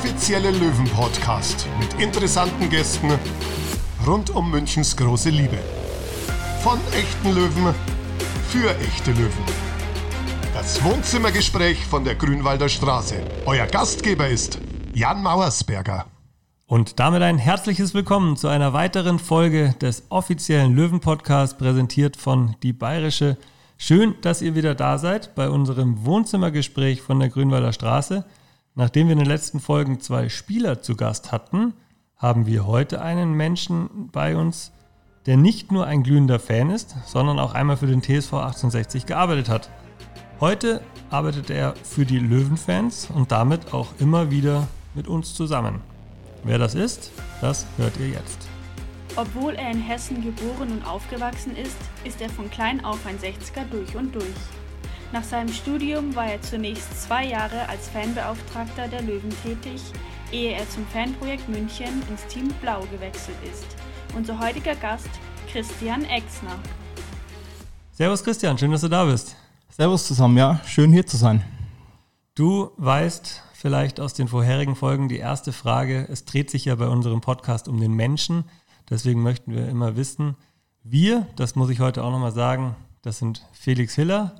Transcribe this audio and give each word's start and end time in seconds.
offizielle 0.00 0.50
Löwen-Podcast 0.52 1.66
mit 1.78 2.02
interessanten 2.02 2.70
Gästen 2.70 3.10
rund 4.06 4.30
um 4.30 4.50
Münchens 4.50 4.96
große 4.96 5.28
Liebe. 5.28 5.58
Von 6.62 6.78
echten 6.94 7.34
Löwen 7.34 7.74
für 8.48 8.70
echte 8.78 9.10
Löwen. 9.10 9.44
Das 10.54 10.82
Wohnzimmergespräch 10.82 11.84
von 11.84 12.02
der 12.04 12.14
Grünwalder 12.14 12.70
Straße. 12.70 13.16
Euer 13.44 13.66
Gastgeber 13.66 14.26
ist 14.26 14.58
Jan 14.94 15.22
Mauersberger. 15.22 16.06
Und 16.66 16.98
damit 16.98 17.20
ein 17.20 17.36
herzliches 17.36 17.92
Willkommen 17.92 18.38
zu 18.38 18.48
einer 18.48 18.72
weiteren 18.72 19.18
Folge 19.18 19.74
des 19.82 20.04
offiziellen 20.08 20.74
Löwen-Podcasts, 20.74 21.58
präsentiert 21.58 22.16
von 22.16 22.56
Die 22.62 22.72
Bayerische. 22.72 23.36
Schön, 23.76 24.14
dass 24.22 24.40
ihr 24.40 24.54
wieder 24.54 24.74
da 24.74 24.96
seid 24.96 25.34
bei 25.34 25.50
unserem 25.50 26.06
Wohnzimmergespräch 26.06 27.02
von 27.02 27.20
der 27.20 27.28
Grünwalder 27.28 27.74
Straße. 27.74 28.24
Nachdem 28.74 29.08
wir 29.08 29.12
in 29.12 29.18
den 29.18 29.28
letzten 29.28 29.58
Folgen 29.58 30.00
zwei 30.00 30.28
Spieler 30.28 30.80
zu 30.80 30.94
Gast 30.94 31.32
hatten, 31.32 31.74
haben 32.16 32.46
wir 32.46 32.66
heute 32.66 33.02
einen 33.02 33.32
Menschen 33.32 34.10
bei 34.12 34.36
uns, 34.36 34.72
der 35.26 35.36
nicht 35.36 35.72
nur 35.72 35.86
ein 35.86 36.02
glühender 36.02 36.38
Fan 36.38 36.70
ist, 36.70 36.94
sondern 37.06 37.38
auch 37.38 37.52
einmal 37.54 37.76
für 37.76 37.86
den 37.86 38.00
TSV 38.00 38.34
1860 38.34 39.06
gearbeitet 39.06 39.48
hat. 39.48 39.70
Heute 40.38 40.82
arbeitet 41.10 41.50
er 41.50 41.74
für 41.82 42.06
die 42.06 42.18
Löwenfans 42.18 43.08
und 43.12 43.32
damit 43.32 43.74
auch 43.74 43.88
immer 43.98 44.30
wieder 44.30 44.68
mit 44.94 45.08
uns 45.08 45.34
zusammen. 45.34 45.80
Wer 46.44 46.58
das 46.58 46.74
ist, 46.74 47.10
das 47.40 47.66
hört 47.76 47.98
ihr 47.98 48.08
jetzt. 48.08 48.48
Obwohl 49.16 49.54
er 49.54 49.72
in 49.72 49.82
Hessen 49.82 50.22
geboren 50.22 50.70
und 50.70 50.86
aufgewachsen 50.86 51.56
ist, 51.56 51.76
ist 52.04 52.20
er 52.20 52.30
von 52.30 52.48
klein 52.50 52.84
auf 52.84 53.04
ein 53.04 53.18
60er 53.18 53.64
durch 53.70 53.96
und 53.96 54.14
durch. 54.14 54.24
Nach 55.12 55.24
seinem 55.24 55.52
Studium 55.52 56.14
war 56.14 56.26
er 56.26 56.40
zunächst 56.40 57.02
zwei 57.02 57.26
Jahre 57.26 57.68
als 57.68 57.88
Fanbeauftragter 57.88 58.86
der 58.86 59.02
Löwen 59.02 59.34
tätig, 59.42 59.82
ehe 60.30 60.52
er 60.52 60.70
zum 60.70 60.86
Fanprojekt 60.86 61.48
München 61.48 62.00
ins 62.08 62.24
Team 62.28 62.46
Blau 62.60 62.82
gewechselt 62.92 63.36
ist. 63.42 63.66
Unser 64.14 64.38
heutiger 64.38 64.76
Gast 64.76 65.08
Christian 65.50 66.04
Exner. 66.04 66.56
Servus 67.90 68.22
Christian, 68.22 68.56
schön, 68.56 68.70
dass 68.70 68.82
du 68.82 68.88
da 68.88 69.04
bist. 69.04 69.34
Servus 69.68 70.06
zusammen, 70.06 70.36
ja, 70.36 70.60
schön 70.64 70.92
hier 70.92 71.04
zu 71.04 71.16
sein. 71.16 71.42
Du 72.36 72.70
weißt 72.76 73.42
vielleicht 73.52 73.98
aus 73.98 74.14
den 74.14 74.28
vorherigen 74.28 74.76
Folgen 74.76 75.08
die 75.08 75.18
erste 75.18 75.52
Frage, 75.52 76.06
es 76.08 76.24
dreht 76.24 76.50
sich 76.50 76.66
ja 76.66 76.76
bei 76.76 76.86
unserem 76.86 77.20
Podcast 77.20 77.66
um 77.66 77.80
den 77.80 77.94
Menschen, 77.94 78.44
deswegen 78.88 79.24
möchten 79.24 79.52
wir 79.56 79.68
immer 79.68 79.96
wissen, 79.96 80.36
wir, 80.84 81.26
das 81.34 81.56
muss 81.56 81.68
ich 81.68 81.80
heute 81.80 82.04
auch 82.04 82.12
nochmal 82.12 82.32
sagen, 82.32 82.76
das 83.02 83.18
sind 83.18 83.44
Felix 83.52 83.96
Hiller, 83.96 84.36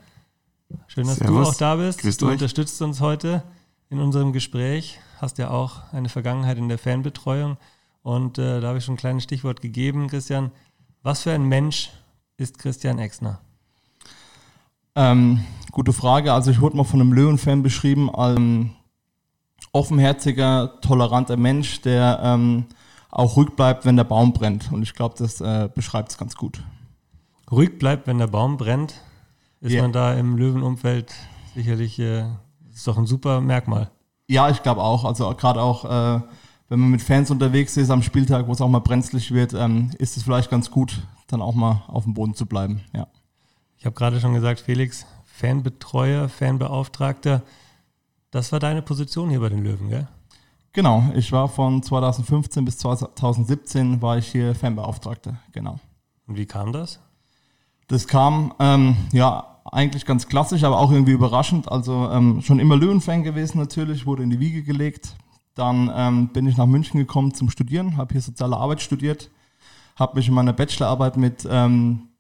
Schön, 0.87 1.07
dass 1.07 1.17
Servus. 1.17 1.45
du 1.45 1.51
auch 1.51 1.55
da 1.55 1.77
bist. 1.77 2.01
Grüß 2.01 2.17
du 2.17 2.27
euch. 2.27 2.33
unterstützt 2.33 2.81
uns 2.83 3.01
heute 3.01 3.43
in 3.91 4.01
unserem 4.01 4.33
Gespräch. 4.33 4.99
Hast 5.21 5.39
ja 5.39 5.51
auch 5.51 5.93
eine 5.93 6.09
Vergangenheit 6.09 6.59
in 6.59 6.69
der 6.69 6.79
Fanbetreuung. 6.79 7.57
Und 8.03 8.39
äh, 8.39 8.61
da 8.61 8.69
habe 8.69 8.79
ich 8.79 8.85
schon 8.85 8.95
ein 8.95 8.99
kleines 8.99 9.25
Stichwort 9.25 9.61
gegeben, 9.61 10.09
Christian. 10.09 10.51
Was 11.03 11.23
für 11.23 11.33
ein 11.33 11.45
Mensch 11.45 11.91
ist 12.37 12.59
Christian 12.59 12.99
Exner? 12.99 13.41
Ähm, 14.95 15.45
gute 15.71 15.93
Frage. 15.93 16.33
Also 16.33 16.51
ich 16.51 16.61
wurde 16.61 16.77
mal 16.77 16.85
von 16.85 17.01
einem 17.01 17.13
Löwen-Fan 17.13 17.63
beschrieben 17.63 18.15
als 18.15 18.39
ähm, 18.39 18.71
offenherziger, 19.73 20.81
toleranter 20.81 21.37
Mensch, 21.37 21.81
der 21.83 22.21
ähm, 22.23 22.67
auch 23.11 23.37
ruhig 23.37 23.51
bleibt, 23.51 23.85
wenn 23.85 23.97
der 23.97 24.05
Baum 24.05 24.33
brennt. 24.33 24.73
Und 24.73 24.83
ich 24.83 24.95
glaube, 24.95 25.15
das 25.19 25.41
äh, 25.41 25.69
beschreibt 25.75 26.11
es 26.13 26.19
ganz 26.19 26.37
gut. 26.37 26.63
Ruhig 27.51 27.79
bleibt, 27.79 28.07
wenn 28.07 28.19
der 28.19 28.29
Baum 28.29 28.57
brennt 28.57 28.95
ist 29.61 29.73
ja. 29.73 29.83
man 29.83 29.93
da 29.93 30.15
im 30.15 30.37
Löwenumfeld 30.37 31.15
sicherlich, 31.55 31.99
äh, 31.99 32.25
ist 32.73 32.87
doch 32.87 32.99
ein 32.99 33.07
super 33.07 33.41
Merkmal. 33.41 33.91
Ja, 34.27 34.49
ich 34.49 34.63
glaube 34.63 34.83
auch. 34.83 35.05
Also 35.05 35.33
gerade 35.35 35.61
auch, 35.61 35.85
äh, 35.85 36.21
wenn 36.69 36.79
man 36.79 36.91
mit 36.91 37.03
Fans 37.03 37.31
unterwegs 37.31 37.77
ist 37.77 37.91
am 37.91 38.03
Spieltag, 38.03 38.47
wo 38.47 38.53
es 38.53 38.61
auch 38.61 38.69
mal 38.69 38.79
brenzlig 38.79 39.33
wird, 39.33 39.55
ähm, 39.55 39.91
ist 39.99 40.17
es 40.17 40.23
vielleicht 40.23 40.51
ganz 40.51 40.71
gut, 40.71 41.03
dann 41.27 41.43
auch 41.43 41.55
mal 41.55 41.83
auf 41.89 42.05
dem 42.05 42.15
Boden 42.15 42.35
zu 42.35 42.47
bleiben. 42.47 42.81
Ja. 42.95 43.07
Ich 43.77 43.87
habe 43.87 43.95
gerade 43.95 44.21
schon 44.21 44.35
gesagt, 44.35 44.61
Felix, 44.61 45.07
Fanbetreuer, 45.25 46.29
Fanbeauftragter. 46.29 47.43
Das 48.31 48.53
war 48.53 48.61
deine 48.61 48.83
Position 48.83 49.31
hier 49.31 49.41
bei 49.41 49.49
den 49.49 49.65
Löwen, 49.65 49.89
gell? 49.89 50.07
Genau, 50.73 51.11
ich 51.17 51.33
war 51.33 51.49
von 51.49 51.83
2015 51.83 52.65
bis 52.65 52.79
2017 52.79 54.01
war 54.01 54.19
ich 54.19 54.29
hier 54.29 54.55
Fanbeauftragter, 54.55 55.39
genau. 55.51 55.81
Und 56.29 56.37
wie 56.37 56.47
kam 56.47 56.73
das? 56.73 57.01
Das 57.91 58.07
kam, 58.07 58.55
ähm, 58.61 58.97
ja, 59.11 59.59
eigentlich 59.65 60.07
ganz 60.07 60.29
klassisch, 60.29 60.63
aber 60.63 60.79
auch 60.79 60.93
irgendwie 60.93 61.11
überraschend. 61.11 61.69
Also 61.73 62.09
ähm, 62.13 62.41
schon 62.41 62.61
immer 62.61 62.77
Löwenfan 62.77 63.25
gewesen 63.25 63.59
natürlich, 63.59 64.07
wurde 64.07 64.23
in 64.23 64.31
die 64.31 64.39
Wiege 64.39 64.63
gelegt. 64.63 65.17
Dann 65.57 65.91
ähm, 65.93 66.29
bin 66.29 66.47
ich 66.47 66.57
nach 66.57 66.67
München 66.67 67.01
gekommen 67.01 67.35
zum 67.35 67.51
Studieren, 67.51 67.97
habe 67.97 68.13
hier 68.13 68.21
soziale 68.21 68.57
Arbeit 68.57 68.81
studiert, 68.81 69.33
habe 69.97 70.15
mich 70.15 70.29
in 70.29 70.35
meiner 70.35 70.53
Bachelorarbeit 70.53 71.17
mit 71.17 71.49
ähm, 71.51 72.11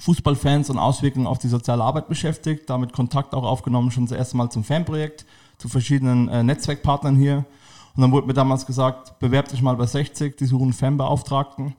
Fußballfans 0.00 0.68
und 0.70 0.78
Auswirkungen 0.78 1.28
auf 1.28 1.38
die 1.38 1.46
soziale 1.46 1.84
Arbeit 1.84 2.08
beschäftigt, 2.08 2.68
damit 2.68 2.92
Kontakt 2.92 3.34
auch 3.34 3.44
aufgenommen, 3.44 3.92
schon 3.92 4.06
das 4.06 4.18
erste 4.18 4.36
Mal 4.36 4.50
zum 4.50 4.64
Fanprojekt, 4.64 5.26
zu 5.58 5.68
verschiedenen 5.68 6.26
äh, 6.26 6.42
Netzwerkpartnern 6.42 7.14
hier. 7.14 7.44
Und 7.94 8.02
dann 8.02 8.10
wurde 8.10 8.26
mir 8.26 8.34
damals 8.34 8.66
gesagt, 8.66 9.16
bewerb 9.20 9.46
dich 9.46 9.62
mal 9.62 9.76
bei 9.76 9.86
60, 9.86 10.36
die 10.36 10.46
suchen 10.46 10.72
Fanbeauftragten 10.72 11.76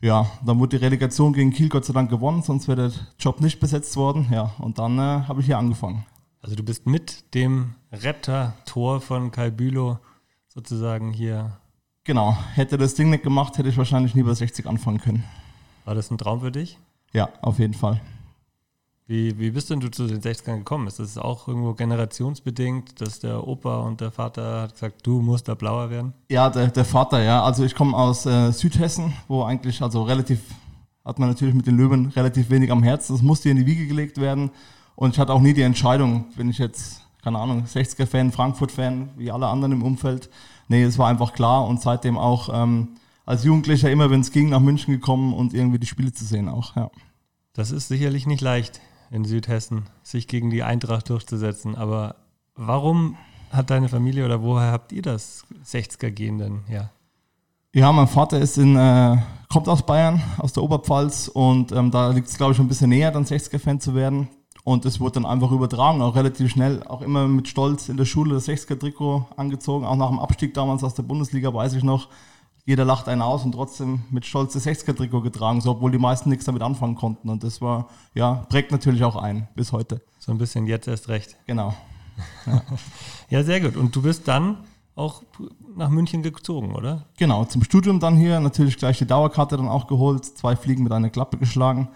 ja, 0.00 0.26
dann 0.44 0.58
wurde 0.58 0.78
die 0.78 0.84
Relegation 0.84 1.32
gegen 1.32 1.50
Kiel 1.50 1.68
Gott 1.68 1.84
sei 1.84 1.92
Dank 1.92 2.10
gewonnen, 2.10 2.42
sonst 2.42 2.68
wäre 2.68 2.90
der 2.90 3.00
Job 3.18 3.40
nicht 3.40 3.60
besetzt 3.60 3.96
worden. 3.96 4.28
Ja, 4.30 4.52
und 4.58 4.78
dann 4.78 4.98
äh, 4.98 5.22
habe 5.28 5.40
ich 5.40 5.46
hier 5.46 5.58
angefangen. 5.58 6.04
Also 6.40 6.56
du 6.56 6.62
bist 6.62 6.86
mit 6.86 7.34
dem 7.34 7.74
Retter-Tor 7.90 9.00
von 9.00 9.30
Kai 9.30 9.50
Bülow 9.50 9.98
sozusagen 10.48 11.12
hier. 11.12 11.58
Genau, 12.04 12.36
hätte 12.54 12.76
das 12.76 12.94
Ding 12.94 13.08
nicht 13.08 13.22
gemacht, 13.22 13.56
hätte 13.56 13.70
ich 13.70 13.78
wahrscheinlich 13.78 14.14
nie 14.14 14.22
bei 14.22 14.34
60 14.34 14.66
anfangen 14.66 14.98
können. 15.00 15.24
War 15.86 15.94
das 15.94 16.10
ein 16.10 16.18
Traum 16.18 16.40
für 16.40 16.52
dich? 16.52 16.78
Ja, 17.12 17.30
auf 17.40 17.58
jeden 17.58 17.74
Fall. 17.74 18.00
Wie, 19.06 19.38
wie 19.38 19.50
bist 19.50 19.68
denn 19.68 19.80
du 19.80 19.90
zu 19.90 20.06
den 20.06 20.22
60ern 20.22 20.58
gekommen? 20.58 20.86
Ist 20.86 20.98
das 20.98 21.18
auch 21.18 21.46
irgendwo 21.46 21.74
generationsbedingt, 21.74 23.02
dass 23.02 23.20
der 23.20 23.46
Opa 23.46 23.80
und 23.80 24.00
der 24.00 24.10
Vater 24.10 24.62
hat 24.62 24.72
gesagt, 24.72 25.06
du 25.06 25.20
musst 25.20 25.46
da 25.46 25.54
blauer 25.54 25.90
werden? 25.90 26.14
Ja, 26.30 26.48
der, 26.48 26.68
der 26.68 26.86
Vater, 26.86 27.22
ja. 27.22 27.42
Also 27.42 27.64
ich 27.64 27.74
komme 27.74 27.94
aus 27.94 28.24
äh, 28.24 28.50
Südhessen, 28.50 29.12
wo 29.28 29.42
eigentlich, 29.42 29.82
also 29.82 30.04
relativ, 30.04 30.40
hat 31.04 31.18
man 31.18 31.28
natürlich 31.28 31.54
mit 31.54 31.66
den 31.66 31.76
Löwen 31.76 32.06
relativ 32.06 32.48
wenig 32.48 32.72
am 32.72 32.82
Herzen. 32.82 33.14
Das 33.14 33.22
musste 33.22 33.50
in 33.50 33.58
die 33.58 33.66
Wiege 33.66 33.86
gelegt 33.86 34.18
werden. 34.18 34.50
Und 34.96 35.12
ich 35.12 35.18
hatte 35.18 35.34
auch 35.34 35.40
nie 35.42 35.52
die 35.52 35.62
Entscheidung, 35.62 36.24
bin 36.36 36.48
ich 36.48 36.56
jetzt, 36.56 37.02
keine 37.22 37.38
Ahnung, 37.38 37.64
60er-Fan, 37.64 38.32
Frankfurt-Fan, 38.32 39.10
wie 39.18 39.30
alle 39.30 39.48
anderen 39.48 39.72
im 39.72 39.82
Umfeld. 39.82 40.30
Nee, 40.68 40.82
es 40.82 40.96
war 40.96 41.08
einfach 41.08 41.34
klar 41.34 41.66
und 41.66 41.82
seitdem 41.82 42.16
auch 42.16 42.48
ähm, 42.50 42.96
als 43.26 43.44
Jugendlicher 43.44 43.90
immer, 43.90 44.10
wenn 44.10 44.20
es 44.20 44.32
ging, 44.32 44.48
nach 44.48 44.60
München 44.60 44.94
gekommen 44.94 45.34
und 45.34 45.52
irgendwie 45.52 45.78
die 45.78 45.86
Spiele 45.86 46.12
zu 46.12 46.24
sehen 46.24 46.48
auch, 46.48 46.74
ja. 46.74 46.90
Das 47.52 47.70
ist 47.70 47.88
sicherlich 47.88 48.26
nicht 48.26 48.40
leicht 48.40 48.80
in 49.14 49.24
Südhessen, 49.24 49.84
sich 50.02 50.26
gegen 50.26 50.50
die 50.50 50.62
Eintracht 50.62 51.08
durchzusetzen. 51.08 51.76
Aber 51.76 52.16
warum 52.56 53.16
hat 53.50 53.70
deine 53.70 53.88
Familie 53.88 54.24
oder 54.24 54.42
woher 54.42 54.72
habt 54.72 54.90
ihr 54.92 55.02
das 55.02 55.46
60er-Gehen 55.64 56.38
denn 56.38 56.64
her? 56.66 56.90
Ja, 57.72 57.92
mein 57.92 58.08
Vater 58.08 58.38
ist 58.40 58.58
in, 58.58 58.76
äh, 58.76 59.16
kommt 59.48 59.68
aus 59.68 59.86
Bayern, 59.86 60.20
aus 60.38 60.52
der 60.52 60.62
Oberpfalz 60.62 61.28
und 61.28 61.72
ähm, 61.72 61.90
da 61.90 62.10
liegt 62.10 62.28
es, 62.28 62.36
glaube 62.36 62.52
ich, 62.52 62.56
schon 62.56 62.66
ein 62.66 62.68
bisschen 62.68 62.90
näher, 62.90 63.10
dann 63.10 63.24
60er-Fan 63.24 63.80
zu 63.80 63.94
werden. 63.94 64.28
Und 64.64 64.86
es 64.86 64.98
wurde 64.98 65.14
dann 65.20 65.26
einfach 65.26 65.50
übertragen, 65.50 66.00
auch 66.00 66.16
relativ 66.16 66.50
schnell, 66.50 66.82
auch 66.84 67.02
immer 67.02 67.28
mit 67.28 67.48
Stolz 67.48 67.88
in 67.88 67.96
der 67.96 68.06
Schule 68.06 68.34
das 68.34 68.48
60er-Trikot 68.48 69.26
angezogen, 69.36 69.84
auch 69.84 69.96
nach 69.96 70.08
dem 70.08 70.18
Abstieg 70.18 70.54
damals 70.54 70.82
aus 70.82 70.94
der 70.94 71.02
Bundesliga, 71.02 71.52
weiß 71.52 71.74
ich 71.74 71.82
noch, 71.82 72.08
jeder 72.66 72.84
lacht 72.84 73.08
einen 73.08 73.22
aus 73.22 73.44
und 73.44 73.52
trotzdem 73.52 74.04
mit 74.10 74.24
Stolz 74.24 74.54
das 74.54 74.66
60er-Trikot 74.66 75.20
getragen, 75.22 75.60
so, 75.60 75.72
obwohl 75.72 75.90
die 75.90 75.98
meisten 75.98 76.30
nichts 76.30 76.46
damit 76.46 76.62
anfangen 76.62 76.94
konnten. 76.94 77.28
Und 77.28 77.44
das 77.44 77.60
war, 77.60 77.88
ja, 78.14 78.46
prägt 78.48 78.72
natürlich 78.72 79.04
auch 79.04 79.16
ein 79.16 79.48
bis 79.54 79.72
heute. 79.72 80.00
So 80.18 80.32
ein 80.32 80.38
bisschen 80.38 80.66
jetzt 80.66 80.88
erst 80.88 81.08
recht. 81.08 81.36
Genau. 81.46 81.74
Ja. 82.46 82.62
ja, 83.28 83.44
sehr 83.44 83.60
gut. 83.60 83.76
Und 83.76 83.94
du 83.94 84.00
bist 84.00 84.26
dann 84.28 84.58
auch 84.94 85.22
nach 85.76 85.90
München 85.90 86.22
gezogen, 86.22 86.74
oder? 86.74 87.04
Genau, 87.18 87.44
zum 87.44 87.62
Studium 87.64 88.00
dann 88.00 88.16
hier, 88.16 88.40
natürlich 88.40 88.76
gleich 88.76 88.96
die 88.98 89.06
Dauerkarte 89.06 89.56
dann 89.56 89.68
auch 89.68 89.86
geholt, 89.86 90.24
zwei 90.24 90.56
Fliegen 90.56 90.84
mit 90.84 90.92
einer 90.92 91.10
Klappe 91.10 91.36
geschlagen. 91.36 91.88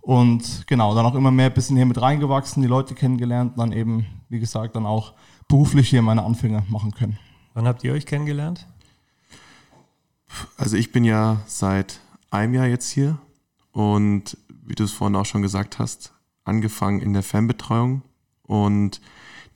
Und 0.00 0.66
genau, 0.66 0.94
dann 0.94 1.04
auch 1.04 1.14
immer 1.14 1.30
mehr 1.30 1.46
ein 1.46 1.54
bisschen 1.54 1.76
hier 1.76 1.86
mit 1.86 2.00
reingewachsen, 2.00 2.62
die 2.62 2.68
Leute 2.68 2.94
kennengelernt, 2.94 3.54
dann 3.58 3.72
eben, 3.72 4.06
wie 4.28 4.38
gesagt, 4.38 4.76
dann 4.76 4.86
auch 4.86 5.14
beruflich 5.48 5.88
hier 5.88 6.02
meine 6.02 6.22
Anfänge 6.22 6.62
machen 6.68 6.92
können. 6.92 7.18
Wann 7.54 7.66
habt 7.66 7.84
ihr 7.84 7.92
euch 7.92 8.06
kennengelernt? 8.06 8.66
Also 10.56 10.76
ich 10.76 10.92
bin 10.92 11.04
ja 11.04 11.42
seit 11.46 12.00
einem 12.30 12.54
Jahr 12.54 12.66
jetzt 12.66 12.90
hier 12.90 13.18
und 13.72 14.36
wie 14.48 14.74
du 14.74 14.84
es 14.84 14.92
vorhin 14.92 15.16
auch 15.16 15.26
schon 15.26 15.42
gesagt 15.42 15.78
hast, 15.78 16.12
angefangen 16.44 17.00
in 17.00 17.12
der 17.12 17.22
Fanbetreuung 17.22 18.02
und 18.42 19.00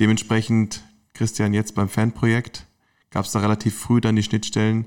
dementsprechend 0.00 0.82
Christian 1.14 1.54
jetzt 1.54 1.74
beim 1.74 1.88
Fanprojekt 1.88 2.66
gab 3.10 3.24
es 3.24 3.32
da 3.32 3.40
relativ 3.40 3.78
früh 3.78 4.00
dann 4.00 4.16
die 4.16 4.22
Schnittstellen. 4.22 4.86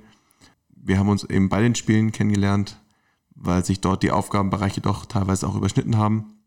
Wir 0.69 0.97
haben 0.99 1.09
uns 1.09 1.23
eben 1.23 1.49
bei 1.49 1.61
den 1.61 1.75
Spielen 1.75 2.11
kennengelernt, 2.11 2.77
weil 3.35 3.65
sich 3.65 3.81
dort 3.81 4.03
die 4.03 4.11
Aufgabenbereiche 4.11 4.81
doch 4.81 5.05
teilweise 5.05 5.47
auch 5.47 5.55
überschnitten 5.55 5.97
haben 5.97 6.37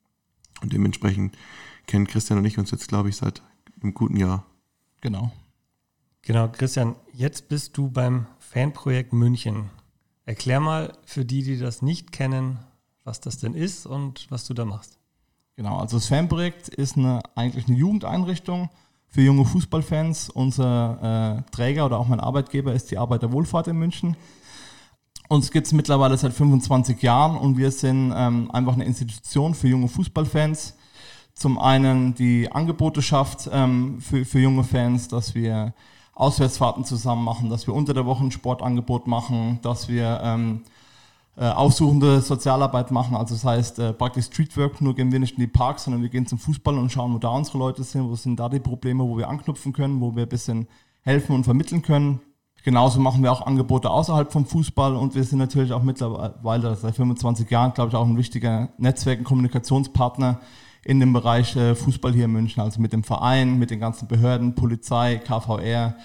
und 0.63 0.73
dementsprechend 0.73 1.37
kennen 1.87 2.07
Christian 2.07 2.39
und 2.39 2.45
ich 2.45 2.59
uns 2.59 2.71
jetzt, 2.71 2.89
glaube 2.89 3.09
ich, 3.09 3.17
seit 3.17 3.43
einem 3.83 3.95
guten 3.95 4.17
Jahr. 4.17 4.47
Genau. 5.01 5.33
Genau, 6.23 6.49
Christian, 6.49 6.97
jetzt 7.13 7.49
bist 7.49 7.77
du 7.77 7.91
beim 7.91 8.27
Fanprojekt 8.55 9.13
München. 9.13 9.71
Erklär 10.27 10.61
mal 10.61 10.97
für 11.05 11.25
die, 11.25 11.43
die 11.43 11.59
das 11.59 11.83
nicht 11.83 12.13
kennen, 12.13 12.61
was 13.03 13.21
das 13.21 13.39
denn 13.39 13.53
ist 13.53 13.85
und 13.85 14.29
was 14.31 14.47
du 14.47 14.55
da 14.55 14.65
machst. 14.65 14.97
Genau, 15.57 15.79
also 15.79 15.97
das 15.97 16.07
Fanprojekt 16.07 16.69
ist 16.69 16.97
eine, 16.97 17.19
eigentlich 17.35 17.67
eine 17.67 17.77
Jugendeinrichtung 17.77 18.71
für 19.09 19.23
junge 19.23 19.45
Fußballfans. 19.45 20.31
Unser 20.31 21.43
äh, 21.49 21.51
Träger 21.51 21.85
oder 21.85 21.99
auch 21.99 22.07
mein 22.07 22.21
Arbeitgeber 22.21 22.73
ist 22.73 22.93
die 22.93 22.99
Arbeiterwohlfahrt 22.99 23.67
in 23.67 23.77
München. 23.77 24.17
Uns 25.29 25.51
gibt 25.51 25.67
es 25.67 25.73
mittlerweile 25.73 26.17
seit 26.17 26.33
25 26.33 27.03
Jahren 27.03 27.37
und 27.37 27.59
wir 27.59 27.73
sind 27.73 28.13
ähm, 28.15 28.53
einfach 28.53 28.75
eine 28.75 28.85
Institution 28.85 29.55
für 29.55 29.67
junge 29.67 29.89
Fußballfans. 29.89 30.77
Zum 31.35 31.59
einen 31.59 32.15
die 32.15 32.53
Angebote 32.53 33.03
schafft 33.03 33.51
ähm, 33.53 34.01
für, 34.01 34.25
für 34.25 34.39
junge 34.39 34.63
Fans, 34.63 35.09
dass 35.09 35.35
wir 35.35 35.75
Auswärtsfahrten 36.15 36.85
zusammen 36.85 37.25
machen, 37.25 37.51
dass 37.51 37.67
wir 37.67 37.75
unter 37.75 37.95
der 37.95 38.07
Woche 38.07 38.25
ein 38.25 38.31
Sportangebot 38.31 39.07
machen, 39.07 39.59
dass 39.63 39.89
wir 39.89 40.21
ähm, 40.23 40.63
äh, 41.37 41.47
aufsuchende 41.47 42.21
Sozialarbeit 42.21 42.93
machen. 42.93 43.17
Also 43.17 43.35
das 43.35 43.45
heißt 43.45 43.79
äh, 43.81 43.93
praktisch 43.93 44.27
Streetwork, 44.27 44.81
nur 44.81 44.95
gehen 44.95 45.11
wir 45.11 45.19
nicht 45.19 45.35
in 45.35 45.41
die 45.41 45.49
Parks, 45.49 45.85
sondern 45.85 46.03
wir 46.03 46.09
gehen 46.09 46.27
zum 46.27 46.39
Fußball 46.39 46.79
und 46.79 46.93
schauen, 46.93 47.13
wo 47.13 47.19
da 47.19 47.31
unsere 47.31 47.59
Leute 47.59 47.83
sind, 47.83 48.09
wo 48.09 48.15
sind 48.15 48.39
da 48.39 48.49
die 48.49 48.61
Probleme, 48.61 49.03
wo 49.03 49.19
wir 49.19 49.29
anknüpfen 49.29 49.73
können, 49.73 50.01
wo 50.01 50.15
wir 50.15 50.23
ein 50.25 50.29
bisschen 50.29 50.69
helfen 51.03 51.35
und 51.35 51.45
vermitteln 51.45 51.83
können. 51.83 52.21
Genauso 52.63 52.99
machen 53.01 53.23
wir 53.23 53.31
auch 53.31 53.45
Angebote 53.45 53.91
außerhalb 53.91 54.33
vom 54.33 54.47
Fußball 54.47 54.97
und 54.97 55.15
wir 55.15 55.25
sind 55.25 55.39
natürlich 55.39 55.73
auch 55.73 55.83
mittlerweile 55.83 56.77
seit 56.77 56.97
25 56.97 57.51
Jahren, 57.51 57.75
glaube 57.75 57.91
ich, 57.91 57.97
auch 57.97 58.07
ein 58.07 58.17
wichtiger 58.17 58.71
Netzwerk- 58.79 59.19
und 59.19 59.25
Kommunikationspartner 59.25 60.41
in 60.85 61.01
dem 61.01 61.13
Bereich 61.13 61.57
äh, 61.57 61.75
Fußball 61.75 62.13
hier 62.13 62.27
in 62.27 62.33
München, 62.33 62.63
also 62.63 62.81
mit 62.81 62.93
dem 62.93 63.05
Verein, 63.05 63.59
mit 63.59 63.71
den 63.71 63.81
ganzen 63.81 64.07
Behörden, 64.07 64.55
Polizei, 64.55 65.17
KVR 65.17 65.97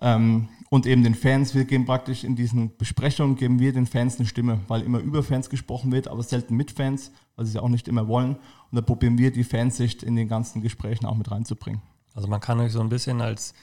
ähm, 0.00 0.48
und 0.70 0.86
eben 0.86 1.02
den 1.02 1.14
Fans. 1.14 1.54
Wir 1.54 1.64
geben 1.64 1.86
praktisch 1.86 2.24
in 2.24 2.36
diesen 2.36 2.76
Besprechungen, 2.76 3.36
geben 3.36 3.58
wir 3.58 3.72
den 3.72 3.86
Fans 3.86 4.18
eine 4.18 4.26
Stimme, 4.26 4.60
weil 4.68 4.82
immer 4.82 4.98
über 5.00 5.22
Fans 5.22 5.50
gesprochen 5.50 5.92
wird, 5.92 6.08
aber 6.08 6.22
selten 6.22 6.56
mit 6.56 6.70
Fans, 6.70 7.10
weil 7.36 7.46
sie 7.46 7.50
es 7.50 7.54
ja 7.54 7.62
auch 7.62 7.68
nicht 7.68 7.88
immer 7.88 8.06
wollen. 8.06 8.36
Und 8.70 8.76
da 8.76 8.80
probieren 8.80 9.18
wir 9.18 9.32
die 9.32 9.44
Fansicht 9.44 10.02
in 10.02 10.14
den 10.14 10.28
ganzen 10.28 10.62
Gesprächen 10.62 11.06
auch 11.06 11.16
mit 11.16 11.30
reinzubringen. 11.30 11.82
Also 12.14 12.28
man 12.28 12.40
kann 12.40 12.60
euch 12.60 12.72
so 12.72 12.80
ein 12.80 12.88
bisschen 12.88 13.20
als 13.20 13.54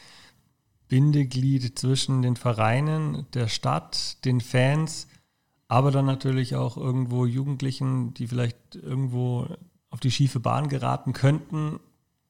Bindeglied 0.88 1.78
zwischen 1.80 2.22
den 2.22 2.36
Vereinen, 2.36 3.26
der 3.34 3.48
Stadt, 3.48 4.24
den 4.26 4.42
Fans, 4.42 5.08
aber 5.68 5.92
dann 5.92 6.06
natürlich 6.06 6.56
auch 6.56 6.78
irgendwo 6.78 7.26
Jugendlichen, 7.26 8.14
die 8.14 8.28
vielleicht 8.28 8.76
irgendwo 8.76 9.48
auf 9.96 10.00
die 10.00 10.12
schiefe 10.12 10.40
Bahn 10.40 10.70
geraten 10.70 11.14
könnten, 11.14 11.80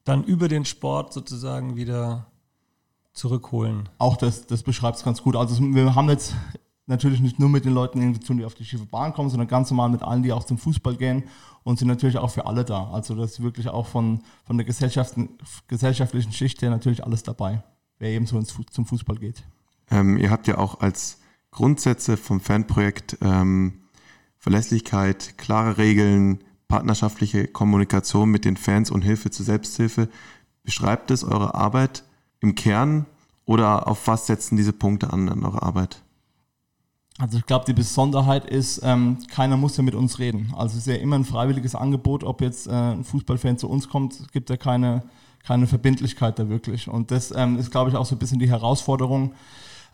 dann 0.04 0.24
über 0.24 0.48
den 0.48 0.64
Sport 0.64 1.12
sozusagen 1.12 1.76
wieder 1.76 2.26
zurückholen. 3.12 3.88
Auch 3.98 4.16
das, 4.16 4.46
das 4.46 4.62
beschreibt 4.62 4.96
es 4.96 5.04
ganz 5.04 5.22
gut. 5.22 5.36
Also 5.36 5.60
wir 5.60 5.94
haben 5.94 6.08
jetzt 6.08 6.34
natürlich 6.86 7.20
nicht 7.20 7.38
nur 7.38 7.50
mit 7.50 7.66
den 7.66 7.74
Leuten 7.74 8.14
zu 8.14 8.20
tun, 8.20 8.38
die 8.38 8.44
auf 8.44 8.54
die 8.54 8.64
schiefe 8.64 8.86
Bahn 8.86 9.12
kommen, 9.12 9.28
sondern 9.28 9.48
ganz 9.48 9.70
normal 9.70 9.90
mit 9.90 10.02
allen, 10.02 10.22
die 10.22 10.32
auch 10.32 10.44
zum 10.44 10.56
Fußball 10.56 10.96
gehen 10.96 11.24
und 11.64 11.78
sind 11.78 11.88
natürlich 11.88 12.16
auch 12.16 12.30
für 12.30 12.46
alle 12.46 12.64
da. 12.64 12.90
Also 12.90 13.14
das 13.14 13.32
ist 13.32 13.42
wirklich 13.42 13.68
auch 13.68 13.86
von, 13.86 14.22
von 14.44 14.56
der 14.56 14.64
gesellschaftlichen 14.64 16.32
Schicht 16.32 16.62
her 16.62 16.70
natürlich 16.70 17.04
alles 17.04 17.22
dabei 17.22 17.62
wer 17.98 18.10
eben 18.10 18.26
so 18.26 18.38
ins, 18.38 18.54
zum 18.70 18.86
Fußball 18.86 19.16
geht. 19.16 19.44
Ähm, 19.90 20.16
ihr 20.18 20.30
habt 20.30 20.46
ja 20.46 20.58
auch 20.58 20.80
als 20.80 21.18
Grundsätze 21.50 22.16
vom 22.16 22.40
Fanprojekt 22.40 23.18
ähm, 23.22 23.82
Verlässlichkeit, 24.38 25.38
klare 25.38 25.78
Regeln, 25.78 26.44
partnerschaftliche 26.68 27.46
Kommunikation 27.46 28.30
mit 28.30 28.44
den 28.44 28.56
Fans 28.56 28.90
und 28.90 29.02
Hilfe 29.02 29.30
zur 29.30 29.46
Selbsthilfe. 29.46 30.08
Beschreibt 30.62 31.10
es 31.10 31.24
eure 31.24 31.54
Arbeit 31.54 32.04
im 32.40 32.54
Kern 32.54 33.06
oder 33.44 33.86
auf 33.88 34.06
was 34.06 34.26
setzen 34.26 34.56
diese 34.56 34.72
Punkte 34.72 35.12
an 35.12 35.28
an 35.28 35.44
eurer 35.44 35.62
Arbeit? 35.62 36.02
Also 37.18 37.38
ich 37.38 37.46
glaube, 37.46 37.64
die 37.64 37.72
Besonderheit 37.72 38.44
ist, 38.44 38.80
ähm, 38.82 39.18
keiner 39.30 39.56
muss 39.56 39.76
ja 39.76 39.82
mit 39.82 39.94
uns 39.94 40.18
reden. 40.18 40.52
Also 40.56 40.76
es 40.76 40.86
ist 40.86 40.92
ja 40.92 41.00
immer 41.00 41.16
ein 41.16 41.24
freiwilliges 41.24 41.74
Angebot, 41.74 42.24
ob 42.24 42.42
jetzt 42.42 42.66
äh, 42.66 42.72
ein 42.72 43.04
Fußballfan 43.04 43.56
zu 43.56 43.70
uns 43.70 43.88
kommt, 43.88 44.32
gibt 44.32 44.50
ja 44.50 44.56
keine 44.56 45.02
keine 45.46 45.66
Verbindlichkeit 45.66 46.38
da 46.38 46.48
wirklich. 46.48 46.88
Und 46.88 47.10
das 47.10 47.32
ähm, 47.34 47.58
ist, 47.58 47.70
glaube 47.70 47.90
ich, 47.90 47.96
auch 47.96 48.04
so 48.04 48.16
ein 48.16 48.18
bisschen 48.18 48.40
die 48.40 48.50
Herausforderung. 48.50 49.32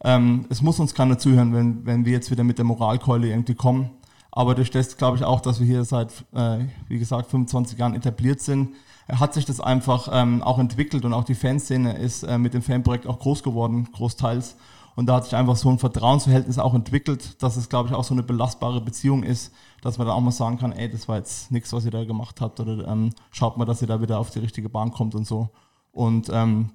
Ähm, 0.03 0.47
es 0.49 0.63
muss 0.63 0.81
uns 0.81 0.95
keiner 0.95 1.19
zuhören, 1.19 1.53
wenn, 1.53 1.85
wenn 1.85 2.05
wir 2.05 2.13
jetzt 2.13 2.31
wieder 2.31 2.43
mit 2.43 2.59
der 2.59 2.65
Moralkeule 2.65 3.29
irgendwie 3.29 3.55
kommen. 3.55 3.91
Aber 4.33 4.55
durch 4.55 4.71
das 4.71 4.97
glaube 4.97 5.19
ich 5.19 5.25
auch, 5.25 5.41
dass 5.41 5.61
wir 5.61 5.67
hier 5.67 5.85
seit, 5.85 6.25
äh, 6.35 6.65
wie 6.89 6.99
gesagt, 6.99 7.31
25 7.31 7.79
Jahren 7.79 7.95
etabliert 7.95 8.41
sind, 8.41 8.75
hat 9.09 9.35
sich 9.35 9.45
das 9.45 9.61
einfach 9.61 10.09
ähm, 10.11 10.43
auch 10.43 10.59
entwickelt 10.59 11.05
und 11.05 11.13
auch 11.13 11.25
die 11.25 11.35
Fanszene 11.35 11.99
ist 11.99 12.23
äh, 12.23 12.39
mit 12.39 12.55
dem 12.55 12.63
Fanprojekt 12.63 13.07
auch 13.07 13.19
groß 13.19 13.43
geworden, 13.43 13.89
großteils. 13.93 14.57
Und 14.95 15.07
da 15.07 15.17
hat 15.17 15.25
sich 15.25 15.35
einfach 15.35 15.57
so 15.57 15.71
ein 15.71 15.79
Vertrauensverhältnis 15.79 16.59
auch 16.59 16.75
entwickelt, 16.75 17.43
dass 17.43 17.57
es, 17.57 17.69
glaube 17.69 17.89
ich, 17.89 17.95
auch 17.95 18.05
so 18.05 18.15
eine 18.15 18.23
belastbare 18.23 18.81
Beziehung 18.81 19.23
ist, 19.23 19.53
dass 19.81 19.99
man 19.99 20.07
da 20.07 20.13
auch 20.15 20.21
mal 20.21 20.33
sagen 20.33 20.59
kann, 20.59 20.73
ey, 20.73 20.91
das 20.91 21.09
war 21.09 21.17
jetzt 21.17 21.51
nichts, 21.51 21.73
was 21.73 21.85
ihr 21.85 21.91
da 21.91 22.05
gemacht 22.05 22.41
habt 22.41 22.61
oder 22.61 22.87
ähm, 22.89 23.11
schaut 23.31 23.57
mal, 23.57 23.65
dass 23.65 23.83
ihr 23.83 23.89
da 23.89 24.01
wieder 24.01 24.19
auf 24.19 24.31
die 24.31 24.39
richtige 24.39 24.69
Bahn 24.69 24.93
kommt 24.93 25.15
und 25.15 25.27
so. 25.27 25.51
Und 25.93 26.31
ähm, 26.33 26.71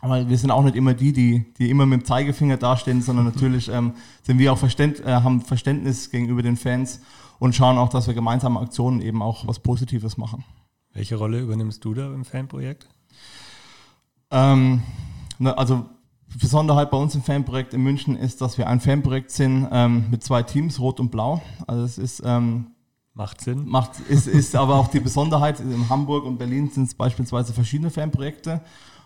aber 0.00 0.28
wir 0.28 0.38
sind 0.38 0.50
auch 0.50 0.62
nicht 0.62 0.76
immer 0.76 0.94
die, 0.94 1.12
die, 1.12 1.52
die 1.58 1.70
immer 1.70 1.86
mit 1.86 2.00
dem 2.00 2.04
Zeigefinger 2.04 2.56
dastehen, 2.56 3.02
sondern 3.02 3.24
natürlich 3.34 3.68
ähm, 3.68 3.94
sind 4.22 4.38
wir 4.38 4.52
auch 4.52 4.58
Verständ, 4.58 5.00
äh, 5.00 5.12
haben 5.12 5.42
Verständnis 5.42 6.10
gegenüber 6.10 6.42
den 6.42 6.56
Fans 6.56 7.00
und 7.38 7.54
schauen 7.54 7.78
auch, 7.78 7.88
dass 7.88 8.06
wir 8.06 8.14
gemeinsame 8.14 8.60
Aktionen 8.60 9.00
eben 9.00 9.22
auch 9.22 9.46
was 9.46 9.58
Positives 9.58 10.16
machen. 10.16 10.44
Welche 10.92 11.16
Rolle 11.16 11.40
übernimmst 11.40 11.84
du 11.84 11.94
da 11.94 12.12
im 12.12 12.24
Fanprojekt? 12.24 12.88
Ähm, 14.30 14.82
also 15.38 15.86
Besonderheit 16.38 16.90
bei 16.90 16.96
uns 16.96 17.14
im 17.14 17.22
Fanprojekt 17.22 17.74
in 17.74 17.82
München 17.82 18.16
ist, 18.16 18.40
dass 18.40 18.58
wir 18.58 18.68
ein 18.68 18.80
Fanprojekt 18.80 19.30
sind 19.30 19.68
ähm, 19.70 20.06
mit 20.10 20.22
zwei 20.22 20.42
Teams, 20.42 20.78
Rot 20.78 21.00
und 21.00 21.10
Blau. 21.10 21.42
Also 21.66 21.84
es 21.84 21.98
ist 21.98 22.22
ähm, 22.24 22.68
macht 23.14 23.40
Sinn. 23.40 23.66
Macht 23.66 23.98
ist, 24.08 24.28
ist 24.28 24.54
aber 24.56 24.76
auch 24.76 24.88
die 24.88 25.00
Besonderheit. 25.00 25.60
In 25.60 25.88
Hamburg 25.88 26.24
und 26.24 26.38
Berlin 26.38 26.70
sind 26.70 26.84
es 26.84 26.94
beispielsweise 26.94 27.52
verschiedene 27.52 27.90
Fanprojekte. 27.90 28.60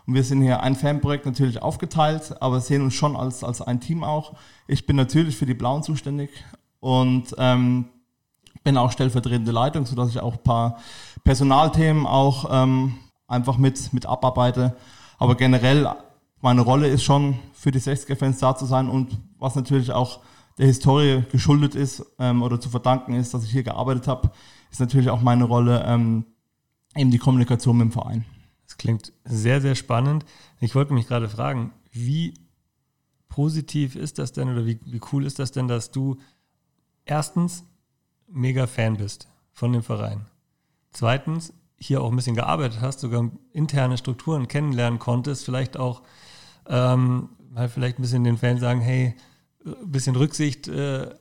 Und 0.07 0.13
wir 0.13 0.23
sind 0.23 0.41
hier 0.41 0.61
ein 0.61 0.75
Fanprojekt 0.75 1.25
natürlich 1.25 1.61
aufgeteilt, 1.61 2.35
aber 2.41 2.61
sehen 2.61 2.81
uns 2.81 2.93
schon 2.93 3.15
als, 3.15 3.43
als 3.43 3.61
ein 3.61 3.79
Team 3.79 4.03
auch. 4.03 4.33
Ich 4.67 4.85
bin 4.85 4.95
natürlich 4.95 5.35
für 5.35 5.45
die 5.45 5.53
Blauen 5.53 5.83
zuständig 5.83 6.29
und 6.79 7.33
ähm, 7.37 7.85
bin 8.63 8.77
auch 8.77 8.91
stellvertretende 8.91 9.51
Leitung, 9.51 9.85
sodass 9.85 10.09
ich 10.09 10.19
auch 10.19 10.33
ein 10.33 10.43
paar 10.43 10.77
Personalthemen 11.23 12.05
auch 12.05 12.49
ähm, 12.51 12.95
einfach 13.27 13.57
mit, 13.57 13.93
mit 13.93 14.05
abarbeite. 14.05 14.75
Aber 15.17 15.35
generell 15.35 15.89
meine 16.41 16.61
Rolle 16.61 16.87
ist 16.87 17.03
schon 17.03 17.39
für 17.53 17.71
die 17.71 17.79
60er-Fans 17.79 18.39
da 18.39 18.55
zu 18.55 18.65
sein 18.65 18.89
und 18.89 19.17
was 19.39 19.55
natürlich 19.55 19.91
auch 19.91 20.19
der 20.57 20.67
Historie 20.67 21.23
geschuldet 21.31 21.75
ist 21.75 22.05
ähm, 22.19 22.43
oder 22.43 22.59
zu 22.59 22.69
verdanken 22.69 23.13
ist, 23.13 23.33
dass 23.33 23.43
ich 23.43 23.51
hier 23.51 23.63
gearbeitet 23.63 24.07
habe, 24.07 24.31
ist 24.71 24.79
natürlich 24.79 25.09
auch 25.09 25.21
meine 25.21 25.45
Rolle 25.45 25.83
ähm, 25.87 26.25
eben 26.95 27.11
die 27.11 27.17
Kommunikation 27.17 27.77
mit 27.77 27.85
dem 27.85 27.91
Verein. 27.91 28.25
Klingt 28.77 29.13
sehr, 29.23 29.61
sehr 29.61 29.75
spannend. 29.75 30.25
Ich 30.59 30.75
wollte 30.75 30.93
mich 30.93 31.07
gerade 31.07 31.29
fragen, 31.29 31.73
wie 31.91 32.33
positiv 33.29 33.95
ist 33.95 34.19
das 34.19 34.31
denn 34.31 34.49
oder 34.49 34.65
wie, 34.65 34.79
wie 34.85 35.01
cool 35.11 35.25
ist 35.25 35.39
das 35.39 35.51
denn, 35.51 35.67
dass 35.67 35.91
du 35.91 36.17
erstens 37.05 37.65
mega 38.27 38.67
Fan 38.67 38.97
bist 38.97 39.27
von 39.51 39.73
dem 39.73 39.83
Verein. 39.83 40.25
Zweitens 40.91 41.53
hier 41.77 42.01
auch 42.01 42.09
ein 42.09 42.15
bisschen 42.15 42.35
gearbeitet 42.35 42.79
hast, 42.81 43.01
sogar 43.01 43.29
interne 43.51 43.97
Strukturen 43.97 44.47
kennenlernen 44.47 44.99
konntest, 44.99 45.45
vielleicht 45.45 45.77
auch 45.77 46.01
ähm, 46.67 47.29
mal 47.51 47.69
vielleicht 47.69 47.99
ein 47.99 48.01
bisschen 48.01 48.23
den 48.23 48.37
Fans 48.37 48.61
sagen, 48.61 48.81
hey, 48.81 49.15
ein 49.65 49.91
bisschen 49.91 50.15
Rücksicht 50.15 50.67
äh, 50.67 51.13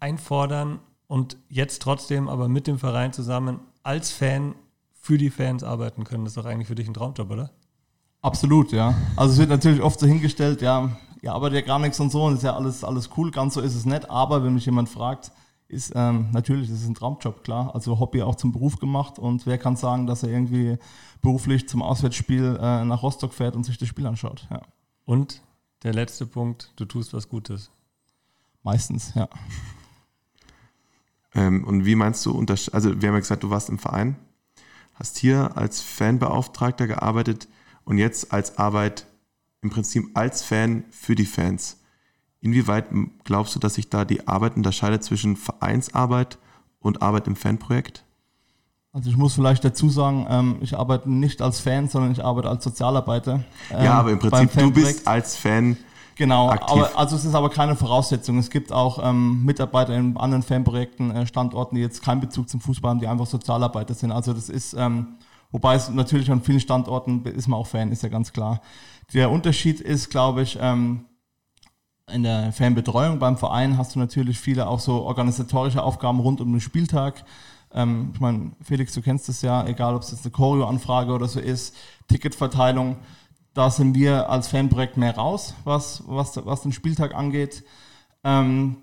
einfordern 0.00 0.80
und 1.06 1.36
jetzt 1.48 1.82
trotzdem 1.82 2.28
aber 2.28 2.48
mit 2.48 2.66
dem 2.66 2.78
Verein 2.78 3.12
zusammen 3.12 3.60
als 3.82 4.10
Fan 4.10 4.54
für 5.06 5.18
die 5.18 5.30
Fans 5.30 5.62
arbeiten 5.62 6.02
können. 6.02 6.24
Das 6.24 6.32
ist 6.32 6.36
doch 6.36 6.46
eigentlich 6.46 6.66
für 6.66 6.74
dich 6.74 6.88
ein 6.88 6.94
Traumjob, 6.94 7.30
oder? 7.30 7.50
Absolut, 8.22 8.72
ja. 8.72 8.94
Also 9.14 9.34
es 9.34 9.38
wird 9.38 9.50
natürlich 9.50 9.80
oft 9.80 10.00
so 10.00 10.06
hingestellt, 10.06 10.62
ja, 10.62 10.96
ihr 11.22 11.32
arbeitet 11.32 11.60
ja 11.60 11.66
gar 11.66 11.78
nichts 11.78 12.00
und 12.00 12.10
so 12.10 12.24
und 12.24 12.34
ist 12.34 12.42
ja 12.42 12.56
alles, 12.56 12.82
alles 12.82 13.10
cool, 13.16 13.30
ganz 13.30 13.54
so 13.54 13.60
ist 13.60 13.76
es 13.76 13.86
nicht. 13.86 14.10
Aber 14.10 14.42
wenn 14.42 14.54
mich 14.54 14.66
jemand 14.66 14.88
fragt, 14.88 15.30
ist 15.68 15.92
ähm, 15.94 16.30
natürlich, 16.32 16.68
das 16.68 16.80
ist 16.80 16.88
ein 16.88 16.94
Traumjob, 16.94 17.44
klar. 17.44 17.72
Also 17.72 18.00
Hobby 18.00 18.22
auch 18.22 18.34
zum 18.34 18.50
Beruf 18.50 18.80
gemacht 18.80 19.18
und 19.20 19.46
wer 19.46 19.58
kann 19.58 19.76
sagen, 19.76 20.08
dass 20.08 20.24
er 20.24 20.30
irgendwie 20.30 20.76
beruflich 21.22 21.68
zum 21.68 21.82
Auswärtsspiel 21.82 22.58
äh, 22.60 22.84
nach 22.84 23.02
Rostock 23.04 23.32
fährt 23.32 23.54
und 23.54 23.62
sich 23.62 23.78
das 23.78 23.88
Spiel 23.88 24.06
anschaut. 24.06 24.48
Ja. 24.50 24.62
Und 25.04 25.40
der 25.84 25.94
letzte 25.94 26.26
Punkt, 26.26 26.72
du 26.74 26.84
tust 26.84 27.14
was 27.14 27.28
Gutes. 27.28 27.70
Meistens, 28.64 29.14
ja. 29.14 29.28
Ähm, 31.32 31.62
und 31.62 31.84
wie 31.84 31.94
meinst 31.94 32.26
du, 32.26 32.44
also 32.72 33.00
wir 33.00 33.08
haben 33.08 33.14
ja 33.14 33.20
gesagt, 33.20 33.44
du 33.44 33.50
warst 33.50 33.68
im 33.68 33.78
Verein, 33.78 34.16
hast 34.98 35.18
hier 35.18 35.56
als 35.56 35.80
Fanbeauftragter 35.80 36.86
gearbeitet 36.86 37.48
und 37.84 37.98
jetzt 37.98 38.32
als 38.32 38.58
Arbeit 38.58 39.06
im 39.62 39.70
Prinzip 39.70 40.10
als 40.14 40.42
Fan 40.42 40.84
für 40.90 41.14
die 41.14 41.26
Fans. 41.26 41.78
Inwieweit 42.40 42.86
glaubst 43.24 43.54
du, 43.54 43.58
dass 43.58 43.74
sich 43.74 43.88
da 43.90 44.04
die 44.04 44.28
Arbeit 44.28 44.56
unterscheidet 44.56 45.02
zwischen 45.02 45.36
Vereinsarbeit 45.36 46.38
und 46.80 47.02
Arbeit 47.02 47.26
im 47.26 47.36
Fanprojekt? 47.36 48.04
Also 48.92 49.10
ich 49.10 49.16
muss 49.16 49.34
vielleicht 49.34 49.64
dazu 49.64 49.90
sagen, 49.90 50.26
ähm, 50.30 50.56
ich 50.60 50.78
arbeite 50.78 51.10
nicht 51.10 51.42
als 51.42 51.60
Fan, 51.60 51.88
sondern 51.88 52.12
ich 52.12 52.24
arbeite 52.24 52.48
als 52.48 52.64
Sozialarbeiter. 52.64 53.44
Ähm, 53.70 53.84
ja, 53.84 53.94
aber 53.94 54.10
im 54.10 54.18
Prinzip 54.18 54.52
du 54.52 54.70
bist 54.70 55.06
als 55.06 55.36
Fan 55.36 55.76
Genau, 56.16 56.48
aber, 56.50 56.98
also 56.98 57.14
es 57.14 57.26
ist 57.26 57.34
aber 57.34 57.50
keine 57.50 57.76
Voraussetzung. 57.76 58.38
Es 58.38 58.48
gibt 58.48 58.72
auch 58.72 58.98
ähm, 59.02 59.44
Mitarbeiter 59.44 59.94
in 59.94 60.16
anderen 60.16 60.42
Fanprojekten, 60.42 61.10
äh, 61.10 61.26
Standorten, 61.26 61.76
die 61.76 61.82
jetzt 61.82 62.02
keinen 62.02 62.22
Bezug 62.22 62.48
zum 62.48 62.60
Fußball 62.60 62.90
haben, 62.90 63.00
die 63.00 63.06
einfach 63.06 63.26
Sozialarbeiter 63.26 63.92
sind. 63.92 64.12
Also 64.12 64.32
das 64.32 64.48
ist, 64.48 64.72
ähm, 64.72 65.18
wobei 65.50 65.74
es 65.74 65.90
natürlich 65.90 66.30
an 66.30 66.40
vielen 66.40 66.60
Standorten 66.60 67.22
ist 67.26 67.48
man 67.48 67.60
auch 67.60 67.66
Fan, 67.66 67.92
ist 67.92 68.02
ja 68.02 68.08
ganz 68.08 68.32
klar. 68.32 68.62
Der 69.12 69.30
Unterschied 69.30 69.80
ist, 69.80 70.08
glaube 70.08 70.40
ich, 70.40 70.58
ähm, 70.58 71.04
in 72.10 72.22
der 72.22 72.50
Fanbetreuung 72.52 73.18
beim 73.18 73.36
Verein 73.36 73.76
hast 73.76 73.94
du 73.94 73.98
natürlich 73.98 74.38
viele 74.38 74.68
auch 74.68 74.80
so 74.80 75.02
organisatorische 75.02 75.82
Aufgaben 75.82 76.20
rund 76.20 76.40
um 76.40 76.50
den 76.50 76.60
Spieltag. 76.62 77.24
Ähm, 77.74 78.12
ich 78.14 78.20
meine, 78.20 78.52
Felix, 78.62 78.94
du 78.94 79.02
kennst 79.02 79.28
das 79.28 79.42
ja, 79.42 79.66
egal 79.66 79.94
ob 79.94 80.02
es 80.02 80.12
jetzt 80.12 80.24
eine 80.24 80.32
Choreo-Anfrage 80.32 81.12
oder 81.12 81.28
so 81.28 81.40
ist, 81.40 81.76
Ticketverteilung 82.08 82.96
da 83.56 83.70
sind 83.70 83.94
wir 83.94 84.28
als 84.28 84.48
Fanprojekt 84.48 84.98
mehr 84.98 85.16
raus, 85.16 85.54
was, 85.64 86.02
was, 86.06 86.44
was 86.44 86.60
den 86.60 86.72
Spieltag 86.72 87.14
angeht. 87.14 87.64
Ähm, 88.22 88.76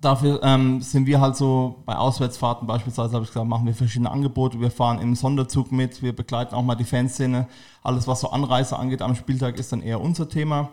dafür 0.00 0.40
ähm, 0.42 0.80
sind 0.80 1.04
wir 1.04 1.20
halt 1.20 1.36
so 1.36 1.82
bei 1.84 1.96
Auswärtsfahrten 1.96 2.66
beispielsweise, 2.66 3.12
habe 3.12 3.24
ich 3.24 3.30
gesagt, 3.30 3.46
machen 3.46 3.66
wir 3.66 3.74
verschiedene 3.74 4.10
Angebote. 4.10 4.58
Wir 4.58 4.70
fahren 4.70 5.00
im 5.00 5.14
Sonderzug 5.14 5.70
mit, 5.70 6.02
wir 6.02 6.16
begleiten 6.16 6.54
auch 6.54 6.62
mal 6.62 6.76
die 6.76 6.84
Fanszene. 6.84 7.46
Alles, 7.82 8.08
was 8.08 8.20
so 8.20 8.30
Anreise 8.30 8.78
angeht 8.78 9.02
am 9.02 9.14
Spieltag, 9.14 9.58
ist 9.58 9.70
dann 9.70 9.82
eher 9.82 10.00
unser 10.00 10.30
Thema. 10.30 10.70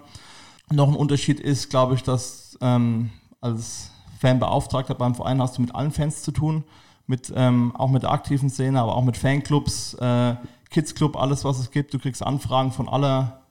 Noch 0.71 0.87
ein 0.87 0.95
Unterschied 0.95 1.41
ist, 1.41 1.69
glaube 1.69 1.95
ich, 1.95 2.03
dass 2.03 2.57
ähm, 2.61 3.09
als 3.41 3.91
Fanbeauftragter 4.19 4.95
beim 4.95 5.15
Verein 5.15 5.41
hast 5.41 5.57
du 5.57 5.61
mit 5.61 5.75
allen 5.75 5.91
Fans 5.91 6.23
zu 6.23 6.31
tun, 6.31 6.63
mit, 7.07 7.33
ähm, 7.35 7.75
auch 7.75 7.89
mit 7.89 8.03
der 8.03 8.11
aktiven 8.11 8.49
Szene, 8.49 8.79
aber 8.79 8.95
auch 8.95 9.03
mit 9.03 9.17
Fanclubs, 9.17 9.95
äh, 9.95 10.35
Kids 10.69 10.95
Club, 10.95 11.15
alles 11.15 11.43
was 11.43 11.59
es 11.59 11.71
gibt. 11.71 11.93
Du 11.93 11.99
kriegst 11.99 12.23
Anfragen 12.23 12.71
von 12.71 12.89
aller, 12.89 13.41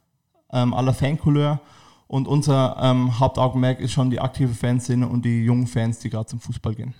ähm, 0.52 0.74
aller 0.74 0.94
Fancouleur. 0.94 1.60
Und 2.08 2.28
unser 2.28 2.76
ähm, 2.80 3.18
Hauptaugenmerk 3.18 3.80
ist 3.80 3.92
schon 3.92 4.10
die 4.10 4.20
aktive 4.20 4.54
Fanszene 4.54 5.08
und 5.08 5.24
die 5.24 5.44
jungen 5.44 5.66
Fans, 5.66 5.98
die 5.98 6.10
gerade 6.10 6.26
zum 6.26 6.40
Fußball 6.40 6.74
gehen. 6.74 6.94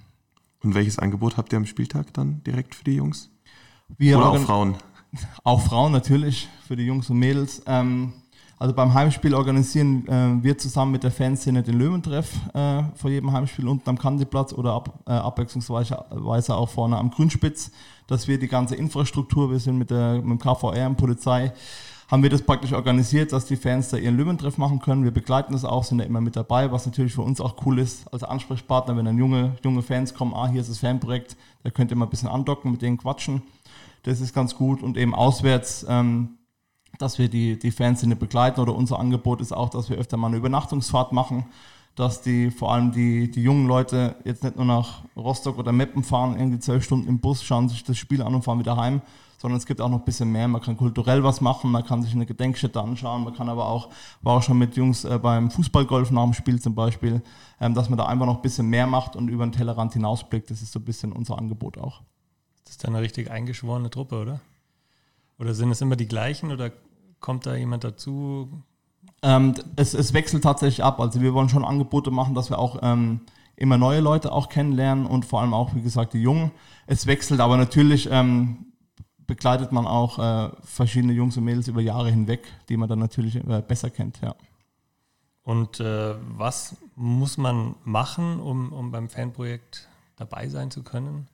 Und 0.62 0.75
welches 0.75 0.99
Angebot 0.99 1.37
habt 1.37 1.52
ihr 1.52 1.58
am 1.58 1.66
Spieltag 1.66 2.12
dann 2.14 2.42
direkt 2.44 2.75
für 2.75 2.85
die 2.85 2.96
Jungs? 2.96 3.30
Wir 3.99 4.18
Oder 4.18 4.30
auch 4.30 4.38
Frauen? 4.38 4.76
Auch 5.44 5.62
Frauen 5.62 5.92
natürlich, 5.92 6.49
für 6.66 6.76
die 6.76 6.85
Jungs 6.85 7.08
und 7.08 7.18
Mädels. 7.18 7.62
Ähm, 7.66 8.12
also 8.58 8.75
beim 8.75 8.94
Heimspiel 8.94 9.34
organisieren 9.34 10.06
äh, 10.08 10.42
wir 10.42 10.56
zusammen 10.56 10.92
mit 10.92 11.02
der 11.02 11.10
Fanszene 11.10 11.62
den 11.62 11.78
Löwentreff 11.78 12.32
äh, 12.54 12.84
vor 12.94 13.10
jedem 13.10 13.32
Heimspiel 13.32 13.68
unten 13.68 13.88
am 13.88 13.98
Kandiplatz 13.98 14.52
oder 14.52 14.72
ab, 14.72 15.00
äh, 15.06 15.12
abwechslungsweise 15.12 16.54
auch 16.54 16.68
vorne 16.68 16.96
am 16.96 17.10
Grünspitz, 17.10 17.70
dass 18.06 18.28
wir 18.28 18.38
die 18.38 18.48
ganze 18.48 18.75
Infrastruktur, 18.75 19.50
wir 19.50 19.58
sind 19.58 19.76
mit, 19.76 19.90
der, 19.90 20.22
mit 20.22 20.25
dem 20.25 20.38
KVR 20.38 20.86
und 20.86 20.96
Polizei, 20.96 21.52
haben 22.10 22.22
wir 22.22 22.30
das 22.30 22.42
praktisch 22.42 22.72
organisiert, 22.72 23.32
dass 23.32 23.46
die 23.46 23.56
Fans 23.56 23.88
da 23.88 23.96
ihren 23.96 24.16
Löwentreff 24.16 24.58
machen 24.58 24.80
können. 24.80 25.02
Wir 25.02 25.10
begleiten 25.10 25.52
das 25.52 25.64
auch, 25.64 25.84
sind 25.84 25.98
da 25.98 26.04
immer 26.04 26.20
mit 26.20 26.36
dabei, 26.36 26.70
was 26.70 26.86
natürlich 26.86 27.12
für 27.12 27.22
uns 27.22 27.40
auch 27.40 27.66
cool 27.66 27.80
ist 27.80 28.10
als 28.12 28.22
Ansprechpartner, 28.22 28.96
wenn 28.96 29.04
dann 29.04 29.18
junge, 29.18 29.56
junge 29.64 29.82
Fans 29.82 30.14
kommen, 30.14 30.32
ah, 30.32 30.46
hier 30.46 30.60
ist 30.60 30.70
das 30.70 30.78
Fanprojekt, 30.78 31.36
da 31.64 31.70
könnt 31.70 31.90
ihr 31.90 31.96
mal 31.96 32.06
ein 32.06 32.10
bisschen 32.10 32.28
andocken, 32.28 32.70
mit 32.70 32.80
denen 32.80 32.96
quatschen. 32.96 33.42
Das 34.04 34.20
ist 34.20 34.32
ganz 34.32 34.54
gut 34.54 34.84
und 34.84 34.96
eben 34.96 35.14
auswärts 35.16 35.84
ähm, 35.88 36.35
dass 36.98 37.18
wir 37.18 37.28
die, 37.28 37.58
die 37.58 37.70
Fanszene 37.70 38.16
begleiten 38.16 38.60
oder 38.60 38.74
unser 38.74 38.98
Angebot 38.98 39.40
ist 39.40 39.52
auch, 39.52 39.68
dass 39.68 39.90
wir 39.90 39.98
öfter 39.98 40.16
mal 40.16 40.28
eine 40.28 40.36
Übernachtungsfahrt 40.36 41.12
machen, 41.12 41.46
dass 41.94 42.20
die 42.20 42.50
vor 42.50 42.72
allem 42.72 42.92
die, 42.92 43.30
die 43.30 43.42
jungen 43.42 43.66
Leute 43.66 44.16
jetzt 44.24 44.44
nicht 44.44 44.56
nur 44.56 44.66
nach 44.66 45.02
Rostock 45.16 45.58
oder 45.58 45.72
Meppen 45.72 46.04
fahren, 46.04 46.38
irgendwie 46.38 46.58
zwölf 46.58 46.84
Stunden 46.84 47.08
im 47.08 47.20
Bus, 47.20 47.42
schauen 47.42 47.68
sich 47.68 47.84
das 47.84 47.96
Spiel 47.96 48.22
an 48.22 48.34
und 48.34 48.42
fahren 48.42 48.58
wieder 48.58 48.76
heim, 48.76 49.00
sondern 49.38 49.58
es 49.58 49.64
gibt 49.64 49.80
auch 49.80 49.88
noch 49.88 50.00
ein 50.00 50.04
bisschen 50.04 50.30
mehr. 50.30 50.46
Man 50.46 50.60
kann 50.60 50.76
kulturell 50.76 51.24
was 51.24 51.40
machen, 51.40 51.70
man 51.70 51.84
kann 51.84 52.02
sich 52.02 52.14
eine 52.14 52.26
Gedenkstätte 52.26 52.80
anschauen, 52.80 53.24
man 53.24 53.34
kann 53.34 53.48
aber 53.48 53.66
auch, 53.66 53.88
war 54.20 54.36
auch 54.36 54.42
schon 54.42 54.58
mit 54.58 54.76
Jungs 54.76 55.04
äh, 55.04 55.18
beim 55.18 55.50
Fußballgolf 55.50 56.10
nach 56.10 56.24
dem 56.24 56.34
Spiel 56.34 56.60
zum 56.60 56.74
Beispiel, 56.74 57.22
ähm, 57.60 57.72
dass 57.72 57.88
man 57.88 57.96
da 57.96 58.04
einfach 58.04 58.26
noch 58.26 58.36
ein 58.36 58.42
bisschen 58.42 58.68
mehr 58.68 58.86
macht 58.86 59.16
und 59.16 59.28
über 59.28 59.46
den 59.46 59.52
Tellerrand 59.52 59.94
hinausblickt. 59.94 60.50
Das 60.50 60.60
ist 60.60 60.72
so 60.72 60.80
ein 60.80 60.84
bisschen 60.84 61.12
unser 61.12 61.38
Angebot 61.38 61.78
auch. 61.78 62.02
Das 62.64 62.72
ist 62.72 62.84
dann 62.84 62.94
eine 62.94 63.02
richtig 63.02 63.30
eingeschworene 63.30 63.88
Truppe, 63.88 64.20
oder? 64.20 64.40
Oder 65.38 65.54
sind 65.54 65.70
es 65.70 65.80
immer 65.80 65.96
die 65.96 66.08
gleichen 66.08 66.50
oder 66.50 66.72
Kommt 67.26 67.45
da 67.45 67.56
jemand 67.56 67.83
dazu? 67.83 68.62
Ähm, 69.21 69.54
es, 69.75 69.95
es, 69.95 70.12
wechselt 70.12 70.45
tatsächlich 70.45 70.85
ab. 70.85 71.00
Also 71.00 71.21
wir 71.21 71.35
wollen 71.35 71.49
schon 71.49 71.64
Angebote 71.64 72.12
machen, 72.12 72.37
dass 72.37 72.50
wir 72.50 72.59
auch 72.61 72.78
ähm, 72.83 73.23
immer 73.56 73.78
neue 73.78 73.99
Leute 73.99 74.30
auch 74.30 74.49
kennenlernen 74.49 75.06
und 75.06 75.25
vor 75.25 75.40
allem 75.40 75.52
auch, 75.52 75.75
wie 75.75 75.83
gesagt, 75.83 76.12
die 76.12 76.23
Jungen. 76.23 76.52
Es 76.87 77.09
wechselt, 77.09 77.40
aber 77.40 77.56
natürlich 77.56 78.09
ähm, 78.12 78.66
begleitet 79.26 79.73
man 79.73 79.88
auch 79.88 80.21
äh, 80.21 80.50
verschiedene 80.62 81.14
Jungs 81.14 81.37
und 81.37 81.42
Mädels 81.42 81.66
über 81.66 81.80
Jahre 81.80 82.12
hinweg, 82.12 82.45
die 82.68 82.76
man 82.76 82.88
dann 82.88 83.00
natürlich 83.00 83.35
äh, 83.35 83.61
besser 83.61 83.90
kennt, 83.90 84.21
ja. 84.23 84.37
Und 85.42 85.80
äh, 85.80 86.14
was 86.28 86.76
muss 86.95 87.38
man 87.38 87.75
machen, 87.83 88.38
um, 88.38 88.73
um 88.73 88.92
beim 88.92 89.09
Fanprojekt 89.09 89.88
dabei 90.14 90.49
sein 90.49 90.71
zu 90.71 90.85
können? 90.85 91.26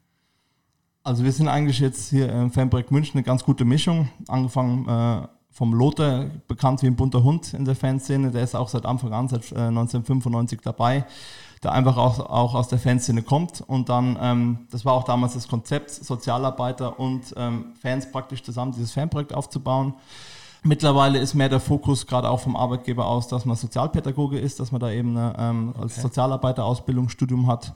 Also 1.02 1.22
wir 1.22 1.32
sind 1.32 1.48
eigentlich 1.48 1.80
jetzt 1.80 2.08
hier 2.08 2.32
im 2.32 2.50
Fanprojekt 2.50 2.90
München 2.90 3.18
eine 3.18 3.24
ganz 3.24 3.44
gute 3.44 3.66
Mischung. 3.66 4.08
Angefangen 4.26 4.88
äh, 4.88 5.28
vom 5.52 5.74
Lothar, 5.74 6.26
bekannt 6.48 6.82
wie 6.82 6.86
ein 6.86 6.96
bunter 6.96 7.22
Hund 7.22 7.52
in 7.52 7.66
der 7.66 7.76
Fanszene, 7.76 8.30
der 8.30 8.42
ist 8.42 8.54
auch 8.54 8.68
seit 8.68 8.86
Anfang 8.86 9.12
an, 9.12 9.28
seit 9.28 9.52
1995 9.52 10.58
äh, 10.58 10.62
dabei, 10.64 11.04
der 11.62 11.72
einfach 11.72 11.98
auch, 11.98 12.18
auch 12.20 12.54
aus 12.54 12.68
der 12.68 12.78
Fanszene 12.78 13.22
kommt. 13.22 13.60
Und 13.60 13.90
dann, 13.90 14.18
ähm, 14.20 14.66
das 14.70 14.86
war 14.86 14.94
auch 14.94 15.04
damals 15.04 15.34
das 15.34 15.46
Konzept, 15.46 15.90
Sozialarbeiter 15.90 16.98
und 16.98 17.34
ähm, 17.36 17.74
Fans 17.80 18.10
praktisch 18.10 18.42
zusammen 18.42 18.72
dieses 18.72 18.92
Fanprojekt 18.92 19.34
aufzubauen. 19.34 19.94
Mittlerweile 20.64 21.18
ist 21.18 21.34
mehr 21.34 21.50
der 21.50 21.60
Fokus 21.60 22.06
gerade 22.06 22.30
auch 22.30 22.40
vom 22.40 22.56
Arbeitgeber 22.56 23.04
aus, 23.06 23.28
dass 23.28 23.44
man 23.44 23.56
Sozialpädagoge 23.56 24.38
ist, 24.38 24.58
dass 24.58 24.72
man 24.72 24.80
da 24.80 24.90
eben 24.90 25.16
eine, 25.16 25.34
ähm, 25.38 25.74
als 25.78 25.92
okay. 25.92 26.02
Sozialarbeiter 26.02 26.64
hat. 27.46 27.74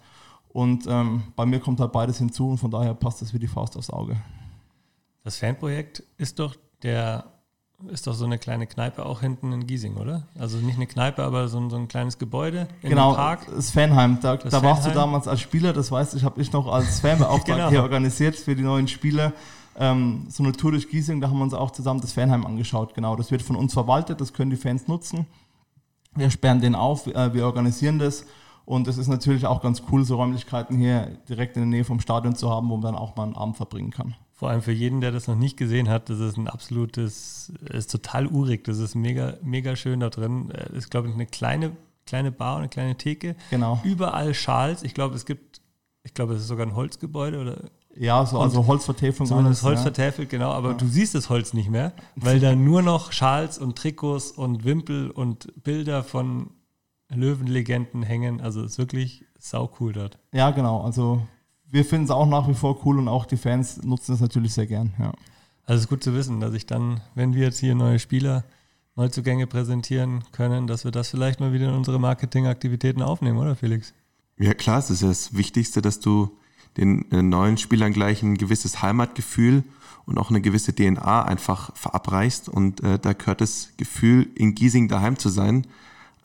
Und 0.49 0.87
ähm, 0.87 1.25
bei 1.37 1.45
mir 1.45 1.61
kommt 1.61 1.81
halt 1.81 1.93
beides 1.93 2.19
hinzu 2.19 2.49
und 2.49 2.59
von 2.59 2.71
daher 2.71 2.95
passt 2.95 3.21
das 3.21 3.35
wie 3.35 3.39
die 3.39 3.49
Faust 3.49 3.77
aufs 3.77 3.91
Auge. 3.91 4.17
Das 5.25 5.37
Fanprojekt 5.37 6.03
ist 6.17 6.39
doch 6.39 6.55
der 6.83 7.36
ist 7.89 8.07
doch 8.07 8.15
so 8.15 8.25
eine 8.25 8.39
kleine 8.39 8.67
Kneipe 8.67 9.05
auch 9.05 9.21
hinten 9.21 9.53
in 9.53 9.67
Giesing, 9.67 9.97
oder? 9.97 10.27
Also 10.39 10.59
nicht 10.59 10.77
eine 10.77 10.87
Kneipe, 10.87 11.23
aber 11.23 11.49
so 11.49 11.59
ein, 11.59 11.71
so 11.71 11.77
ein 11.77 11.89
kleines 11.89 12.19
Gebäude 12.19 12.69
in 12.83 12.91
genau, 12.91 13.15
Park. 13.15 13.47
das 13.55 13.71
Fanheim. 13.71 14.19
Da, 14.21 14.37
das 14.37 14.51
da 14.51 14.61
Fanheim. 14.61 14.77
warst 14.77 14.87
du 14.89 14.93
damals 14.93 15.29
als 15.29 15.41
Spieler, 15.41 15.73
das 15.73 15.91
weißt 15.91 16.15
du, 16.15 16.17
ich 16.17 16.25
habe 16.25 16.41
ich 16.41 16.53
noch 16.53 16.67
als 16.69 17.01
Fanbeauftragter 17.01 17.55
genau. 17.55 17.71
hier 17.71 17.83
organisiert 17.83 18.37
für 18.37 18.57
die 18.57 18.63
neuen 18.63 18.89
Spieler. 18.89 19.33
Ähm, 19.79 20.27
so 20.31 20.43
eine 20.43 20.53
Tour 20.53 20.71
durch 20.71 20.89
Giesing, 20.89 21.21
da 21.21 21.29
haben 21.29 21.37
wir 21.37 21.45
uns 21.45 21.53
auch 21.53 21.71
zusammen 21.71 22.01
das 22.01 22.13
Fanheim 22.13 22.47
angeschaut. 22.47 22.95
Genau, 22.95 23.15
das 23.15 23.31
wird 23.31 23.43
von 23.43 23.57
uns 23.57 23.75
verwaltet, 23.75 24.21
das 24.21 24.33
können 24.33 24.51
die 24.51 24.57
Fans 24.57 24.89
nutzen. 24.89 25.27
Wir 26.15 26.31
sperren 26.31 26.63
den 26.63 26.75
auf, 26.75 27.07
äh, 27.07 27.35
wir 27.35 27.45
organisieren 27.45 27.99
das. 27.99 28.25
Und 28.65 28.89
es 28.89 28.99
ist 28.99 29.07
natürlich 29.07 29.47
auch 29.47 29.63
ganz 29.63 29.83
cool, 29.93 30.03
so 30.05 30.17
Räumlichkeiten 30.17 30.77
hier 30.77 31.19
direkt 31.29 31.57
in 31.57 31.63
der 31.63 31.69
Nähe 31.69 31.85
vom 31.85 32.01
Stadion 32.01 32.35
zu 32.35 32.51
haben, 32.51 32.69
wo 32.69 32.77
man 32.77 32.95
dann 32.95 32.97
auch 32.97 33.15
mal 33.15 33.25
einen 33.25 33.37
Abend 33.37 33.57
verbringen 33.57 33.91
kann. 33.91 34.17
Vor 34.37 34.51
allem 34.51 34.61
für 34.61 34.73
jeden, 34.73 35.01
der 35.01 35.13
das 35.13 35.29
noch 35.29 35.35
nicht 35.35 35.57
gesehen 35.57 35.89
hat, 35.89 36.11
das 36.11 36.21
ist 36.21 36.37
ein 36.37 36.47
absolutes, 36.47 37.51
ist 37.71 37.91
total 37.91 38.27
urig. 38.27 38.65
Das 38.65 38.79
ist 38.79 38.95
mega, 38.95 39.39
mega 39.43 39.75
schön 39.77 40.01
da 40.01 40.11
drin. 40.11 40.53
Das 40.53 40.73
ist, 40.73 40.91
glaube 40.91 41.09
ich, 41.09 41.15
eine 41.15 41.25
kleine, 41.25 41.75
kleine 42.05 42.33
Bar 42.33 42.57
und 42.57 42.61
eine 42.61 42.69
kleine 42.69 42.97
Theke. 42.97 43.35
Genau. 43.49 43.81
Überall 43.83 44.35
Schals. 44.35 44.83
Ich 44.83 44.93
glaube, 44.93 45.15
es 45.15 45.25
gibt, 45.25 45.63
ich 46.03 46.13
glaube, 46.13 46.35
es 46.35 46.43
ist 46.43 46.49
sogar 46.49 46.67
ein 46.67 46.77
Holzgebäude 46.77 47.41
oder. 47.41 47.71
Ja, 47.95 48.27
so, 48.27 48.39
also 48.39 48.67
Holzvertäfelung. 48.67 49.27
Zumindest 49.27 49.63
Holz 49.63 49.79
ja. 49.79 49.85
vertäfelt, 49.85 50.29
genau. 50.29 50.51
Aber 50.51 50.73
ja. 50.73 50.77
du 50.77 50.87
siehst 50.87 51.15
das 51.15 51.31
Holz 51.31 51.55
nicht 51.55 51.71
mehr, 51.71 51.95
weil 52.15 52.39
da 52.39 52.55
nur 52.55 52.83
noch 52.83 53.13
Schals 53.13 53.57
und 53.57 53.79
Trikots 53.79 54.33
und 54.33 54.65
Wimpel 54.65 55.11
und 55.11 55.51
Bilder 55.65 56.05
von 56.05 56.51
Löwenlegenden 57.09 58.03
hängen. 58.03 58.43
Also 58.43 58.61
es 58.65 58.73
ist 58.73 58.79
wirklich 58.79 59.25
sau 59.39 59.73
cool 59.81 59.95
dort. 59.95 60.19
Ja, 60.35 60.51
genau. 60.51 60.83
Also 60.83 61.23
wir 61.71 61.85
finden 61.85 62.05
es 62.05 62.11
auch 62.11 62.27
nach 62.27 62.49
wie 62.49 62.55
vor 62.55 62.85
cool 62.85 62.99
und 62.99 63.09
auch 63.09 63.27
die 63.27 63.37
Fans 63.37 63.83
nutzen 63.83 64.15
es 64.15 64.21
natürlich 64.21 64.55
sehr 64.55 64.67
gern. 64.67 64.93
Ja. 64.99 65.13
Also 65.65 65.79
es 65.79 65.81
ist 65.83 65.89
gut 65.89 66.05
zu 66.05 66.15
wissen, 66.15 66.41
dass 66.41 66.55
ich 66.55 66.67
dann, 66.67 67.01
wenn 67.15 67.35
wir 67.35 67.43
jetzt 67.43 67.59
hier 67.59 67.75
neue 67.75 67.99
Spieler, 67.99 68.45
Neuzugänge 68.95 69.47
präsentieren 69.47 70.25
können, 70.33 70.67
dass 70.67 70.85
wir 70.85 70.91
das 70.91 71.11
vielleicht 71.11 71.39
mal 71.39 71.53
wieder 71.53 71.69
in 71.69 71.75
unsere 71.75 72.01
Marketingaktivitäten 72.01 73.03
aufnehmen, 73.03 73.37
oder 73.37 73.55
Felix? 73.55 73.93
Ja 74.39 74.55
klar, 74.55 74.79
es 74.79 74.89
ist 74.91 75.03
ja 75.03 75.09
das 75.09 75.37
Wichtigste, 75.37 75.83
dass 75.83 76.01
du 76.01 76.31
den 76.79 77.11
äh, 77.11 77.23
neuen 77.23 77.59
Spielern 77.59 77.93
gleich 77.93 78.23
ein 78.23 78.37
gewisses 78.37 78.83
Heimatgefühl 78.83 79.65
und 80.07 80.19
auch 80.19 80.31
eine 80.31 80.41
gewisse 80.41 80.75
DNA 80.75 81.25
einfach 81.25 81.75
verabreichst. 81.77 82.49
Und 82.49 82.83
äh, 82.83 82.99
da 82.99 83.13
gehört 83.13 83.41
das 83.41 83.73
Gefühl, 83.77 84.29
in 84.35 84.55
Giesing 84.55 84.89
daheim 84.89 85.19
zu 85.19 85.29
sein, 85.29 85.67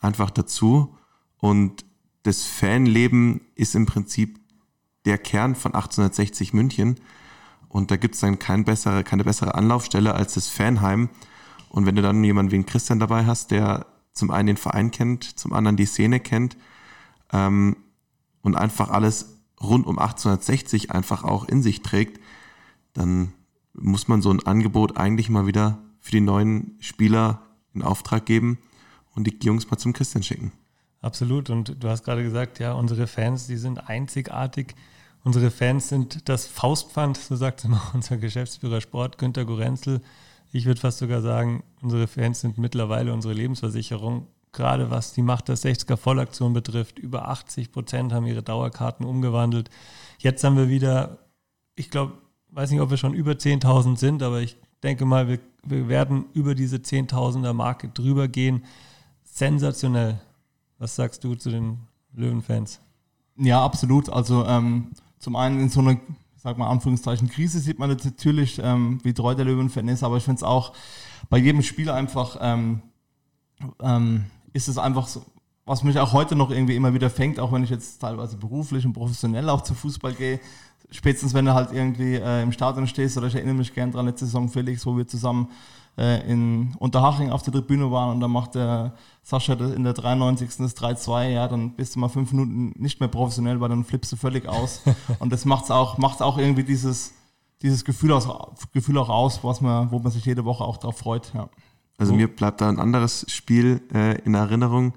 einfach 0.00 0.30
dazu. 0.30 0.96
Und 1.38 1.84
das 2.22 2.44
Fanleben 2.44 3.42
ist 3.54 3.74
im 3.74 3.86
Prinzip 3.86 4.38
der 5.04 5.18
Kern 5.18 5.54
von 5.54 5.74
1860 5.74 6.52
München. 6.52 7.00
Und 7.68 7.90
da 7.90 7.96
gibt 7.96 8.14
es 8.14 8.20
dann 8.20 8.38
kein 8.38 8.64
bessere, 8.64 9.02
keine 9.04 9.24
bessere 9.24 9.54
Anlaufstelle 9.54 10.14
als 10.14 10.34
das 10.34 10.48
Fanheim. 10.48 11.08
Und 11.68 11.86
wenn 11.86 11.96
du 11.96 12.02
dann 12.02 12.22
jemanden 12.22 12.52
wie 12.52 12.56
einen 12.56 12.66
Christian 12.66 13.00
dabei 13.00 13.24
hast, 13.24 13.50
der 13.50 13.86
zum 14.12 14.30
einen 14.30 14.48
den 14.48 14.56
Verein 14.56 14.90
kennt, 14.90 15.24
zum 15.24 15.52
anderen 15.52 15.76
die 15.76 15.86
Szene 15.86 16.20
kennt 16.20 16.56
ähm, 17.32 17.76
und 18.42 18.56
einfach 18.56 18.90
alles 18.90 19.38
rund 19.60 19.86
um 19.86 19.98
1860 19.98 20.90
einfach 20.90 21.24
auch 21.24 21.46
in 21.46 21.62
sich 21.62 21.82
trägt, 21.82 22.20
dann 22.92 23.32
muss 23.72 24.08
man 24.08 24.20
so 24.20 24.30
ein 24.30 24.44
Angebot 24.44 24.98
eigentlich 24.98 25.30
mal 25.30 25.46
wieder 25.46 25.78
für 26.00 26.10
die 26.10 26.20
neuen 26.20 26.76
Spieler 26.80 27.42
in 27.72 27.82
Auftrag 27.82 28.26
geben 28.26 28.58
und 29.14 29.26
die 29.26 29.38
Jungs 29.42 29.70
mal 29.70 29.78
zum 29.78 29.92
Christian 29.92 30.22
schicken. 30.22 30.52
Absolut. 31.02 31.50
Und 31.50 31.82
du 31.82 31.88
hast 31.88 32.04
gerade 32.04 32.22
gesagt, 32.22 32.60
ja, 32.60 32.72
unsere 32.72 33.06
Fans, 33.06 33.48
die 33.48 33.56
sind 33.56 33.88
einzigartig. 33.88 34.74
Unsere 35.24 35.50
Fans 35.50 35.88
sind 35.88 36.28
das 36.28 36.46
Faustpfand, 36.46 37.16
so 37.16 37.36
sagt 37.36 37.64
immer 37.64 37.82
unser 37.92 38.16
Geschäftsführer 38.16 38.80
Sport, 38.80 39.18
Günter 39.18 39.44
Gorenzel. 39.44 40.00
Ich 40.52 40.64
würde 40.64 40.80
fast 40.80 40.98
sogar 40.98 41.20
sagen, 41.20 41.64
unsere 41.80 42.06
Fans 42.06 42.40
sind 42.40 42.56
mittlerweile 42.58 43.12
unsere 43.12 43.34
Lebensversicherung. 43.34 44.28
Gerade 44.52 44.90
was 44.90 45.14
die 45.14 45.22
Macht 45.22 45.48
der 45.48 45.56
60er 45.56 45.96
Vollaktion 45.96 46.52
betrifft, 46.52 46.98
über 46.98 47.28
80 47.28 47.72
Prozent 47.72 48.12
haben 48.12 48.26
ihre 48.26 48.42
Dauerkarten 48.42 49.06
umgewandelt. 49.06 49.70
Jetzt 50.18 50.44
haben 50.44 50.58
wir 50.58 50.68
wieder, 50.68 51.18
ich 51.74 51.90
glaube, 51.90 52.12
weiß 52.50 52.70
nicht, 52.70 52.80
ob 52.80 52.90
wir 52.90 52.98
schon 52.98 53.14
über 53.14 53.32
10.000 53.32 53.96
sind, 53.96 54.22
aber 54.22 54.40
ich 54.40 54.58
denke 54.82 55.06
mal, 55.06 55.26
wir, 55.26 55.38
wir 55.64 55.88
werden 55.88 56.26
über 56.34 56.54
diese 56.54 56.76
10.000er 56.76 57.54
Marke 57.54 57.88
drüber 57.88 58.28
gehen. 58.28 58.64
Sensationell. 59.24 60.20
Was 60.82 60.96
sagst 60.96 61.22
du 61.22 61.36
zu 61.36 61.48
den 61.48 61.78
Löwenfans? 62.12 62.80
Ja, 63.36 63.64
absolut. 63.64 64.08
Also 64.08 64.44
ähm, 64.44 64.88
zum 65.20 65.36
einen 65.36 65.60
in 65.60 65.68
so 65.68 65.78
einer, 65.78 65.96
sag 66.34 66.58
mal, 66.58 66.68
Anführungszeichen 66.68 67.28
Krise 67.30 67.60
sieht 67.60 67.78
man 67.78 67.88
natürlich, 67.88 68.60
ähm, 68.60 68.98
wie 69.04 69.14
treu 69.14 69.36
der 69.36 69.44
Löwenfan 69.44 69.86
ist, 69.86 70.02
aber 70.02 70.16
ich 70.16 70.24
finde 70.24 70.38
es 70.38 70.42
auch 70.42 70.72
bei 71.30 71.38
jedem 71.38 71.62
Spiel 71.62 71.88
einfach, 71.88 72.36
ähm, 72.40 72.82
ähm, 73.80 74.24
ist 74.54 74.66
es 74.66 74.76
einfach 74.76 75.06
so, 75.06 75.24
was 75.66 75.84
mich 75.84 76.00
auch 76.00 76.12
heute 76.12 76.34
noch 76.34 76.50
irgendwie 76.50 76.74
immer 76.74 76.92
wieder 76.92 77.10
fängt, 77.10 77.38
auch 77.38 77.52
wenn 77.52 77.62
ich 77.62 77.70
jetzt 77.70 78.00
teilweise 78.00 78.36
beruflich 78.36 78.84
und 78.84 78.92
professionell 78.92 79.50
auch 79.50 79.60
zu 79.60 79.74
Fußball 79.74 80.14
gehe, 80.14 80.40
spätestens 80.90 81.32
wenn 81.32 81.44
du 81.44 81.54
halt 81.54 81.70
irgendwie 81.70 82.16
äh, 82.16 82.42
im 82.42 82.50
Stadion 82.50 82.88
stehst, 82.88 83.16
oder 83.16 83.28
ich 83.28 83.36
erinnere 83.36 83.54
mich 83.54 83.72
gern 83.72 83.92
dran, 83.92 84.06
letzte 84.06 84.24
Saison 84.24 84.48
Felix, 84.48 84.84
wo 84.84 84.96
wir 84.96 85.06
zusammen 85.06 85.48
äh, 85.98 86.30
in 86.30 86.74
Unterhaching 86.78 87.30
auf 87.30 87.42
der 87.42 87.52
Tribüne 87.52 87.90
waren 87.90 88.10
und 88.10 88.20
dann 88.20 88.30
macht 88.30 88.54
der 88.54 88.94
Sascha 89.22 89.54
in 89.54 89.84
der 89.84 89.92
93. 89.92 90.48
das 90.58 90.76
3-2, 90.76 91.30
ja, 91.30 91.48
dann 91.48 91.72
bist 91.72 91.94
du 91.94 92.00
mal 92.00 92.08
fünf 92.08 92.32
Minuten 92.32 92.72
nicht 92.80 93.00
mehr 93.00 93.08
professionell, 93.08 93.60
weil 93.60 93.68
dann 93.68 93.84
flippst 93.84 94.12
du 94.12 94.16
völlig 94.16 94.48
aus. 94.48 94.82
und 95.18 95.32
das 95.32 95.44
macht 95.44 95.70
auch, 95.70 95.98
macht's 95.98 96.22
auch 96.22 96.38
irgendwie 96.38 96.64
dieses, 96.64 97.12
dieses 97.62 97.84
Gefühl, 97.84 98.12
aus, 98.12 98.28
Gefühl 98.72 98.98
auch 98.98 99.08
aus, 99.08 99.44
was 99.44 99.60
man, 99.60 99.90
wo 99.90 99.98
man 99.98 100.12
sich 100.12 100.24
jede 100.24 100.44
Woche 100.44 100.64
auch 100.64 100.78
drauf 100.78 100.98
freut. 100.98 101.32
Ja. 101.34 101.48
Also 101.98 102.14
mir 102.14 102.28
bleibt 102.28 102.60
da 102.60 102.68
ein 102.68 102.80
anderes 102.80 103.26
Spiel 103.28 103.82
äh, 103.94 104.20
in 104.22 104.34
Erinnerung. 104.34 104.94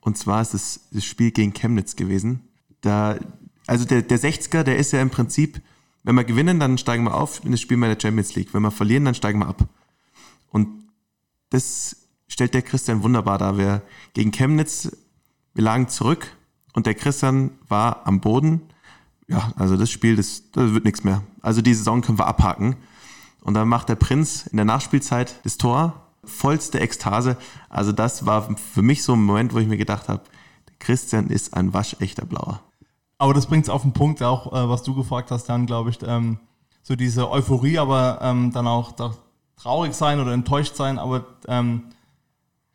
Und 0.00 0.16
zwar 0.16 0.42
ist 0.42 0.54
es 0.54 0.88
das 0.92 1.04
Spiel 1.04 1.32
gegen 1.32 1.52
Chemnitz 1.52 1.96
gewesen. 1.96 2.48
Da 2.82 3.16
also 3.66 3.84
der, 3.84 4.02
der 4.02 4.18
60er, 4.18 4.62
der 4.62 4.76
ist 4.76 4.92
ja 4.92 5.02
im 5.02 5.10
Prinzip, 5.10 5.60
wenn 6.04 6.14
wir 6.14 6.24
gewinnen, 6.24 6.60
dann 6.60 6.78
steigen 6.78 7.04
wir 7.04 7.14
auf 7.14 7.44
in 7.44 7.50
das 7.50 7.60
Spiel 7.60 7.76
bei 7.78 7.92
der 7.92 8.00
Champions 8.00 8.34
League. 8.34 8.54
Wenn 8.54 8.62
wir 8.62 8.70
verlieren, 8.70 9.04
dann 9.04 9.14
steigen 9.14 9.40
wir 9.40 9.48
ab. 9.48 9.68
Und 10.50 10.68
das 11.50 12.08
stellt 12.28 12.54
der 12.54 12.62
Christian 12.62 13.02
wunderbar 13.02 13.38
dar. 13.38 13.58
Wir 13.58 13.82
gegen 14.12 14.32
Chemnitz, 14.32 14.96
wir 15.54 15.64
lagen 15.64 15.88
zurück 15.88 16.36
und 16.74 16.86
der 16.86 16.94
Christian 16.94 17.52
war 17.68 18.06
am 18.06 18.20
Boden. 18.20 18.62
Ja, 19.28 19.52
also 19.56 19.76
das 19.76 19.90
Spiel, 19.90 20.16
das, 20.16 20.50
das 20.52 20.72
wird 20.72 20.84
nichts 20.84 21.02
mehr. 21.02 21.22
Also 21.42 21.62
die 21.62 21.74
Saison 21.74 22.02
können 22.02 22.18
wir 22.18 22.26
abhaken. 22.26 22.76
Und 23.40 23.54
dann 23.54 23.68
macht 23.68 23.88
der 23.88 23.94
Prinz 23.94 24.46
in 24.46 24.56
der 24.56 24.64
Nachspielzeit 24.64 25.40
das 25.44 25.56
Tor, 25.56 26.02
vollste 26.24 26.80
Ekstase. 26.80 27.36
Also 27.68 27.92
das 27.92 28.26
war 28.26 28.56
für 28.56 28.82
mich 28.82 29.02
so 29.02 29.14
ein 29.14 29.22
Moment, 29.22 29.54
wo 29.54 29.58
ich 29.58 29.68
mir 29.68 29.76
gedacht 29.76 30.08
habe, 30.08 30.22
Christian 30.78 31.28
ist 31.28 31.54
ein 31.54 31.72
waschechter 31.72 32.26
Blauer. 32.26 32.60
Aber 33.18 33.34
das 33.34 33.46
bringt 33.46 33.64
es 33.64 33.70
auf 33.70 33.82
den 33.82 33.92
Punkt, 33.92 34.22
auch 34.22 34.52
äh, 34.52 34.68
was 34.68 34.82
du 34.82 34.94
gefragt 34.94 35.30
hast, 35.30 35.44
dann 35.44 35.66
glaube 35.66 35.90
ich, 35.90 35.98
ähm, 36.02 36.38
so 36.82 36.94
diese 36.94 37.30
Euphorie, 37.30 37.78
aber 37.78 38.18
ähm, 38.20 38.52
dann 38.52 38.66
auch 38.66 38.92
traurig 39.56 39.94
sein 39.94 40.20
oder 40.20 40.32
enttäuscht 40.32 40.76
sein, 40.76 40.98
aber 40.98 41.24
ähm, 41.48 41.90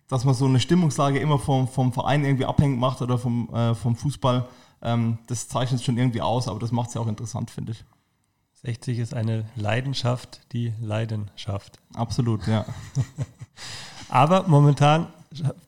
dass 0.08 0.26
man 0.26 0.34
so 0.34 0.46
eine 0.46 0.60
Stimmungslage 0.60 1.20
immer 1.20 1.40
vom, 1.40 1.68
vom 1.68 1.94
Verein 1.94 2.26
irgendwie 2.26 2.46
abhängig 2.46 2.80
macht 2.80 3.02
oder 3.02 3.18
vom, 3.18 3.54
äh, 3.54 3.74
vom 3.76 3.96
Fußball, 3.96 4.48
ähm, 4.82 5.20
das 5.28 5.48
zeichnet 5.48 5.82
schon 5.82 5.98
irgendwie 5.98 6.22
aus, 6.22 6.48
aber 6.48 6.60
das 6.60 6.72
macht 6.72 6.90
es 6.90 6.96
ja 6.96 7.02
auch 7.02 7.08
interessant, 7.08 7.50
finde 7.50 7.72
ich. 7.72 7.86
60 8.64 9.00
ist 9.00 9.14
eine 9.14 9.46
Leidenschaft, 9.56 10.42
die 10.52 10.74
Leidenschaft. 10.82 11.80
Absolut, 11.96 12.46
ja. 12.46 12.66
aber 14.10 14.48
momentan 14.48 15.08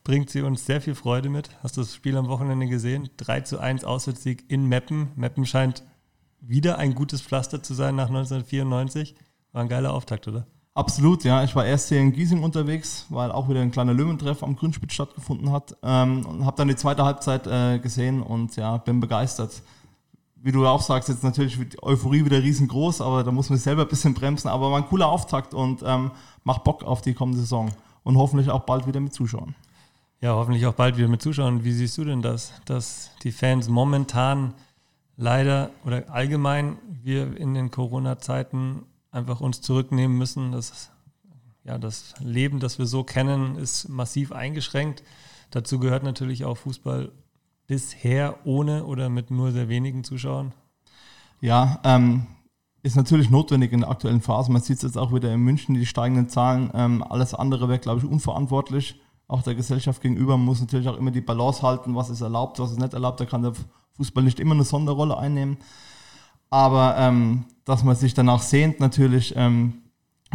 bringt 0.03 0.29
sie 0.29 0.41
uns 0.41 0.65
sehr 0.65 0.81
viel 0.81 0.93
Freude 0.93 1.29
mit. 1.29 1.49
Hast 1.63 1.77
du 1.77 1.81
das 1.81 1.95
Spiel 1.95 2.17
am 2.17 2.27
Wochenende 2.27 2.67
gesehen? 2.67 3.09
3 3.17 3.41
zu 3.41 3.59
1 3.59 3.83
Auswärtssieg 3.83 4.43
in 4.49 4.67
Meppen. 4.67 5.11
Meppen 5.15 5.45
scheint 5.45 5.83
wieder 6.39 6.77
ein 6.77 6.93
gutes 6.93 7.21
Pflaster 7.21 7.63
zu 7.63 7.73
sein 7.73 7.95
nach 7.95 8.09
1994. 8.09 9.15
War 9.53 9.61
ein 9.61 9.69
geiler 9.69 9.93
Auftakt, 9.93 10.27
oder? 10.27 10.45
Absolut, 10.75 11.23
ja. 11.23 11.43
Ich 11.43 11.55
war 11.55 11.65
erst 11.65 11.89
hier 11.89 11.99
in 11.99 12.13
Giesing 12.13 12.41
unterwegs, 12.41 13.05
weil 13.09 13.31
auch 13.31 13.47
wieder 13.47 13.61
ein 13.61 13.71
kleiner 13.71 13.93
Löwentreff 13.93 14.41
am 14.41 14.55
Grünspitz 14.55 14.93
stattgefunden 14.93 15.51
hat. 15.51 15.77
Ähm, 15.83 16.25
und 16.25 16.45
habe 16.45 16.57
dann 16.57 16.67
die 16.67 16.75
zweite 16.75 17.05
Halbzeit 17.05 17.45
äh, 17.45 17.77
gesehen 17.77 18.23
und 18.23 18.55
ja, 18.55 18.77
bin 18.77 18.99
begeistert. 18.99 19.61
Wie 20.35 20.51
du 20.51 20.65
auch 20.65 20.81
sagst, 20.81 21.09
jetzt 21.09 21.23
natürlich 21.23 21.57
die 21.57 21.81
Euphorie 21.83 22.25
wieder 22.25 22.41
riesengroß, 22.41 23.01
aber 23.01 23.23
da 23.23 23.31
muss 23.31 23.49
man 23.49 23.57
sich 23.57 23.63
selber 23.63 23.83
ein 23.83 23.87
bisschen 23.87 24.15
bremsen. 24.15 24.49
Aber 24.49 24.71
war 24.71 24.77
ein 24.77 24.87
cooler 24.87 25.07
Auftakt 25.07 25.53
und 25.53 25.83
ähm, 25.85 26.11
macht 26.43 26.63
Bock 26.63 26.83
auf 26.83 27.01
die 27.01 27.13
kommende 27.13 27.39
Saison 27.39 27.71
und 28.03 28.17
hoffentlich 28.17 28.49
auch 28.49 28.61
bald 28.61 28.87
wieder 28.87 28.99
mit 28.99 29.13
Zuschauern. 29.13 29.55
Ja, 30.21 30.33
hoffentlich 30.33 30.65
auch 30.65 30.73
bald 30.73 30.97
wieder 30.97 31.07
mit 31.07 31.21
Zuschauern. 31.21 31.63
Wie 31.63 31.71
siehst 31.71 31.97
du 31.99 32.03
denn 32.03 32.21
das, 32.23 32.51
dass 32.65 33.11
die 33.21 33.31
Fans 33.31 33.69
momentan 33.69 34.53
leider 35.17 35.69
oder 35.85 36.09
allgemein 36.09 36.77
wir 37.03 37.37
in 37.37 37.53
den 37.53 37.69
Corona-Zeiten 37.69 38.85
einfach 39.13 39.39
uns 39.39 39.61
zurücknehmen 39.61 40.17
müssen? 40.17 40.51
Das, 40.51 40.91
ja, 41.63 41.77
das 41.77 42.15
Leben, 42.19 42.59
das 42.59 42.79
wir 42.79 42.85
so 42.85 43.03
kennen, 43.03 43.55
ist 43.55 43.87
massiv 43.87 44.31
eingeschränkt. 44.31 45.03
Dazu 45.51 45.79
gehört 45.79 46.03
natürlich 46.03 46.43
auch 46.43 46.57
Fußball 46.57 47.11
bisher 47.67 48.45
ohne 48.45 48.85
oder 48.85 49.09
mit 49.09 49.31
nur 49.31 49.51
sehr 49.51 49.69
wenigen 49.69 50.03
Zuschauern. 50.03 50.53
Ja, 51.39 51.79
ähm, 51.83 52.27
ist 52.81 52.95
natürlich 52.95 53.29
notwendig 53.29 53.71
in 53.71 53.81
der 53.81 53.89
aktuellen 53.89 54.21
Phase. 54.21 54.51
Man 54.51 54.61
sieht 54.61 54.77
es 54.77 54.83
jetzt 54.83 54.97
auch 54.97 55.13
wieder 55.13 55.33
in 55.33 55.39
München, 55.39 55.75
die 55.75 55.85
steigenden 55.85 56.27
Zahlen. 56.27 56.69
Ähm, 56.73 57.03
alles 57.03 57.33
andere 57.33 57.69
wäre, 57.69 57.79
glaube 57.79 57.99
ich, 57.99 58.05
unverantwortlich. 58.05 58.99
Auch 59.27 59.41
der 59.41 59.55
Gesellschaft 59.55 60.01
gegenüber 60.01 60.37
muss 60.37 60.59
natürlich 60.59 60.89
auch 60.89 60.97
immer 60.97 61.11
die 61.11 61.21
Balance 61.21 61.61
halten, 61.61 61.95
was 61.95 62.09
ist 62.09 62.21
erlaubt, 62.21 62.59
was 62.59 62.71
ist 62.71 62.79
nicht 62.79 62.93
erlaubt. 62.93 63.19
Da 63.19 63.25
kann 63.25 63.41
der 63.41 63.53
Fußball 63.95 64.23
nicht 64.23 64.39
immer 64.39 64.53
eine 64.53 64.65
Sonderrolle 64.65 65.17
einnehmen. 65.17 65.57
Aber 66.53 66.95
ähm, 66.99 67.45
dass 67.65 67.83
man 67.83 67.95
sich 67.95 68.13
danach 68.13 68.43
sehnt, 68.43 68.79
natürlich 68.79 69.33
ähm, 69.35 69.81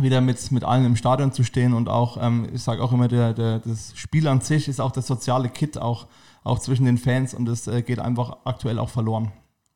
wieder 0.01 0.21
mit, 0.21 0.51
mit 0.51 0.65
allen 0.65 0.85
im 0.85 0.97
Stadion 0.97 1.31
zu 1.31 1.45
stehen 1.45 1.73
und 1.73 1.89
auch, 1.89 2.19
ähm, 2.21 2.49
ich 2.53 2.61
sage 2.61 2.83
auch 2.83 2.91
immer, 2.91 3.07
der, 3.07 3.35
der, 3.35 3.61
das 3.61 3.97
Spiel 3.97 4.27
an 4.27 4.41
sich 4.41 4.67
ist 4.67 4.81
auch 4.81 4.91
das 4.91 5.07
soziale 5.07 5.49
Kit, 5.49 5.79
auch, 5.79 6.09
auch 6.43 6.59
zwischen 6.59 6.87
den 6.87 6.99
Fans 6.99 7.35
und 7.35 7.45
das 7.45 7.69
äh, 7.69 7.83
geht 7.83 8.01
einfach 8.01 8.39
aktuell 8.47 8.81
auch 8.81 8.89
verloren. 8.89 9.31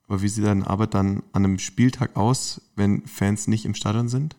Aber 0.09 0.21
wie 0.21 0.27
sieht 0.27 0.45
deine 0.45 0.67
Arbeit 0.67 0.95
dann 0.95 1.23
an 1.33 1.45
einem 1.45 1.61
Spieltag 1.61 2.17
aus, 2.17 2.61
wenn 2.75 3.07
Fans 3.07 3.47
nicht 3.47 3.65
im 3.65 3.77
Stadion 3.77 4.09
sind? 4.09 4.35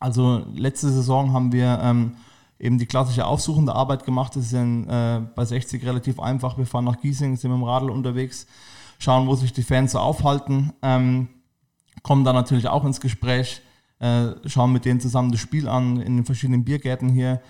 Also 0.00 0.44
letzte 0.56 0.90
Saison 0.90 1.32
haben 1.34 1.52
wir 1.52 1.78
ähm, 1.84 2.16
eben 2.58 2.78
die 2.78 2.86
klassische 2.86 3.26
aufsuchende 3.26 3.76
Arbeit 3.76 4.04
gemacht. 4.04 4.34
Das 4.34 4.46
ist 4.46 4.54
in, 4.54 4.88
äh, 4.88 5.20
bei 5.36 5.44
60 5.44 5.86
relativ 5.86 6.18
einfach. 6.18 6.58
Wir 6.58 6.66
fahren 6.66 6.84
nach 6.84 7.00
Giesing, 7.00 7.36
sind 7.36 7.52
mit 7.52 7.60
dem 7.60 7.62
Radl 7.64 7.90
unterwegs, 7.90 8.48
schauen, 8.98 9.28
wo 9.28 9.36
sich 9.36 9.52
die 9.52 9.62
Fans 9.62 9.92
so 9.92 10.00
aufhalten, 10.00 10.72
ähm, 10.82 11.28
kommen 12.04 12.22
dann 12.22 12.36
natürlich 12.36 12.68
auch 12.68 12.84
ins 12.84 13.00
Gespräch, 13.00 13.62
äh, 13.98 14.28
schauen 14.46 14.72
mit 14.72 14.84
denen 14.84 15.00
zusammen 15.00 15.32
das 15.32 15.40
Spiel 15.40 15.66
an 15.66 16.00
in 16.00 16.18
den 16.18 16.24
verschiedenen 16.24 16.64
Biergärten 16.64 17.08
hier. 17.08 17.40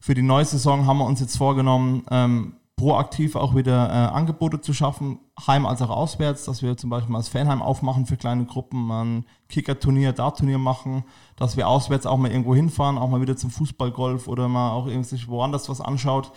Für 0.00 0.14
die 0.14 0.22
neue 0.22 0.46
Saison 0.46 0.86
haben 0.86 0.98
wir 0.98 1.04
uns 1.04 1.20
jetzt 1.20 1.36
vorgenommen, 1.36 2.04
ähm, 2.10 2.54
proaktiv 2.76 3.36
auch 3.36 3.54
wieder 3.54 3.88
äh, 3.88 4.14
Angebote 4.14 4.60
zu 4.60 4.72
schaffen, 4.72 5.18
heim 5.46 5.66
als 5.66 5.82
auch 5.82 5.90
auswärts, 5.90 6.44
dass 6.44 6.62
wir 6.62 6.76
zum 6.76 6.90
Beispiel 6.90 7.12
mal 7.12 7.18
das 7.18 7.28
Fanheim 7.28 7.62
aufmachen 7.62 8.06
für 8.06 8.16
kleine 8.16 8.46
Gruppen, 8.46 8.90
ein 8.90 9.24
Kicker-Turnier, 9.48 10.12
Dart-Turnier 10.12 10.58
machen, 10.58 11.04
dass 11.36 11.56
wir 11.56 11.68
auswärts 11.68 12.06
auch 12.06 12.16
mal 12.16 12.30
irgendwo 12.30 12.54
hinfahren, 12.54 12.98
auch 12.98 13.08
mal 13.08 13.20
wieder 13.20 13.36
zum 13.36 13.50
Fußballgolf 13.50 14.28
oder 14.28 14.48
mal 14.48 14.72
auch 14.72 14.86
irgendwie 14.86 15.26
woanders 15.28 15.68
was 15.68 15.80
anschaut. 15.80 16.32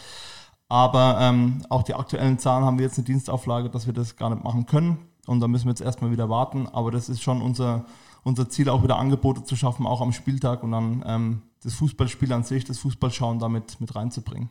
Aber 0.70 1.18
ähm, 1.22 1.64
auch 1.70 1.84
die 1.84 1.94
aktuellen 1.94 2.40
Zahlen 2.40 2.66
haben 2.66 2.78
wir 2.78 2.86
jetzt 2.86 2.98
eine 2.98 3.06
Dienstauflage, 3.06 3.70
dass 3.70 3.88
wir 3.88 3.94
das 3.94 4.16
gar 4.16 4.30
nicht 4.30 4.44
machen 4.44 4.66
können. 4.66 4.98
Und 5.28 5.40
da 5.40 5.48
müssen 5.48 5.66
wir 5.66 5.72
jetzt 5.72 5.82
erstmal 5.82 6.12
wieder 6.12 6.30
warten. 6.30 6.68
Aber 6.68 6.90
das 6.90 7.10
ist 7.10 7.22
schon 7.22 7.42
unser, 7.42 7.86
unser 8.24 8.50
Ziel, 8.50 8.70
auch 8.70 8.84
wieder 8.84 8.98
Angebote 8.98 9.44
zu 9.44 9.56
schaffen, 9.56 9.86
auch 9.86 10.02
am 10.02 10.14
Spieltag 10.14 10.64
und 10.64 10.72
dann 10.72 11.04
ähm, 11.06 11.42
das 11.64 11.76
Fußballspiel 11.76 12.32
an 12.34 12.44
sich, 12.44 12.66
das 12.66 12.80
Fußballschauen 12.80 13.40
damit 13.40 13.80
mit 13.80 13.96
reinzubringen. 13.96 14.50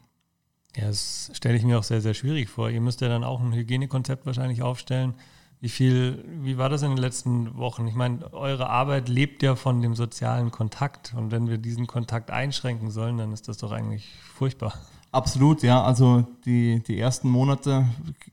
Ja, 0.77 0.89
das 0.89 1.31
stelle 1.33 1.57
ich 1.57 1.65
mir 1.65 1.79
auch 1.79 1.83
sehr, 1.83 2.03
sehr 2.03 2.15
schwierig 2.15 2.51
vor. 2.51 2.69
Ihr 2.69 2.83
müsst 2.83 3.01
ja 3.01 3.09
dann 3.09 3.25
auch 3.25 3.41
ein 3.41 3.55
Hygienekonzept 3.55 4.27
wahrscheinlich 4.27 4.63
aufstellen. 4.63 5.15
Wie 5.59 5.71
viel, 5.71 6.23
wie 6.43 6.59
war 6.59 6.69
das 6.69 6.83
in 6.83 6.91
den 6.91 6.99
letzten 6.99 7.57
Wochen? 7.57 7.87
Ich 7.89 7.95
meine, 7.95 8.31
eure 8.35 8.69
Arbeit 8.69 9.09
lebt 9.09 9.43
ja 9.43 9.57
von 9.57 9.81
dem 9.81 9.95
sozialen 9.95 10.51
Kontakt. 10.51 11.15
Und 11.17 11.31
wenn 11.31 11.49
wir 11.49 11.57
diesen 11.57 11.87
Kontakt 11.87 12.31
einschränken 12.31 12.91
sollen, 12.91 13.17
dann 13.17 13.33
ist 13.33 13.49
das 13.49 13.57
doch 13.57 13.73
eigentlich 13.73 14.13
furchtbar. 14.35 14.75
Absolut, 15.13 15.63
ja. 15.63 15.83
Also 15.83 16.27
die, 16.45 16.83
die 16.83 17.01
ersten 17.01 17.31
Monate 17.31 17.87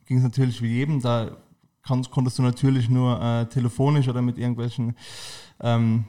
ging 0.06 0.18
es 0.18 0.24
natürlich 0.24 0.62
wie 0.62 0.68
jedem. 0.68 1.02
Da 1.02 1.38
konntest 1.84 2.40
du 2.40 2.42
natürlich 2.42 2.90
nur 2.90 3.22
äh, 3.22 3.46
telefonisch 3.48 4.08
oder 4.08 4.22
mit 4.22 4.38
irgendwelchen 4.38 4.96
ähm, 5.60 6.06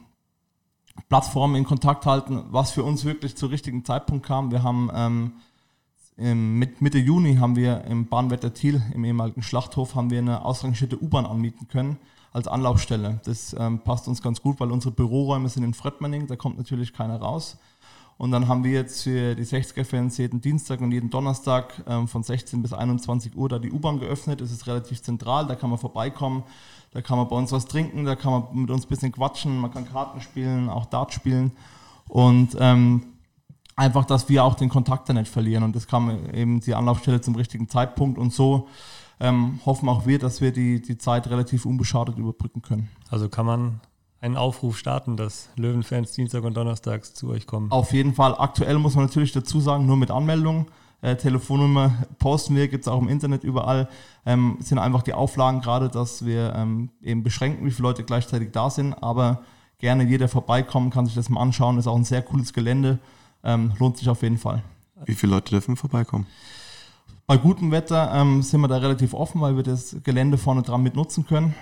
Plattformen 1.09 1.57
in 1.57 1.65
Kontakt 1.65 2.07
halten, 2.07 2.45
was 2.51 2.71
für 2.71 2.85
uns 2.85 3.05
wirklich 3.05 3.37
zum 3.37 3.51
richtigen 3.51 3.85
Zeitpunkt 3.85 4.25
kam. 4.25 4.51
Wir 4.51 4.63
haben 4.63 4.91
ähm, 4.95 5.33
im, 6.17 6.59
Mitte 6.59 6.99
Juni 6.99 7.37
haben 7.37 7.57
wir 7.57 7.85
im 7.85 8.07
Bahnwetter 8.07 8.55
Thiel, 8.55 8.81
im 8.95 9.05
ehemaligen 9.05 9.43
Schlachthof, 9.43 9.97
haben 9.97 10.11
wir 10.11 10.19
eine 10.19 10.45
ausrangierte 10.45 11.03
U-Bahn 11.03 11.27
anmieten 11.27 11.67
können 11.69 11.99
als 12.33 12.47
Anlaufstelle. 12.47 13.21
Das 13.25 13.55
ähm, 13.59 13.81
passt 13.81 14.07
uns 14.07 14.23
ganz 14.23 14.41
gut, 14.41 14.61
weil 14.61 14.71
unsere 14.71 14.95
Büroräume 14.95 15.49
sind 15.49 15.65
in 15.65 15.75
Fredmanning, 15.75 16.27
da 16.27 16.37
kommt 16.37 16.57
natürlich 16.57 16.93
keiner 16.93 17.17
raus. 17.17 17.59
Und 18.16 18.31
dann 18.31 18.46
haben 18.46 18.62
wir 18.62 18.72
jetzt 18.72 19.03
für 19.03 19.35
die 19.35 19.44
60er-Fans 19.44 20.18
jeden 20.18 20.40
Dienstag 20.40 20.81
und 20.81 20.92
jeden 20.92 21.11
Donnerstag 21.11 21.83
ähm, 21.87 22.07
von 22.07 22.22
16 22.22 22.62
bis 22.62 22.72
21 22.72 23.37
Uhr 23.37 23.48
da 23.48 23.59
die 23.59 23.72
U-Bahn 23.72 23.98
geöffnet. 23.98 24.40
Es 24.40 24.53
ist 24.53 24.66
relativ 24.66 25.03
zentral, 25.03 25.46
da 25.46 25.57
kann 25.57 25.70
man 25.70 25.79
vorbeikommen, 25.79 26.44
da 26.92 27.03
kann 27.03 27.18
man 27.18 27.29
bei 27.29 27.37
uns 27.37 27.50
was 27.50 27.66
trinken, 27.66 28.05
da 28.05 28.14
kann 28.14 28.33
man 28.33 28.44
mit 28.53 28.70
uns 28.70 28.87
ein 28.87 28.88
bisschen 28.88 29.12
quatschen, 29.12 29.59
man 29.59 29.72
kann 29.72 29.87
Karten 29.87 30.20
spielen, 30.20 30.68
auch 30.68 30.87
Dart 30.87 31.12
spielen. 31.12 31.53
Und 32.09 32.57
ähm, 32.61 33.03
einfach, 33.77 34.05
dass 34.05 34.29
wir 34.29 34.44
auch 34.44 34.55
den 34.55 34.68
Kontakt 34.68 35.09
da 35.09 35.12
nicht 35.12 35.31
verlieren. 35.31 35.64
Und 35.64 35.74
das 35.74 35.87
kam 35.87 36.11
eben 36.33 36.61
die 36.61 36.74
Anlaufstelle 36.74 37.20
zum 37.20 37.35
richtigen 37.35 37.68
Zeitpunkt. 37.68 38.18
Und 38.18 38.33
so 38.33 38.68
ähm, 39.20 39.61
hoffen 39.64 39.88
auch 39.88 40.07
wir, 40.07 40.18
dass 40.18 40.40
wir 40.40 40.53
die, 40.53 40.81
die 40.81 40.98
Zeit 40.98 41.29
relativ 41.29 41.66
unbeschadet 41.66 42.18
überbrücken 42.18 42.62
können. 42.62 42.90
Also 43.11 43.29
kann 43.29 43.46
man 43.46 43.81
einen 44.25 44.37
Aufruf 44.39 44.79
starten, 44.79 45.19
dass 45.19 45.51
Löwenfans 45.57 46.13
Dienstag 46.13 46.45
und 46.45 46.57
Donnerstags 46.57 47.13
zu 47.13 47.29
euch 47.29 47.47
kommen? 47.47 47.71
Auf 47.71 47.93
jeden 47.93 48.15
Fall. 48.15 48.35
Aktuell 48.39 48.79
muss 48.79 48.95
man 48.95 49.05
natürlich 49.05 49.33
dazu 49.33 49.61
sagen, 49.61 49.85
nur 49.85 49.99
mit 49.99 50.11
Anmeldung. 50.11 50.67
Äh, 51.03 51.17
Telefonnummer 51.17 51.93
posten 52.19 52.57
wir, 52.57 52.69
gibt 52.69 52.87
es 52.87 52.89
auch 52.89 53.03
im 53.03 53.09
Internet 53.09 53.45
überall. 53.45 53.87
Ähm, 54.25 54.57
sind 54.61 54.79
einfach 54.79 55.03
die 55.03 55.13
Auflagen 55.13 55.61
gerade, 55.61 55.91
dass 55.91 56.25
wir 56.25 56.55
ähm, 56.57 56.89
eben 57.03 57.23
beschränken, 57.23 57.67
wie 57.67 57.71
viele 57.71 57.89
Leute 57.89 58.03
gleichzeitig 58.03 58.51
da 58.53 58.71
sind. 58.71 58.95
Aber 58.95 59.43
gerne 59.79 60.05
jeder 60.05 60.29
vorbeikommen, 60.29 60.89
kann 60.89 61.05
sich 61.05 61.15
das 61.15 61.29
mal 61.29 61.43
anschauen. 61.43 61.77
Ist 61.77 61.87
auch 61.87 61.97
ein 61.97 62.05
sehr 62.05 62.23
cooles 62.23 62.55
Gelände. 62.55 63.01
Ähm, 63.43 63.73
lohnt 63.79 63.99
sich 63.99 64.09
auf 64.09 64.23
jeden 64.23 64.39
Fall. 64.39 64.63
Wie 65.05 65.15
viele 65.15 65.35
Leute 65.35 65.51
dürfen 65.51 65.77
vorbeikommen? 65.77 66.27
Bei 67.27 67.37
gutem 67.37 67.71
Wetter 67.71 68.11
ähm, 68.15 68.41
sind 68.41 68.63
wir 68.63 68.69
da 68.69 68.79
relativ 68.79 69.13
offen, 69.13 69.43
weil 69.43 69.57
wir 69.57 69.63
das 69.63 69.97
Gelände 70.03 70.39
vorne 70.39 70.63
dran 70.63 70.83
mit 70.83 70.97
nutzen 70.97 71.27
können. 71.27 71.55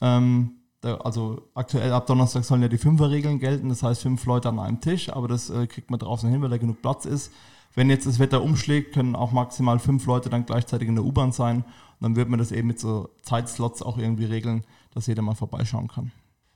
Ähm, 0.00 0.56
also 0.88 1.42
aktuell 1.54 1.92
ab 1.92 2.06
Donnerstag 2.06 2.44
sollen 2.44 2.62
ja 2.62 2.68
die 2.68 2.78
Fünferregeln 2.78 3.38
gelten, 3.38 3.68
das 3.68 3.82
heißt 3.82 4.02
fünf 4.02 4.24
Leute 4.24 4.48
an 4.48 4.58
einem 4.58 4.80
Tisch, 4.80 5.10
aber 5.10 5.28
das 5.28 5.50
äh, 5.50 5.66
kriegt 5.66 5.90
man 5.90 6.00
draußen 6.00 6.30
hin, 6.30 6.40
weil 6.40 6.48
da 6.48 6.56
genug 6.56 6.80
Platz 6.80 7.04
ist. 7.04 7.32
Wenn 7.74 7.90
jetzt 7.90 8.06
das 8.06 8.18
Wetter 8.18 8.42
umschlägt, 8.42 8.94
können 8.94 9.14
auch 9.14 9.30
maximal 9.30 9.78
fünf 9.78 10.06
Leute 10.06 10.28
dann 10.28 10.46
gleichzeitig 10.46 10.88
in 10.88 10.96
der 10.96 11.04
U-Bahn 11.04 11.32
sein. 11.32 11.58
Und 11.58 11.64
dann 12.00 12.16
wird 12.16 12.28
man 12.28 12.38
das 12.38 12.50
eben 12.50 12.66
mit 12.66 12.80
so 12.80 13.10
Zeitslots 13.22 13.82
auch 13.82 13.98
irgendwie 13.98 14.24
regeln, 14.24 14.64
dass 14.92 15.06
jeder 15.06 15.22
mal 15.22 15.34
vorbeischauen 15.34 15.86
kann. 15.86 16.10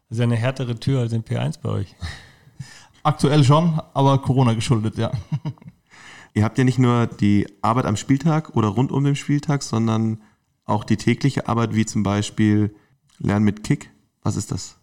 Das 0.09 0.17
ist 0.17 0.21
ja 0.21 0.25
eine 0.25 0.37
härtere 0.37 0.81
Tür 0.81 1.01
als 1.01 1.13
in 1.13 1.23
P1 1.23 1.61
bei 1.63 1.69
euch. 1.69 1.95
Aktuell 3.03 3.45
schon, 3.45 3.81
aber 3.93 4.19
Corona 4.19 4.55
geschuldet, 4.55 4.97
ja. 4.97 5.13
Ihr 6.33 6.43
habt 6.43 6.59
ja 6.59 6.65
nicht 6.65 6.79
nur 6.79 7.07
die 7.07 7.47
Arbeit 7.63 7.85
am 7.85 7.97
Spieltag 7.97 8.57
oder 8.57 8.69
rund 8.69 8.91
um 8.91 9.05
den 9.05 9.15
Spieltag, 9.15 9.63
sondern 9.63 10.21
auch 10.65 10.83
die 10.83 10.97
tägliche 10.97 11.47
Arbeit, 11.47 11.75
wie 11.75 11.87
zum 11.87 12.03
Beispiel 12.03 12.75
Lernen 13.19 13.45
mit 13.45 13.63
Kick 13.63 13.94
was 14.25 14.35
ist 14.35 14.51
das? 14.51 14.77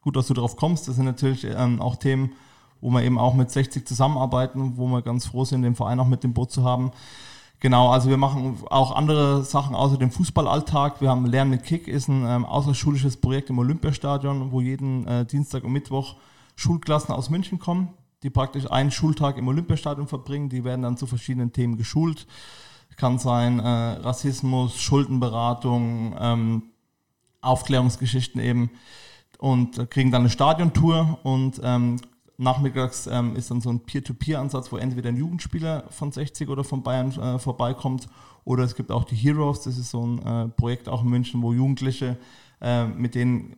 Gut, 0.00 0.16
dass 0.16 0.28
du 0.28 0.34
darauf 0.34 0.56
kommst. 0.56 0.88
Das 0.88 0.96
sind 0.96 1.04
natürlich 1.04 1.44
ähm, 1.44 1.82
auch 1.82 1.96
Themen, 1.96 2.32
wo 2.80 2.90
wir 2.90 3.02
eben 3.02 3.18
auch 3.18 3.34
mit 3.34 3.50
60 3.50 3.86
zusammenarbeiten, 3.86 4.78
wo 4.78 4.86
wir 4.86 5.02
ganz 5.02 5.26
froh 5.26 5.44
sind, 5.44 5.62
den 5.62 5.74
Verein 5.74 6.00
auch 6.00 6.06
mit 6.06 6.24
dem 6.24 6.32
Boot 6.32 6.50
zu 6.50 6.64
haben. 6.64 6.92
Genau, 7.60 7.90
also 7.90 8.10
wir 8.10 8.18
machen 8.18 8.58
auch 8.68 8.94
andere 8.94 9.42
Sachen 9.42 9.74
außer 9.74 9.96
dem 9.96 10.10
Fußballalltag. 10.10 11.00
Wir 11.00 11.08
haben 11.08 11.24
Lernen 11.24 11.50
mit 11.50 11.64
Kick, 11.64 11.88
ist 11.88 12.08
ein 12.08 12.24
ähm, 12.26 12.44
außerschulisches 12.44 13.16
Projekt 13.16 13.48
im 13.50 13.58
Olympiastadion, 13.58 14.52
wo 14.52 14.60
jeden 14.60 15.06
äh, 15.06 15.24
Dienstag 15.24 15.64
und 15.64 15.72
Mittwoch 15.72 16.16
Schulklassen 16.56 17.14
aus 17.14 17.30
München 17.30 17.58
kommen, 17.58 17.88
die 18.22 18.30
praktisch 18.30 18.70
einen 18.70 18.90
Schultag 18.90 19.38
im 19.38 19.48
Olympiastadion 19.48 20.06
verbringen. 20.06 20.50
Die 20.50 20.62
werden 20.62 20.82
dann 20.82 20.96
zu 20.96 21.06
verschiedenen 21.06 21.52
Themen 21.52 21.78
geschult. 21.78 22.26
Kann 22.96 23.18
sein 23.18 23.58
äh, 23.58 23.66
Rassismus, 23.66 24.78
Schuldenberatung, 24.78 26.14
ähm, 26.20 26.62
Aufklärungsgeschichten 27.44 28.40
eben 28.40 28.70
und 29.38 29.90
kriegen 29.90 30.10
dann 30.10 30.22
eine 30.22 30.30
Stadiontour 30.30 31.18
und 31.22 31.60
ähm, 31.62 31.96
nachmittags 32.36 33.06
ähm, 33.06 33.36
ist 33.36 33.50
dann 33.50 33.60
so 33.60 33.70
ein 33.70 33.80
Peer-to-Peer-Ansatz, 33.80 34.72
wo 34.72 34.76
entweder 34.76 35.08
ein 35.08 35.16
Jugendspieler 35.16 35.84
von 35.90 36.10
60 36.10 36.48
oder 36.48 36.64
von 36.64 36.82
Bayern 36.82 37.12
äh, 37.12 37.38
vorbeikommt 37.38 38.08
oder 38.44 38.64
es 38.64 38.74
gibt 38.74 38.90
auch 38.90 39.04
die 39.04 39.16
Heroes, 39.16 39.62
das 39.62 39.78
ist 39.78 39.90
so 39.90 40.04
ein 40.04 40.18
äh, 40.26 40.48
Projekt 40.48 40.88
auch 40.88 41.02
in 41.02 41.08
München, 41.08 41.42
wo 41.42 41.52
Jugendliche 41.52 42.18
äh, 42.60 42.86
mit 42.86 43.14
denen 43.14 43.56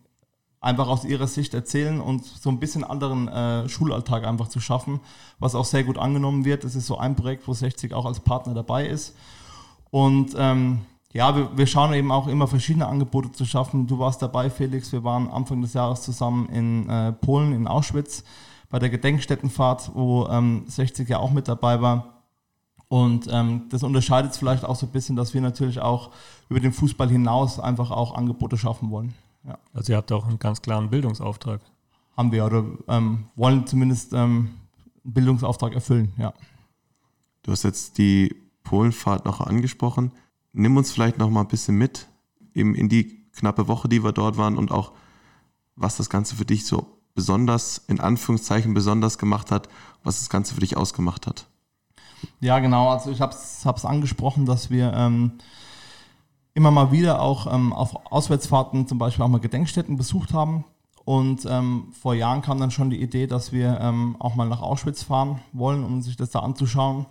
einfach 0.61 0.89
aus 0.89 1.05
ihrer 1.05 1.27
Sicht 1.27 1.55
erzählen 1.55 2.01
und 2.01 2.25
so 2.25 2.51
ein 2.51 2.59
bisschen 2.59 2.83
anderen 2.83 3.29
äh, 3.29 3.69
Schulalltag 3.69 4.27
einfach 4.27 4.49
zu 4.49 4.61
schaffen, 4.61 5.01
was 5.39 5.55
auch 5.55 5.65
sehr 5.65 5.85
gut 5.85 5.99
angenommen 5.99 6.45
wird. 6.45 6.65
Das 6.65 6.75
ist 6.75 6.87
so 6.87 6.99
ein 6.99 7.15
Projekt, 7.15 7.47
wo 7.47 7.55
60 7.55 7.95
auch 7.95 8.05
als 8.05 8.21
Partner 8.21 8.55
dabei 8.55 8.87
ist. 8.87 9.15
Und 9.91 10.35
ähm, 10.37 10.81
ja, 11.17 11.35
wir, 11.35 11.57
wir, 11.57 11.67
schauen 11.67 11.95
eben 11.95 12.13
auch 12.13 12.27
immer 12.27 12.47
verschiedene 12.47 12.87
Angebote 12.87 13.33
zu 13.33 13.47
schaffen. 13.47 13.87
Du 13.87 13.99
warst 13.99 14.21
dabei, 14.21 14.51
Felix. 14.51 14.93
Wir 14.93 15.03
waren 15.03 15.31
Anfang 15.31 15.63
des 15.63 15.73
Jahres 15.73 16.03
zusammen 16.03 16.47
in 16.51 16.89
äh, 16.91 17.13
Polen, 17.13 17.53
in 17.53 17.67
Auschwitz, 17.67 18.23
bei 18.69 18.79
der 18.79 18.91
Gedenkstättenfahrt, 18.91 19.93
wo 19.95 20.27
ähm, 20.27 20.65
60 20.67 21.09
ja 21.09 21.19
auch 21.19 21.31
mit 21.31 21.49
dabei 21.49 21.81
war. 21.81 22.23
Und 22.89 23.29
ähm, 23.31 23.63
das 23.71 23.83
unterscheidet 23.83 24.33
es 24.33 24.39
vielleicht 24.39 24.67
auch 24.67 24.77
so 24.77 24.85
ein 24.85 24.93
bisschen, 24.93 25.17
dass 25.17 25.33
wir 25.33 25.41
natürlich 25.41 25.81
auch 25.81 26.11
über 26.51 26.61
den 26.61 26.73
Fußball 26.73 27.09
hinaus 27.09 27.59
einfach 27.59 27.91
auch 27.91 28.15
Angebote 28.15 28.59
schaffen 28.59 28.91
wollen. 28.91 29.15
Ja. 29.47 29.57
Also 29.73 29.95
ihr 29.95 29.97
habt 29.97 30.13
auch 30.13 30.27
einen 30.27 30.39
ganz 30.39 30.61
klaren 30.61 30.91
Bildungsauftrag. 30.91 31.63
Haben 32.15 32.31
wir 32.31 32.45
oder 32.45 32.63
ähm, 32.89 33.25
wollen 33.37 33.67
zumindest 33.67 34.13
ähm, 34.13 34.51
einen 35.03 35.15
Bildungsauftrag 35.15 35.73
erfüllen, 35.73 36.13
ja. 36.19 36.35
Du 37.43 37.53
hast 37.53 37.63
jetzt 37.63 37.97
die 37.97 38.35
Polenfahrt 38.65 39.25
noch 39.25 39.41
angesprochen 39.41 40.13
nimm 40.57 40.77
uns 40.77 40.91
vielleicht 40.93 41.19
noch 41.19 41.31
mal 41.31 41.43
ein 41.43 41.49
bisschen 41.49 41.77
mit 41.77 42.09
eben 42.55 42.75
in 42.75 42.89
die 42.89 43.25
knappe 43.33 43.69
Woche, 43.69 43.89
die 43.89 44.03
wir 44.03 44.13
dort 44.13 44.39
waren 44.39 44.57
und 44.57 44.73
auch, 44.73 44.93
was 45.77 45.97
das 45.97 46.09
Ganze 46.09 46.37
für 46.37 46.47
dich 46.47 46.67
so 46.67 46.87
besonders, 47.15 47.79
in 47.89 48.01
Anführungszeichen 48.01 48.75
besonders 48.75 49.19
gemacht 49.19 49.51
hat, 49.51 49.69
was 50.03 50.19
das 50.21 50.31
Ganze 50.31 50.55
für 50.55 50.61
dich 50.61 50.77
ausgemacht 50.77 51.27
hat. 51.27 51.47
Ja, 52.41 52.59
genau. 52.59 52.91
Also 52.91 53.11
ich 53.11 53.21
habe 53.21 53.35
es 53.35 53.85
angesprochen, 53.85 54.47
dass 54.47 54.71
wir 54.71 54.93
ähm, 54.95 55.33
immer 56.55 56.71
mal 56.71 56.93
wieder 56.93 57.21
auch 57.21 57.53
ähm, 57.53 57.73
auf 57.73 58.11
Auswärtsfahrten 58.11 58.89
zum 58.89 58.99
Beispiel 58.99 59.25
auch 59.25 59.29
mal 59.29 59.41
Gedenkstätten 59.41 59.97
besucht 59.97 60.33
haben. 60.33 60.65
Und 61.05 61.47
ähm, 61.49 61.93
vor 62.01 62.15
Jahren 62.15 62.43
kam 62.43 62.59
dann 62.59 62.71
schon 62.71 62.91
die 62.91 63.01
Idee, 63.01 63.27
dass 63.27 63.53
wir 63.53 63.79
ähm, 63.81 64.17
auch 64.19 64.35
mal 64.35 64.49
nach 64.49 64.63
Auschwitz 64.63 65.03
fahren 65.03 65.41
wollen, 65.53 65.85
um 65.85 66.03
sich 66.03 66.17
das 66.17 66.31
da 66.31 66.41
anzuschauen. 66.41 67.07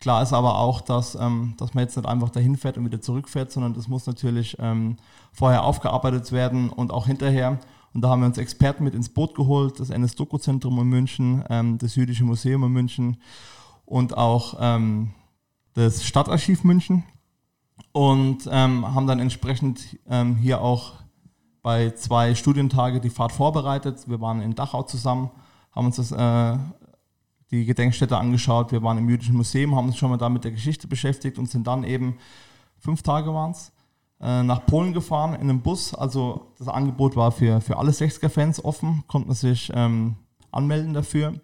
Klar 0.00 0.22
ist 0.22 0.32
aber 0.32 0.58
auch, 0.58 0.80
dass, 0.80 1.14
ähm, 1.14 1.54
dass 1.58 1.74
man 1.74 1.84
jetzt 1.84 1.96
nicht 1.96 2.08
einfach 2.08 2.30
dahin 2.30 2.56
fährt 2.56 2.78
und 2.78 2.86
wieder 2.86 3.02
zurückfährt, 3.02 3.52
sondern 3.52 3.74
das 3.74 3.86
muss 3.86 4.06
natürlich 4.06 4.56
ähm, 4.58 4.96
vorher 5.32 5.64
aufgearbeitet 5.64 6.32
werden 6.32 6.70
und 6.70 6.90
auch 6.90 7.06
hinterher. 7.06 7.58
Und 7.92 8.02
da 8.02 8.08
haben 8.08 8.20
wir 8.20 8.26
uns 8.26 8.38
Experten 8.38 8.82
mit 8.84 8.94
ins 8.94 9.10
Boot 9.10 9.34
geholt, 9.34 9.78
das 9.78 9.90
NS-Doku-Zentrum 9.90 10.78
in 10.80 10.88
München, 10.88 11.44
ähm, 11.50 11.76
das 11.76 11.96
Jüdische 11.96 12.24
Museum 12.24 12.64
in 12.64 12.72
München 12.72 13.16
und 13.84 14.16
auch 14.16 14.54
ähm, 14.58 15.10
das 15.74 16.04
Stadtarchiv 16.04 16.64
München 16.64 17.04
und 17.92 18.48
ähm, 18.50 18.94
haben 18.94 19.06
dann 19.06 19.18
entsprechend 19.18 19.98
ähm, 20.08 20.36
hier 20.36 20.62
auch 20.62 20.94
bei 21.62 21.90
zwei 21.90 22.34
Studientage 22.34 23.00
die 23.00 23.10
Fahrt 23.10 23.32
vorbereitet. 23.32 24.08
Wir 24.08 24.20
waren 24.20 24.40
in 24.40 24.54
Dachau 24.54 24.82
zusammen, 24.84 25.30
haben 25.72 25.86
uns 25.86 25.96
das 25.96 26.12
äh, 26.12 26.58
die 27.50 27.64
Gedenkstätte 27.64 28.16
angeschaut. 28.16 28.72
Wir 28.72 28.82
waren 28.82 28.98
im 28.98 29.08
Jüdischen 29.08 29.36
Museum, 29.36 29.74
haben 29.74 29.88
uns 29.88 29.96
schon 29.96 30.10
mal 30.10 30.16
da 30.16 30.28
mit 30.28 30.44
der 30.44 30.52
Geschichte 30.52 30.86
beschäftigt 30.86 31.38
und 31.38 31.50
sind 31.50 31.66
dann 31.66 31.84
eben, 31.84 32.16
fünf 32.78 33.02
Tage 33.02 33.34
waren 33.34 33.50
es, 33.50 33.72
äh, 34.20 34.42
nach 34.42 34.66
Polen 34.66 34.92
gefahren 34.92 35.34
in 35.34 35.42
einem 35.42 35.60
Bus. 35.60 35.94
Also 35.94 36.52
das 36.58 36.68
Angebot 36.68 37.16
war 37.16 37.32
für, 37.32 37.60
für 37.60 37.78
alle 37.78 37.90
60er-Fans 37.90 38.64
offen, 38.64 39.02
konnte 39.08 39.28
man 39.28 39.36
sich 39.36 39.70
ähm, 39.74 40.16
anmelden 40.52 40.94
dafür. 40.94 41.34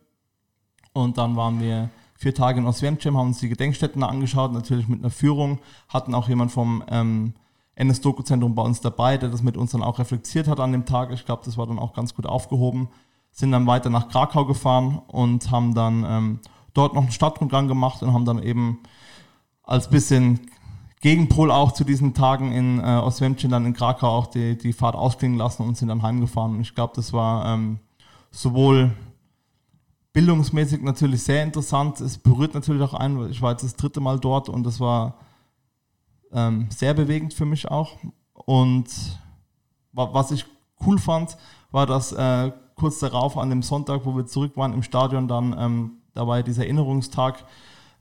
Und 0.93 1.19
dann 1.19 1.37
waren 1.37 1.61
wir 1.61 1.91
vier 2.15 2.35
Tage 2.35 2.61
in 2.61 2.67
Oswiecim, 2.67 3.17
haben 3.17 3.29
uns 3.29 3.41
die 3.41 3.49
Gedenkstätten 3.49 4.03
angeschaut, 4.03 4.53
natürlich 4.53 4.89
mit 4.89 5.01
einer 5.01 5.11
Führung, 5.11 5.59
hatten 5.89 6.15
auch 6.15 6.29
jemand 6.29 6.53
vom 6.53 6.83
ähm, 6.89 7.35
NS-Doku-Zentrum 7.75 8.55
bei 8.55 8.63
uns 8.63 8.81
dabei, 8.81 9.19
der 9.19 9.29
das 9.29 9.43
mit 9.43 9.57
uns 9.57 9.73
dann 9.73 9.83
auch 9.83 9.99
reflektiert 9.99 10.49
hat 10.49 10.61
an 10.61 10.73
dem 10.73 10.87
Tag. 10.87 11.13
Ich 11.13 11.27
glaube, 11.27 11.43
das 11.45 11.59
war 11.59 11.67
dann 11.67 11.79
auch 11.79 11.93
ganz 11.93 12.15
gut 12.15 12.27
aufgehoben 12.27 12.89
sind 13.37 13.53
dann 13.53 13.67
weiter 13.67 13.91
nach 13.91 14.09
Krakau 14.09 14.47
gefahren 14.47 15.03
und 15.09 15.51
haben 15.51 15.75
dann 15.75 16.07
ähm, 16.09 16.41
dort 16.73 16.95
noch 16.95 17.03
einen 17.03 17.13
Stadtrundgang 17.13 17.69
gemacht 17.69 18.03
und 18.03 18.15
haben 18.15 18.25
dann 18.25 18.43
eben 18.43 18.79
als 19.63 19.91
bisschen 19.91 20.41
Gegenpol 21.03 21.51
auch 21.51 21.73
zu 21.73 21.85
diesen 21.85 22.15
Tagen 22.15 22.53
in 22.53 22.79
äh, 22.81 22.83
Oswiecim 22.83 23.51
dann 23.51 23.67
in 23.67 23.75
Krakau 23.75 24.09
auch 24.09 24.29
die, 24.29 24.57
die 24.57 24.73
Fahrt 24.73 24.95
ausklingen 24.95 25.37
lassen 25.37 25.63
und 25.65 25.77
sind 25.77 25.89
dann 25.89 26.03
heimgefahren. 26.03 26.55
Und 26.57 26.63
ich 26.63 26.75
glaube, 26.75 26.95
das 26.97 27.13
war 27.13 27.53
ähm, 27.53 27.79
sowohl 28.31 28.93
bildungsmäßig 30.15 30.81
natürlich 30.81 31.23
sehr 31.23 31.43
interessant. 31.43 32.01
Es 32.01 32.17
berührt 32.17 32.55
natürlich 32.55 32.81
auch 32.81 32.95
einen, 32.95 33.21
weil 33.21 33.31
ich 33.31 33.43
war 33.43 33.51
jetzt 33.51 33.65
das 33.65 33.77
dritte 33.77 34.01
Mal 34.01 34.19
dort 34.19 34.49
und 34.49 34.65
das 34.65 34.81
war 34.81 35.17
ähm, 36.33 36.69
sehr 36.71 36.95
bewegend 36.95 37.35
für 37.35 37.45
mich 37.45 37.71
auch. 37.71 37.99
Und 38.33 38.87
was 39.93 40.31
ich 40.31 40.47
cool 40.87 40.99
fand, 40.99 41.37
war, 41.71 41.85
dass 41.85 42.13
äh, 42.13 42.51
kurz 42.77 42.99
darauf, 42.99 43.37
an 43.37 43.51
dem 43.51 43.63
Sonntag, 43.63 44.05
wo 44.05 44.17
wir 44.17 44.27
zurück 44.27 44.53
waren 44.57 44.73
im 44.73 44.83
Stadion, 44.83 45.29
dann 45.29 45.57
ähm, 45.59 45.91
da 46.15 46.27
war 46.27 46.39
ja 46.39 46.43
dieser 46.43 46.65
Erinnerungstag 46.65 47.45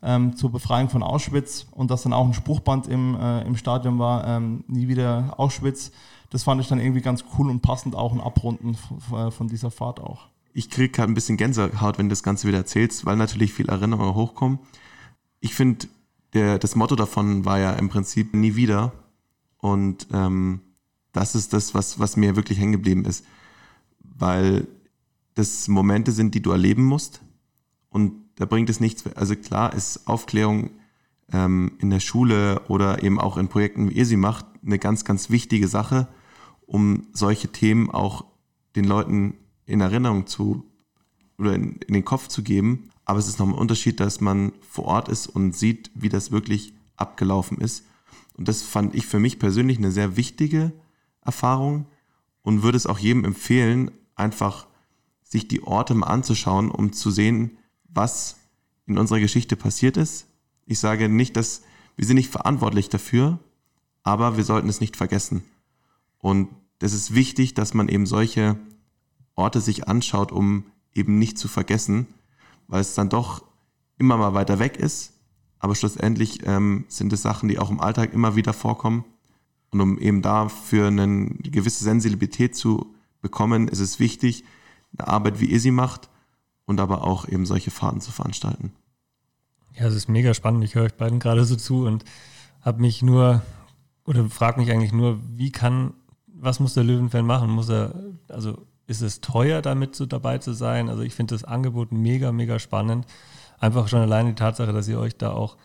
ähm, 0.01 0.35
zur 0.35 0.51
Befreiung 0.51 0.89
von 0.89 1.03
Auschwitz 1.03 1.67
und 1.71 1.91
dass 1.91 2.03
dann 2.03 2.13
auch 2.13 2.25
ein 2.25 2.33
Spruchband 2.33 2.87
im, 2.87 3.15
äh, 3.15 3.41
im 3.41 3.55
Stadion 3.55 3.99
war, 3.99 4.27
ähm, 4.27 4.63
nie 4.67 4.87
wieder 4.87 5.33
Auschwitz. 5.37 5.91
Das 6.29 6.43
fand 6.43 6.61
ich 6.61 6.67
dann 6.67 6.79
irgendwie 6.79 7.01
ganz 7.01 7.23
cool 7.37 7.49
und 7.49 7.61
passend 7.61 7.95
auch 7.95 8.13
ein 8.13 8.21
Abrunden 8.21 8.75
von, 8.75 9.31
von 9.31 9.47
dieser 9.47 9.71
Fahrt 9.71 9.99
auch. 9.99 10.27
Ich 10.53 10.69
kriege 10.69 10.89
gerade 10.89 11.11
ein 11.11 11.15
bisschen 11.15 11.37
Gänsehaut, 11.37 11.97
wenn 11.97 12.07
du 12.07 12.13
das 12.13 12.23
Ganze 12.23 12.47
wieder 12.47 12.59
erzählst, 12.59 13.05
weil 13.05 13.15
natürlich 13.15 13.53
viele 13.53 13.71
Erinnerungen 13.71 14.15
hochkommen. 14.15 14.59
Ich 15.39 15.53
finde, 15.53 15.87
das 16.31 16.75
Motto 16.75 16.95
davon 16.95 17.45
war 17.45 17.59
ja 17.59 17.73
im 17.73 17.89
Prinzip 17.89 18.33
nie 18.33 18.55
wieder. 18.55 18.93
Und 19.59 20.07
ähm, 20.13 20.61
das 21.11 21.35
ist 21.35 21.53
das, 21.53 21.73
was, 21.73 21.99
was 21.99 22.17
mir 22.17 22.35
wirklich 22.35 22.57
hängen 22.57 22.73
geblieben 22.73 23.05
ist. 23.05 23.25
Weil 24.15 24.67
das 25.35 25.67
Momente 25.67 26.11
sind, 26.11 26.33
die 26.33 26.41
du 26.41 26.51
erleben 26.51 26.83
musst. 26.83 27.21
Und 27.89 28.13
da 28.35 28.45
bringt 28.45 28.69
es 28.69 28.79
nichts. 28.79 29.05
Also 29.15 29.35
klar 29.35 29.73
ist 29.73 30.07
Aufklärung 30.07 30.71
ähm, 31.31 31.73
in 31.79 31.89
der 31.89 31.99
Schule 31.99 32.61
oder 32.67 33.03
eben 33.03 33.19
auch 33.19 33.37
in 33.37 33.47
Projekten, 33.47 33.89
wie 33.89 33.93
ihr 33.93 34.05
sie 34.05 34.17
macht, 34.17 34.45
eine 34.65 34.79
ganz, 34.79 35.05
ganz 35.05 35.29
wichtige 35.29 35.67
Sache, 35.67 36.07
um 36.65 37.07
solche 37.13 37.49
Themen 37.49 37.91
auch 37.91 38.25
den 38.75 38.85
Leuten 38.85 39.35
in 39.65 39.81
Erinnerung 39.81 40.27
zu 40.27 40.65
oder 41.37 41.53
in, 41.53 41.77
in 41.87 41.93
den 41.93 42.05
Kopf 42.05 42.27
zu 42.27 42.43
geben. 42.43 42.89
Aber 43.05 43.19
es 43.19 43.27
ist 43.27 43.39
noch 43.39 43.47
ein 43.47 43.53
Unterschied, 43.53 43.99
dass 43.99 44.21
man 44.21 44.51
vor 44.61 44.85
Ort 44.85 45.09
ist 45.09 45.27
und 45.27 45.55
sieht, 45.55 45.91
wie 45.93 46.09
das 46.09 46.31
wirklich 46.31 46.73
abgelaufen 46.95 47.59
ist. 47.59 47.85
Und 48.33 48.47
das 48.47 48.61
fand 48.61 48.95
ich 48.95 49.05
für 49.05 49.19
mich 49.19 49.39
persönlich 49.39 49.77
eine 49.77 49.91
sehr 49.91 50.17
wichtige 50.17 50.73
Erfahrung 51.21 51.85
und 52.41 52.63
würde 52.63 52.77
es 52.77 52.87
auch 52.87 52.99
jedem 52.99 53.25
empfehlen, 53.25 53.91
einfach 54.15 54.67
sich 55.23 55.47
die 55.47 55.63
Orte 55.63 55.93
mal 55.95 56.07
anzuschauen, 56.07 56.71
um 56.71 56.93
zu 56.93 57.11
sehen, 57.11 57.57
was 57.85 58.37
in 58.85 58.97
unserer 58.97 59.19
Geschichte 59.19 59.55
passiert 59.55 59.97
ist. 59.97 60.27
Ich 60.65 60.79
sage 60.79 61.09
nicht, 61.09 61.35
dass 61.35 61.63
wir 61.95 62.05
sind 62.05 62.15
nicht 62.17 62.31
verantwortlich 62.31 62.89
dafür, 62.89 63.39
aber 64.03 64.37
wir 64.37 64.43
sollten 64.43 64.69
es 64.69 64.81
nicht 64.81 64.97
vergessen. 64.97 65.43
Und 66.19 66.49
das 66.79 66.93
ist 66.93 67.15
wichtig, 67.15 67.53
dass 67.53 67.73
man 67.73 67.87
eben 67.87 68.05
solche 68.05 68.57
Orte 69.35 69.61
sich 69.61 69.87
anschaut, 69.87 70.31
um 70.31 70.65
eben 70.93 71.19
nicht 71.19 71.37
zu 71.37 71.47
vergessen, 71.47 72.07
weil 72.67 72.81
es 72.81 72.95
dann 72.95 73.09
doch 73.09 73.43
immer 73.97 74.17
mal 74.17 74.33
weiter 74.33 74.59
weg 74.59 74.77
ist. 74.77 75.13
Aber 75.59 75.75
schlussendlich 75.75 76.45
ähm, 76.45 76.85
sind 76.89 77.13
es 77.13 77.21
Sachen, 77.21 77.49
die 77.49 77.59
auch 77.59 77.71
im 77.71 77.79
Alltag 77.79 78.13
immer 78.13 78.35
wieder 78.35 78.53
vorkommen. 78.53 79.05
Und 79.71 79.81
um 79.81 79.97
eben 79.97 80.21
dafür 80.21 80.87
eine 80.87 81.27
gewisse 81.39 81.83
Sensibilität 81.83 82.55
zu 82.55 82.94
bekommen, 83.25 83.67
ist 83.67 83.79
es 83.79 83.99
wichtig, 83.99 84.43
eine 84.95 85.07
Arbeit, 85.07 85.39
wie 85.39 85.45
ihr 85.45 85.59
sie 85.59 85.71
macht, 85.71 86.09
und 86.65 86.79
aber 86.79 87.03
auch 87.03 87.27
eben 87.27 87.45
solche 87.45 87.71
Fahrten 87.71 88.01
zu 88.01 88.11
veranstalten. 88.11 88.73
Ja, 89.73 89.87
es 89.87 89.95
ist 89.95 90.07
mega 90.07 90.33
spannend. 90.33 90.63
Ich 90.63 90.75
höre 90.75 90.83
euch 90.83 90.95
beiden 90.95 91.19
gerade 91.19 91.43
so 91.43 91.55
zu 91.55 91.85
und 91.85 92.05
habe 92.61 92.81
mich 92.81 93.01
nur 93.01 93.41
oder 94.05 94.29
frage 94.29 94.59
mich 94.59 94.71
eigentlich 94.71 94.93
nur, 94.93 95.19
wie 95.35 95.51
kann, 95.51 95.93
was 96.27 96.59
muss 96.59 96.75
der 96.75 96.83
Löwenfan 96.83 97.25
machen? 97.25 97.49
Muss 97.49 97.69
er, 97.69 97.95
also 98.27 98.65
ist 98.87 99.01
es 99.01 99.21
teuer, 99.21 99.61
damit 99.61 99.95
so 99.95 100.05
dabei 100.05 100.37
zu 100.37 100.53
sein? 100.53 100.89
Also 100.89 101.01
ich 101.01 101.15
finde 101.15 101.33
das 101.33 101.43
Angebot 101.43 101.91
mega, 101.91 102.31
mega 102.31 102.59
spannend. 102.59 103.07
Einfach 103.57 103.87
schon 103.87 104.01
alleine 104.01 104.29
die 104.29 104.35
Tatsache, 104.35 104.73
dass 104.73 104.87
ihr 104.87 104.99
euch 104.99 105.17
da 105.17 105.31
auch 105.31 105.57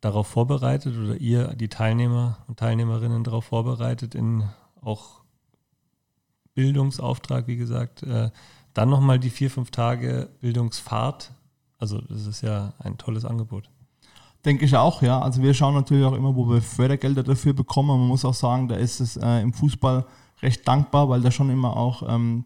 darauf 0.00 0.26
vorbereitet 0.26 0.96
oder 0.98 1.16
ihr 1.16 1.54
die 1.54 1.68
Teilnehmer 1.68 2.38
und 2.48 2.58
Teilnehmerinnen 2.58 3.22
darauf 3.22 3.44
vorbereitet 3.44 4.14
in 4.14 4.44
auch 4.82 5.23
Bildungsauftrag, 6.54 7.46
wie 7.46 7.56
gesagt, 7.56 8.02
äh, 8.02 8.30
dann 8.72 8.88
nochmal 8.88 9.18
die 9.18 9.30
vier, 9.30 9.50
fünf 9.50 9.70
Tage 9.70 10.30
Bildungsfahrt. 10.40 11.32
Also 11.78 12.00
das 12.00 12.26
ist 12.26 12.42
ja 12.42 12.74
ein 12.78 12.98
tolles 12.98 13.24
Angebot. 13.24 13.70
Denke 14.44 14.64
ich 14.64 14.76
auch, 14.76 15.00
ja. 15.02 15.20
Also 15.20 15.42
wir 15.42 15.54
schauen 15.54 15.74
natürlich 15.74 16.04
auch 16.04 16.12
immer, 16.12 16.36
wo 16.36 16.48
wir 16.48 16.60
Fördergelder 16.60 17.22
dafür 17.22 17.54
bekommen. 17.54 17.88
Man 17.88 18.08
muss 18.08 18.24
auch 18.24 18.34
sagen, 18.34 18.68
da 18.68 18.74
ist 18.74 19.00
es 19.00 19.16
äh, 19.16 19.40
im 19.40 19.52
Fußball 19.52 20.06
recht 20.42 20.66
dankbar, 20.68 21.08
weil 21.08 21.22
da 21.22 21.30
schon 21.30 21.50
immer 21.50 21.76
auch 21.76 22.02
ähm, 22.08 22.44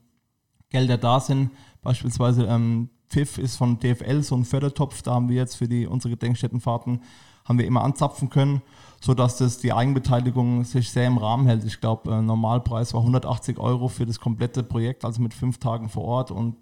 Gelder 0.70 0.98
da 0.98 1.18
sind. 1.18 1.50
Beispielsweise 1.82 2.44
ähm, 2.44 2.90
Pfiff 3.08 3.38
ist 3.38 3.56
von 3.56 3.78
DFL 3.78 4.22
so 4.22 4.36
ein 4.36 4.44
Fördertopf. 4.44 5.02
Da 5.02 5.14
haben 5.14 5.28
wir 5.28 5.36
jetzt 5.36 5.56
für 5.56 5.68
die 5.68 5.86
unsere 5.86 6.10
Gedenkstättenfahrten 6.10 7.00
haben 7.48 7.58
wir 7.58 7.66
immer 7.66 7.82
anzapfen 7.82 8.28
können, 8.28 8.60
sodass 9.00 9.38
das 9.38 9.58
die 9.58 9.72
Eigenbeteiligung 9.72 10.64
sich 10.64 10.90
sehr 10.90 11.06
im 11.06 11.16
Rahmen 11.16 11.46
hält. 11.46 11.64
Ich 11.64 11.80
glaube, 11.80 12.12
äh, 12.12 12.20
Normalpreis 12.20 12.92
war 12.92 13.00
180 13.00 13.58
Euro 13.58 13.88
für 13.88 14.04
das 14.04 14.20
komplette 14.20 14.62
Projekt, 14.62 15.04
also 15.04 15.22
mit 15.22 15.32
fünf 15.32 15.58
Tagen 15.58 15.88
vor 15.88 16.04
Ort 16.04 16.30
und 16.30 16.56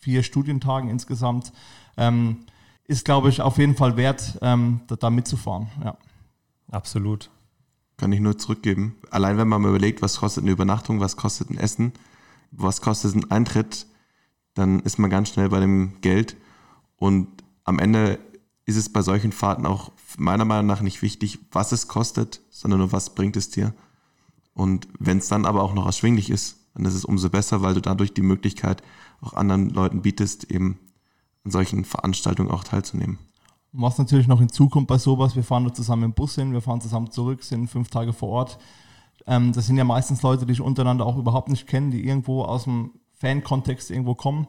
vier 0.00 0.24
Studientagen 0.24 0.90
insgesamt. 0.90 1.52
Ähm, 1.96 2.40
ist, 2.86 3.04
glaube 3.04 3.28
ich, 3.28 3.40
auf 3.40 3.58
jeden 3.58 3.76
Fall 3.76 3.96
wert, 3.96 4.38
ähm, 4.42 4.80
da, 4.88 4.96
da, 4.96 5.08
mitzufahren. 5.08 5.68
Ja. 5.82 5.96
Absolut. 6.70 7.30
Kann 7.96 8.12
ich 8.12 8.20
nur 8.20 8.36
zurückgeben. 8.36 8.96
Allein 9.10 9.38
wenn 9.38 9.48
man 9.48 9.62
mal 9.62 9.68
überlegt, 9.68 10.02
was 10.02 10.18
kostet 10.18 10.42
eine 10.42 10.50
Übernachtung, 10.50 11.00
was 11.00 11.16
kostet 11.16 11.48
ein 11.48 11.56
Essen, 11.56 11.92
was 12.50 12.80
kostet 12.80 13.14
ein 13.14 13.30
Eintritt, 13.30 13.86
dann 14.54 14.80
ist 14.80 14.98
man 14.98 15.10
ganz 15.10 15.30
schnell 15.30 15.48
bei 15.48 15.60
dem 15.60 16.00
Geld. 16.00 16.36
Und 16.96 17.28
am 17.64 17.78
Ende 17.78 18.18
ist 18.66 18.76
es 18.76 18.92
bei 18.92 19.02
solchen 19.02 19.32
Fahrten 19.32 19.66
auch 19.66 19.92
meiner 20.16 20.44
Meinung 20.44 20.66
nach 20.66 20.80
nicht 20.80 21.02
wichtig, 21.02 21.38
was 21.52 21.72
es 21.72 21.88
kostet, 21.88 22.40
sondern 22.50 22.80
nur, 22.80 22.92
was 22.92 23.14
bringt 23.14 23.36
es 23.36 23.50
dir. 23.50 23.74
Und 24.54 24.88
wenn 24.98 25.18
es 25.18 25.28
dann 25.28 25.46
aber 25.46 25.62
auch 25.62 25.74
noch 25.74 25.86
erschwinglich 25.86 26.30
ist, 26.30 26.56
dann 26.74 26.84
ist 26.84 26.94
es 26.94 27.04
umso 27.04 27.30
besser, 27.30 27.62
weil 27.62 27.74
du 27.74 27.80
dadurch 27.80 28.14
die 28.14 28.22
Möglichkeit 28.22 28.82
auch 29.20 29.34
anderen 29.34 29.70
Leuten 29.70 30.02
bietest, 30.02 30.50
eben 30.50 30.78
an 31.44 31.50
solchen 31.50 31.84
Veranstaltungen 31.84 32.50
auch 32.50 32.64
teilzunehmen. 32.64 33.18
was 33.72 33.98
natürlich 33.98 34.28
noch 34.28 34.38
hinzukommt 34.38 34.86
bei 34.86 34.98
sowas, 34.98 35.34
wir 35.34 35.42
fahren 35.42 35.64
nur 35.64 35.74
zusammen 35.74 36.04
im 36.04 36.12
Bus 36.14 36.36
hin, 36.36 36.52
wir 36.52 36.60
fahren 36.60 36.80
zusammen 36.80 37.10
zurück, 37.10 37.42
sind 37.42 37.68
fünf 37.68 37.90
Tage 37.90 38.12
vor 38.12 38.28
Ort. 38.28 38.58
Ähm, 39.26 39.52
das 39.52 39.66
sind 39.66 39.76
ja 39.76 39.84
meistens 39.84 40.22
Leute, 40.22 40.46
die 40.46 40.52
ich 40.52 40.60
untereinander 40.60 41.06
auch 41.06 41.16
überhaupt 41.16 41.48
nicht 41.48 41.66
kennen, 41.66 41.90
die 41.90 42.06
irgendwo 42.06 42.42
aus 42.42 42.64
dem 42.64 42.92
Fan-Kontext 43.24 43.90
irgendwo 43.90 44.14
kommen. 44.14 44.46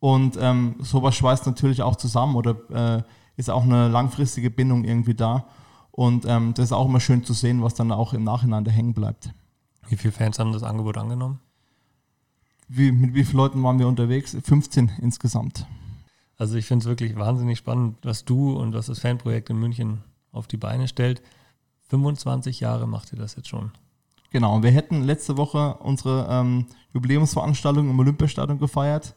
Und 0.00 0.36
ähm, 0.40 0.74
sowas 0.80 1.14
schweißt 1.14 1.46
natürlich 1.46 1.82
auch 1.82 1.94
zusammen 1.94 2.34
oder 2.34 2.56
äh, 2.70 3.02
ist 3.36 3.50
auch 3.50 3.62
eine 3.62 3.88
langfristige 3.88 4.50
Bindung 4.50 4.84
irgendwie 4.84 5.14
da. 5.14 5.46
Und 5.92 6.24
ähm, 6.26 6.52
das 6.54 6.66
ist 6.66 6.72
auch 6.72 6.86
immer 6.86 6.98
schön 6.98 7.24
zu 7.24 7.34
sehen, 7.34 7.62
was 7.62 7.74
dann 7.74 7.92
auch 7.92 8.12
im 8.12 8.24
Nachhinein 8.24 8.64
da 8.64 8.72
hängen 8.72 8.94
bleibt. 8.94 9.30
Wie 9.88 9.96
viele 9.96 10.12
Fans 10.12 10.38
haben 10.40 10.52
das 10.52 10.64
Angebot 10.64 10.98
angenommen? 10.98 11.38
Wie, 12.66 12.90
mit 12.90 13.14
wie 13.14 13.24
vielen 13.24 13.36
Leuten 13.36 13.62
waren 13.62 13.78
wir 13.78 13.86
unterwegs? 13.86 14.36
15 14.42 14.90
insgesamt. 15.00 15.66
Also 16.36 16.56
ich 16.56 16.66
finde 16.66 16.82
es 16.84 16.88
wirklich 16.88 17.16
wahnsinnig 17.16 17.58
spannend, 17.58 17.98
was 18.02 18.24
du 18.24 18.56
und 18.56 18.72
was 18.72 18.86
das 18.86 18.98
Fanprojekt 18.98 19.50
in 19.50 19.58
München 19.58 20.02
auf 20.32 20.46
die 20.46 20.56
Beine 20.56 20.88
stellt. 20.88 21.22
25 21.90 22.60
Jahre 22.60 22.88
macht 22.88 23.12
ihr 23.12 23.18
das 23.18 23.36
jetzt 23.36 23.48
schon. 23.48 23.72
Genau, 24.30 24.62
wir 24.62 24.70
hätten 24.70 25.02
letzte 25.02 25.36
Woche 25.36 25.74
unsere 25.80 26.26
ähm, 26.30 26.66
Jubiläumsveranstaltung 26.94 27.90
im 27.90 27.98
Olympiastadion 27.98 28.58
gefeiert 28.58 29.14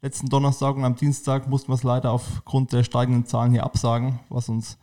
letzten 0.00 0.28
Donnerstag 0.28 0.76
und 0.76 0.84
am 0.84 0.96
Dienstag 0.96 1.48
mussten 1.48 1.68
wir 1.68 1.74
es 1.74 1.82
leider 1.82 2.12
aufgrund 2.12 2.72
der 2.72 2.84
steigenden 2.84 3.26
Zahlen 3.26 3.52
hier 3.52 3.64
absagen, 3.64 4.20
was 4.28 4.48
uns, 4.48 4.78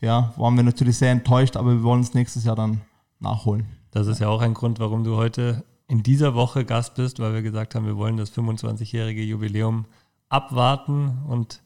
ja, 0.00 0.32
waren 0.36 0.56
wir 0.56 0.62
natürlich 0.62 0.96
sehr 0.96 1.10
enttäuscht, 1.10 1.56
aber 1.56 1.72
wir 1.72 1.82
wollen 1.82 2.02
es 2.02 2.14
nächstes 2.14 2.44
Jahr 2.44 2.56
dann 2.56 2.80
nachholen. 3.18 3.66
Das 3.90 4.06
ist 4.06 4.20
ja 4.20 4.28
auch 4.28 4.40
ein 4.40 4.54
Grund, 4.54 4.78
warum 4.78 5.02
du 5.04 5.16
heute 5.16 5.64
in 5.88 6.02
dieser 6.02 6.34
Woche 6.34 6.64
Gast 6.64 6.94
bist, 6.94 7.18
weil 7.18 7.34
wir 7.34 7.42
gesagt 7.42 7.74
haben, 7.74 7.86
wir 7.86 7.96
wollen 7.96 8.16
das 8.16 8.32
25-jährige 8.32 9.22
Jubiläum 9.22 9.86
abwarten 10.28 11.24
und 11.26 11.62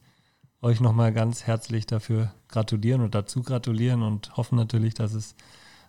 euch 0.62 0.80
nochmal 0.80 1.12
ganz 1.12 1.42
herzlich 1.42 1.84
dafür 1.84 2.32
gratulieren 2.48 3.02
und 3.02 3.14
dazu 3.14 3.42
gratulieren 3.42 4.02
und 4.02 4.34
hoffen 4.38 4.56
natürlich, 4.56 4.94
dass 4.94 5.12
es 5.12 5.34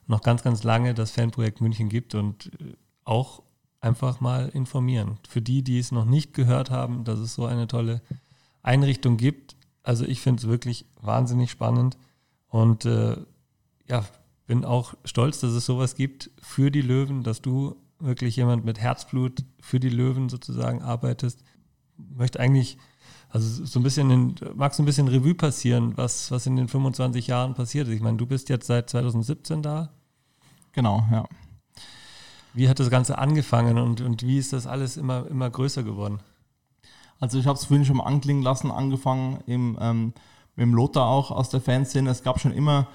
noch 0.08 0.22
ganz, 0.22 0.44
ganz 0.44 0.64
lange 0.64 0.94
das 0.94 1.12
Fanprojekt 1.12 1.62
München 1.62 1.90
gibt 1.90 2.16
und 2.16 2.52
auch 3.04 3.44
einfach 3.82 4.20
mal 4.20 4.50
informieren. 4.50 5.20
Für 5.28 5.42
die, 5.42 5.64
die 5.64 5.80
es 5.80 5.92
noch 5.92 6.06
nicht 6.06 6.34
gehört 6.34 6.72
haben, 6.72 7.04
dass 7.04 7.20
es 7.20 7.36
so 7.36 7.46
eine 7.46 7.68
tolle 7.68 8.02
Einrichtung 8.64 9.18
gibt. 9.18 9.56
Also 9.84 10.06
ich 10.06 10.22
finde 10.22 10.42
es 10.42 10.48
wirklich 10.48 10.86
wahnsinnig 11.02 11.52
spannend 11.52 11.98
und 12.50 12.86
äh, 12.86 13.18
ja, 13.88 14.06
bin 14.48 14.66
auch 14.66 14.96
stolz, 15.06 15.40
dass 15.40 15.52
es 15.52 15.66
sowas 15.66 15.96
gibt 15.96 16.32
für 16.42 16.72
die 16.72 16.82
Löwen, 16.82 17.24
dass 17.24 17.42
du 17.42 17.76
wirklich 18.00 18.36
jemand 18.36 18.66
mit 18.66 18.80
Herzblut 18.80 19.44
für 19.60 19.80
die 19.80 19.90
Löwen 19.90 20.30
sozusagen 20.30 20.82
arbeitest. 20.82 21.44
Möchte 21.98 22.40
eigentlich, 22.40 22.78
also 23.30 23.66
so 23.66 23.80
ein 23.80 23.84
bisschen, 23.84 24.10
in, 24.12 24.36
magst 24.56 24.80
du 24.80 24.84
ein 24.84 24.86
bisschen 24.86 25.08
Revue 25.08 25.36
passieren, 25.36 25.98
was, 25.98 26.32
was 26.32 26.46
in 26.46 26.56
den 26.56 26.68
25 26.68 27.28
Jahren 27.28 27.54
passiert 27.54 27.88
ist. 27.88 27.94
Ich 27.96 28.02
meine, 28.02 28.18
du 28.18 28.26
bist 28.26 28.50
jetzt 28.50 28.68
seit 28.68 28.90
2017 28.90 29.62
da. 29.62 29.90
Genau, 30.72 31.04
ja. 31.12 31.26
Wie 32.54 32.70
hat 32.70 32.80
das 32.80 32.90
Ganze 32.90 33.18
angefangen 33.18 33.78
und, 33.78 34.00
und 34.02 34.24
wie 34.24 34.38
ist 34.38 34.54
das 34.54 34.68
alles 34.68 34.96
immer, 34.96 35.28
immer 35.28 35.50
größer 35.50 35.84
geworden? 35.84 36.20
Also 37.20 37.40
ich 37.40 37.48
habe 37.48 37.58
es 37.58 37.66
vorhin 37.66 37.86
schon 37.86 37.98
mal 37.98 38.06
anklingen 38.06 38.44
lassen, 38.44 38.72
angefangen 38.72 39.40
im, 39.46 39.78
ähm, 39.80 40.14
mit 40.56 40.64
dem 40.64 40.74
Lothar 40.74 41.08
auch 41.08 41.32
aus 41.32 41.50
der 41.50 41.62
Fanszene. 41.62 42.10
Es 42.10 42.24
gab 42.24 42.40
schon 42.40 42.52
immer, 42.52 42.88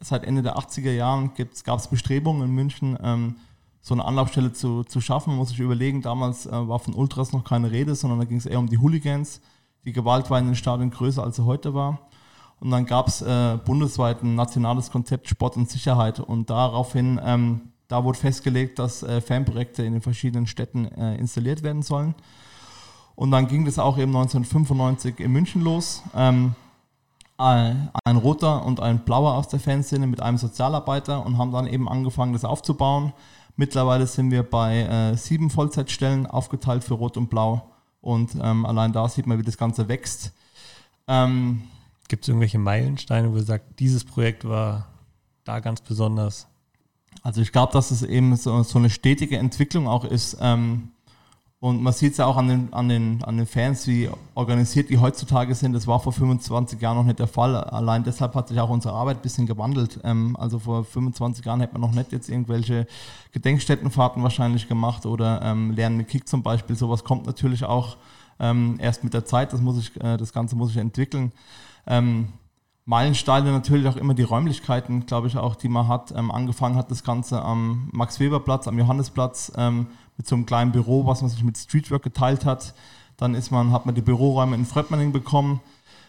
seit 0.00 0.24
Ende 0.24 0.42
der 0.42 0.56
80er 0.56 0.92
Jahren 0.92 1.32
gab 1.64 1.78
es 1.78 1.88
Bestrebungen 1.88 2.48
in 2.48 2.54
München, 2.54 2.98
ähm, 3.02 3.36
so 3.80 3.94
eine 3.94 4.04
Anlaufstelle 4.04 4.52
zu, 4.52 4.84
zu 4.84 5.00
schaffen. 5.00 5.30
Man 5.30 5.38
muss 5.38 5.50
sich 5.50 5.60
überlegen, 5.60 6.02
damals 6.02 6.46
äh, 6.46 6.50
war 6.52 6.78
von 6.78 6.94
Ultras 6.94 7.32
noch 7.32 7.44
keine 7.44 7.70
Rede, 7.70 7.94
sondern 7.94 8.18
da 8.18 8.24
ging 8.24 8.38
es 8.38 8.46
eher 8.46 8.58
um 8.58 8.68
die 8.68 8.78
Hooligans. 8.78 9.40
Die 9.84 9.92
Gewalt 9.92 10.30
war 10.30 10.38
in 10.38 10.46
den 10.46 10.54
Stadien 10.54 10.90
größer, 10.90 11.22
als 11.22 11.36
sie 11.36 11.44
heute 11.44 11.74
war. 11.74 11.98
Und 12.60 12.70
dann 12.70 12.86
gab 12.86 13.08
es 13.08 13.22
äh, 13.22 13.58
bundesweit 13.64 14.22
ein 14.22 14.34
nationales 14.34 14.90
Konzept 14.90 15.28
Sport 15.28 15.56
und 15.56 15.70
Sicherheit. 15.70 16.20
Und 16.20 16.50
daraufhin, 16.50 17.20
ähm, 17.24 17.72
da 17.86 18.04
wurde 18.04 18.18
festgelegt, 18.18 18.78
dass 18.78 19.02
äh, 19.02 19.20
Fanprojekte 19.20 19.84
in 19.84 19.92
den 19.92 20.02
verschiedenen 20.02 20.46
Städten 20.46 20.86
äh, 20.86 21.16
installiert 21.16 21.62
werden 21.62 21.82
sollen. 21.82 22.14
Und 23.14 23.30
dann 23.30 23.48
ging 23.48 23.64
das 23.64 23.78
auch 23.78 23.98
eben 23.98 24.14
1995 24.14 25.20
in 25.20 25.32
München 25.32 25.62
los. 25.62 26.02
Ähm, 26.14 26.54
ein, 27.38 28.16
roter 28.16 28.64
und 28.66 28.80
ein 28.80 29.04
blauer 29.04 29.34
aus 29.34 29.46
der 29.46 29.60
Fanszene 29.60 30.08
mit 30.08 30.20
einem 30.20 30.38
Sozialarbeiter 30.38 31.24
und 31.24 31.38
haben 31.38 31.52
dann 31.52 31.68
eben 31.68 31.88
angefangen, 31.88 32.32
das 32.32 32.44
aufzubauen. 32.44 33.12
Mittlerweile 33.56 34.06
sind 34.06 34.32
wir 34.32 34.42
bei 34.42 34.82
äh, 34.82 35.16
sieben 35.16 35.48
Vollzeitstellen 35.48 36.26
aufgeteilt 36.26 36.82
für 36.82 36.94
Rot 36.94 37.16
und 37.16 37.30
Blau. 37.30 37.62
Und 38.00 38.36
ähm, 38.40 38.64
allein 38.64 38.92
da 38.92 39.08
sieht 39.08 39.26
man, 39.26 39.38
wie 39.38 39.42
das 39.42 39.58
Ganze 39.58 39.88
wächst. 39.88 40.32
Ähm, 41.06 41.62
Gibt 42.08 42.24
es 42.24 42.28
irgendwelche 42.28 42.58
Meilensteine, 42.58 43.30
wo 43.30 43.34
du 43.36 43.42
sagst, 43.42 43.66
dieses 43.78 44.04
Projekt 44.04 44.48
war 44.48 44.86
da 45.44 45.60
ganz 45.60 45.80
besonders? 45.80 46.46
Also 47.22 47.40
ich 47.40 47.52
glaube, 47.52 47.72
dass 47.72 47.90
es 47.90 48.02
eben 48.02 48.36
so, 48.36 48.62
so, 48.62 48.78
eine 48.78 48.90
stetige 48.90 49.38
Entwicklung 49.38 49.88
auch 49.88 50.04
ist. 50.04 50.36
Ähm, 50.40 50.92
und 51.60 51.82
man 51.82 51.92
sieht 51.92 52.12
es 52.12 52.18
ja 52.18 52.26
auch 52.26 52.36
an 52.36 52.46
den, 52.46 52.72
an, 52.72 52.88
den, 52.88 53.24
an 53.24 53.36
den 53.36 53.46
Fans, 53.46 53.88
wie 53.88 54.08
organisiert 54.36 54.90
die 54.90 54.98
heutzutage 54.98 55.56
sind. 55.56 55.72
Das 55.72 55.88
war 55.88 55.98
vor 55.98 56.12
25 56.12 56.80
Jahren 56.80 56.96
noch 56.96 57.04
nicht 57.04 57.18
der 57.18 57.26
Fall. 57.26 57.56
Allein 57.56 58.04
deshalb 58.04 58.36
hat 58.36 58.46
sich 58.46 58.60
auch 58.60 58.70
unsere 58.70 58.94
Arbeit 58.94 59.16
ein 59.16 59.22
bisschen 59.22 59.46
gewandelt. 59.46 59.98
Ähm, 60.04 60.36
also 60.38 60.60
vor 60.60 60.84
25 60.84 61.44
Jahren 61.44 61.60
hätte 61.60 61.72
man 61.72 61.80
noch 61.80 61.96
nicht 61.96 62.12
jetzt 62.12 62.28
irgendwelche 62.28 62.86
Gedenkstättenfahrten 63.32 64.22
wahrscheinlich 64.22 64.68
gemacht 64.68 65.04
oder 65.04 65.42
ähm, 65.42 65.72
Lernen 65.72 65.96
mit 65.96 66.06
Kick 66.06 66.28
zum 66.28 66.44
Beispiel. 66.44 66.76
Sowas 66.76 67.02
kommt 67.02 67.26
natürlich 67.26 67.64
auch 67.64 67.96
ähm, 68.38 68.76
erst 68.80 69.02
mit 69.02 69.12
der 69.12 69.24
Zeit. 69.24 69.52
Das, 69.52 69.60
muss 69.60 69.78
ich, 69.78 69.96
äh, 70.00 70.16
das 70.16 70.32
Ganze 70.32 70.54
muss 70.54 70.68
sich 70.68 70.78
entwickeln. 70.78 71.32
Ähm, 71.88 72.28
Meilensteine 72.84 73.52
natürlich 73.52 73.86
auch 73.86 73.96
immer 73.96 74.14
die 74.14 74.22
Räumlichkeiten, 74.22 75.04
glaube 75.04 75.26
ich 75.26 75.36
auch, 75.36 75.56
die 75.56 75.68
man 75.68 75.88
hat. 75.88 76.10
Ähm, 76.16 76.30
angefangen 76.30 76.76
hat 76.76 76.90
das 76.90 77.04
Ganze 77.04 77.42
am 77.42 77.90
Max-Weber-Platz, 77.92 78.66
am 78.66 78.78
Johannesplatz, 78.78 79.52
ähm, 79.56 79.88
mit 80.18 80.26
so 80.26 80.34
einem 80.34 80.44
kleinen 80.44 80.72
Büro, 80.72 81.06
was 81.06 81.22
man 81.22 81.30
sich 81.30 81.42
mit 81.42 81.56
Streetwork 81.56 82.02
geteilt 82.02 82.44
hat. 82.44 82.74
Dann 83.16 83.34
ist 83.34 83.50
man, 83.50 83.72
hat 83.72 83.86
man 83.86 83.94
die 83.94 84.02
Büroräume 84.02 84.54
in 84.54 84.66
Fröttmanning 84.66 85.12
bekommen. 85.12 85.60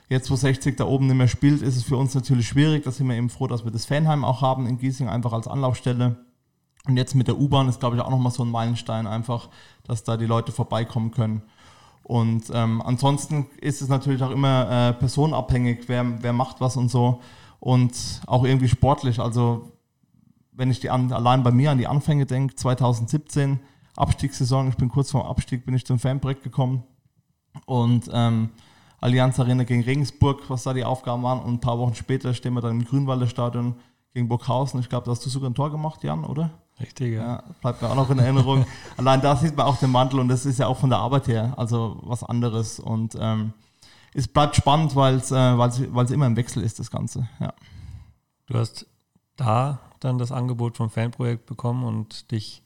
Jetzt, 0.10 0.30
wo 0.32 0.36
60 0.36 0.76
da 0.76 0.86
oben 0.86 1.08
nicht 1.08 1.16
mehr 1.16 1.28
spielt, 1.28 1.62
ist 1.62 1.78
es 1.78 1.84
für 1.84 1.96
uns 1.96 2.16
natürlich 2.16 2.48
schwierig. 2.48 2.84
Da 2.84 2.92
sind 2.92 3.08
wir 3.08 3.16
eben 3.16 3.30
froh, 3.30 3.48
dass 3.48 3.64
wir 3.64 3.72
das 3.72 3.86
Fanheim 3.86 4.26
auch 4.26 4.42
haben 4.42 4.68
in 4.68 4.80
Giesing, 4.80 5.08
einfach 5.08 5.32
als 5.32 5.48
Anlaufstelle. 5.48 6.18
Und 6.88 6.98
jetzt 6.98 7.14
mit 7.14 7.28
der 7.28 7.40
U-Bahn 7.40 7.70
ist, 7.70 7.80
glaube 7.80 7.96
ich, 7.96 8.02
auch 8.02 8.10
nochmal 8.10 8.32
so 8.32 8.44
ein 8.44 8.50
Meilenstein, 8.50 9.06
einfach, 9.06 9.50
dass 9.84 10.04
da 10.04 10.18
die 10.18 10.26
Leute 10.26 10.52
vorbeikommen 10.52 11.12
können. 11.12 11.44
Und 12.02 12.46
ähm, 12.52 12.82
ansonsten 12.82 13.46
ist 13.62 13.84
es 13.84 13.88
natürlich 13.88 14.24
auch 14.24 14.32
immer 14.32 14.90
äh, 14.90 14.94
personenabhängig, 14.94 15.84
wer, 15.88 16.24
wer 16.24 16.34
macht 16.34 16.60
was 16.60 16.76
und 16.76 16.90
so. 16.90 17.22
Und 17.60 18.22
auch 18.26 18.46
irgendwie 18.46 18.68
sportlich. 18.68 19.20
Also, 19.20 19.74
wenn 20.52 20.72
ich 20.72 20.80
die 20.80 20.90
an, 20.90 21.14
allein 21.14 21.44
bei 21.44 21.52
mir 21.52 21.70
an 21.70 21.78
die 21.78 21.86
Anfänge 21.86 22.26
denke, 22.26 22.56
2017, 22.56 23.60
Abstiegssaison, 24.00 24.70
ich 24.70 24.76
bin 24.76 24.90
kurz 24.90 25.12
vor 25.12 25.24
dem 25.24 25.30
Abstieg, 25.30 25.66
bin 25.66 25.76
ich 25.76 25.86
zum 25.86 26.00
Fanprojekt 26.00 26.44
gekommen. 26.44 26.84
Und 27.66 28.10
ähm, 28.14 28.50
Allianz 29.02 29.40
Arena 29.40 29.64
gegen 29.64 29.84
Regensburg, 29.84 30.50
was 30.50 30.64
da 30.64 30.74
die 30.74 30.84
Aufgaben 30.84 31.24
waren. 31.24 31.40
Und 31.40 31.56
ein 31.56 31.60
paar 31.62 31.80
Wochen 31.80 31.96
später 31.96 32.34
stehen 32.34 32.54
wir 32.54 32.62
dann 32.62 32.80
im 32.80 32.86
Grünwalder 32.86 33.28
Stadion 33.28 33.76
gegen 34.14 34.28
Burghausen. 34.28 34.80
Ich 34.80 34.90
glaube, 34.90 35.06
da 35.06 35.12
hast 35.12 35.26
du 35.26 35.30
sogar 35.30 35.50
ein 35.50 35.56
Tor 35.56 35.72
gemacht, 35.72 36.04
Jan, 36.04 36.24
oder? 36.24 36.52
Richtig, 36.80 37.14
ja. 37.14 37.26
ja. 37.26 37.44
Bleibt 37.62 37.82
mir 37.82 37.90
auch 37.90 37.96
noch 37.96 38.10
in 38.10 38.20
Erinnerung. 38.20 38.66
Allein 38.98 39.22
da 39.22 39.36
sieht 39.36 39.56
man 39.56 39.66
auch 39.66 39.78
den 39.78 39.92
Mantel 39.92 40.20
und 40.20 40.28
das 40.28 40.46
ist 40.46 40.60
ja 40.60 40.68
auch 40.68 40.78
von 40.78 40.90
der 40.90 41.00
Arbeit 41.00 41.28
her, 41.28 41.54
also 41.58 42.00
was 42.04 42.24
anderes. 42.24 42.80
Und 42.80 43.18
ähm, 43.20 43.54
es 44.14 44.28
bleibt 44.28 44.56
spannend, 44.56 44.96
weil 44.96 45.16
es 45.16 45.32
äh, 45.32 46.14
immer 46.14 46.26
im 46.26 46.36
Wechsel 46.36 46.64
ist, 46.64 46.80
das 46.80 46.92
Ganze. 46.92 47.28
Ja. 47.40 47.54
Du 48.48 48.58
hast 48.58 48.88
da 49.36 49.80
dann 50.00 50.18
das 50.18 50.32
Angebot 50.32 50.78
vom 50.78 50.90
Fanprojekt 50.90 51.46
bekommen 51.46 51.84
und 51.84 52.32
dich, 52.32 52.64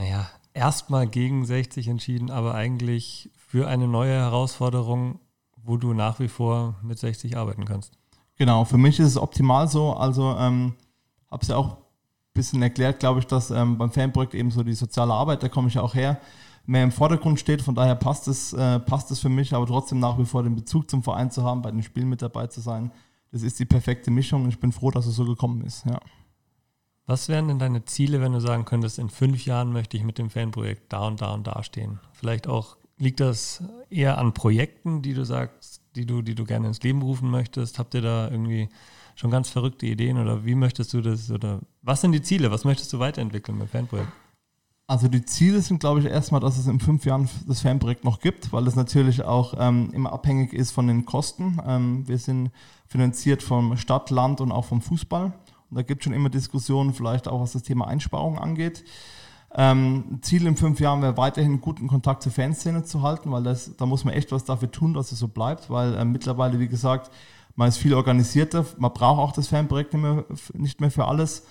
naja, 0.00 0.30
erstmal 0.54 1.06
gegen 1.06 1.44
60 1.44 1.88
entschieden, 1.88 2.30
aber 2.30 2.54
eigentlich 2.54 3.30
für 3.36 3.68
eine 3.68 3.86
neue 3.86 4.14
Herausforderung, 4.14 5.20
wo 5.62 5.76
du 5.76 5.92
nach 5.92 6.20
wie 6.20 6.28
vor 6.28 6.76
mit 6.82 6.98
60 6.98 7.36
arbeiten 7.36 7.66
kannst. 7.66 7.92
Genau, 8.36 8.64
für 8.64 8.78
mich 8.78 8.98
ist 8.98 9.08
es 9.08 9.16
optimal 9.18 9.68
so. 9.68 9.92
Also 9.92 10.34
ähm, 10.38 10.74
habe 11.30 11.42
es 11.42 11.48
ja 11.48 11.56
auch 11.56 11.76
bisschen 12.32 12.62
erklärt, 12.62 13.00
glaube 13.00 13.20
ich, 13.20 13.26
dass 13.26 13.50
ähm, 13.50 13.76
beim 13.76 13.90
Fanprojekt 13.90 14.34
eben 14.34 14.50
so 14.50 14.62
die 14.62 14.72
soziale 14.72 15.12
Arbeit, 15.12 15.42
da 15.42 15.48
komme 15.50 15.68
ich 15.68 15.74
ja 15.74 15.82
auch 15.82 15.94
her, 15.94 16.18
mehr 16.64 16.84
im 16.84 16.92
Vordergrund 16.92 17.38
steht. 17.38 17.60
Von 17.60 17.74
daher 17.74 17.96
passt 17.96 18.26
es, 18.26 18.54
äh, 18.54 18.78
passt 18.80 19.10
es 19.10 19.20
für 19.20 19.28
mich, 19.28 19.52
aber 19.52 19.66
trotzdem 19.66 19.98
nach 19.98 20.18
wie 20.18 20.24
vor 20.24 20.42
den 20.42 20.54
Bezug 20.54 20.88
zum 20.88 21.02
Verein 21.02 21.30
zu 21.30 21.44
haben, 21.44 21.60
bei 21.60 21.70
den 21.70 21.82
Spielen 21.82 22.08
mit 22.08 22.22
dabei 22.22 22.46
zu 22.46 22.62
sein. 22.62 22.90
Das 23.32 23.42
ist 23.42 23.58
die 23.58 23.66
perfekte 23.66 24.10
Mischung 24.10 24.44
und 24.44 24.48
ich 24.48 24.60
bin 24.60 24.72
froh, 24.72 24.90
dass 24.90 25.04
es 25.04 25.16
so 25.16 25.26
gekommen 25.26 25.62
ist. 25.62 25.84
Ja. 25.84 26.00
Was 27.10 27.28
wären 27.28 27.48
denn 27.48 27.58
deine 27.58 27.84
Ziele, 27.86 28.20
wenn 28.20 28.34
du 28.34 28.40
sagen 28.40 28.64
könntest, 28.64 29.00
in 29.00 29.10
fünf 29.10 29.44
Jahren 29.44 29.72
möchte 29.72 29.96
ich 29.96 30.04
mit 30.04 30.16
dem 30.16 30.30
Fanprojekt 30.30 30.92
da 30.92 31.08
und 31.08 31.20
da 31.20 31.34
und 31.34 31.44
da 31.44 31.64
stehen? 31.64 31.98
Vielleicht 32.12 32.46
auch, 32.46 32.76
liegt 32.98 33.18
das 33.18 33.64
eher 33.90 34.16
an 34.16 34.32
Projekten, 34.32 35.02
die 35.02 35.12
du 35.12 35.24
sagst, 35.24 35.82
die 35.96 36.06
du, 36.06 36.22
die 36.22 36.36
du 36.36 36.44
gerne 36.44 36.68
ins 36.68 36.84
Leben 36.84 37.02
rufen 37.02 37.28
möchtest? 37.28 37.80
Habt 37.80 37.94
ihr 37.94 38.02
da 38.02 38.30
irgendwie 38.30 38.68
schon 39.16 39.32
ganz 39.32 39.50
verrückte 39.50 39.86
Ideen 39.86 40.18
oder 40.18 40.44
wie 40.44 40.54
möchtest 40.54 40.94
du 40.94 41.00
das 41.00 41.32
oder 41.32 41.58
was 41.82 42.00
sind 42.00 42.12
die 42.12 42.22
Ziele? 42.22 42.52
Was 42.52 42.64
möchtest 42.64 42.92
du 42.92 43.00
weiterentwickeln 43.00 43.58
beim 43.58 43.66
Fanprojekt? 43.66 44.12
Also 44.86 45.08
die 45.08 45.24
Ziele 45.24 45.62
sind, 45.62 45.80
glaube 45.80 45.98
ich, 45.98 46.06
erstmal, 46.06 46.40
dass 46.40 46.58
es 46.58 46.68
in 46.68 46.78
fünf 46.78 47.04
Jahren 47.06 47.28
das 47.48 47.62
Fanprojekt 47.62 48.04
noch 48.04 48.20
gibt, 48.20 48.52
weil 48.52 48.68
es 48.68 48.76
natürlich 48.76 49.24
auch 49.24 49.54
ähm, 49.58 49.90
immer 49.92 50.12
abhängig 50.12 50.52
ist 50.52 50.70
von 50.70 50.86
den 50.86 51.06
Kosten. 51.06 51.58
Ähm, 51.66 52.06
wir 52.06 52.18
sind 52.18 52.52
finanziert 52.86 53.42
vom 53.42 53.76
Stadt, 53.76 54.10
Land 54.10 54.40
und 54.40 54.52
auch 54.52 54.66
vom 54.66 54.80
Fußball. 54.80 55.32
Da 55.70 55.82
gibt 55.82 56.00
es 56.00 56.04
schon 56.04 56.12
immer 56.12 56.30
Diskussionen, 56.30 56.94
vielleicht 56.94 57.28
auch 57.28 57.40
was 57.40 57.52
das 57.52 57.62
Thema 57.62 57.86
Einsparungen 57.86 58.38
angeht. 58.38 58.84
Ähm, 59.52 60.20
Ziel 60.22 60.46
in 60.46 60.56
fünf 60.56 60.78
Jahren 60.78 61.02
wäre 61.02 61.16
weiterhin 61.16 61.60
guten 61.60 61.88
Kontakt 61.88 62.22
zur 62.22 62.30
Fanszene 62.30 62.84
zu 62.84 63.02
halten, 63.02 63.32
weil 63.32 63.42
das, 63.42 63.76
da 63.76 63.84
muss 63.84 64.04
man 64.04 64.14
echt 64.14 64.30
was 64.30 64.44
dafür 64.44 64.70
tun, 64.70 64.94
dass 64.94 65.10
es 65.10 65.18
so 65.18 65.28
bleibt, 65.28 65.70
weil 65.70 65.94
äh, 65.94 66.04
mittlerweile, 66.04 66.60
wie 66.60 66.68
gesagt, 66.68 67.10
man 67.56 67.68
ist 67.68 67.78
viel 67.78 67.94
organisierter, 67.94 68.64
man 68.78 68.92
braucht 68.92 69.18
auch 69.18 69.32
das 69.32 69.48
Fanprojekt 69.48 69.92
nicht 69.92 70.02
mehr, 70.02 70.24
nicht 70.52 70.80
mehr 70.80 70.90
für 70.90 71.06
alles. 71.06 71.44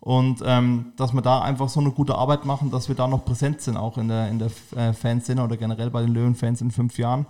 Und 0.00 0.42
ähm, 0.44 0.92
dass 0.96 1.14
wir 1.14 1.22
da 1.22 1.40
einfach 1.40 1.68
so 1.70 1.80
eine 1.80 1.90
gute 1.90 2.16
Arbeit 2.16 2.44
machen, 2.44 2.70
dass 2.70 2.88
wir 2.88 2.94
da 2.94 3.06
noch 3.06 3.24
präsent 3.24 3.62
sind, 3.62 3.78
auch 3.78 3.96
in 3.96 4.08
der, 4.08 4.28
in 4.28 4.38
der 4.38 4.50
äh, 4.76 4.92
Fanszene 4.92 5.42
oder 5.42 5.56
generell 5.56 5.90
bei 5.90 6.02
den 6.02 6.12
Löwenfans 6.12 6.60
in 6.60 6.70
fünf 6.70 6.98
Jahren. 6.98 7.24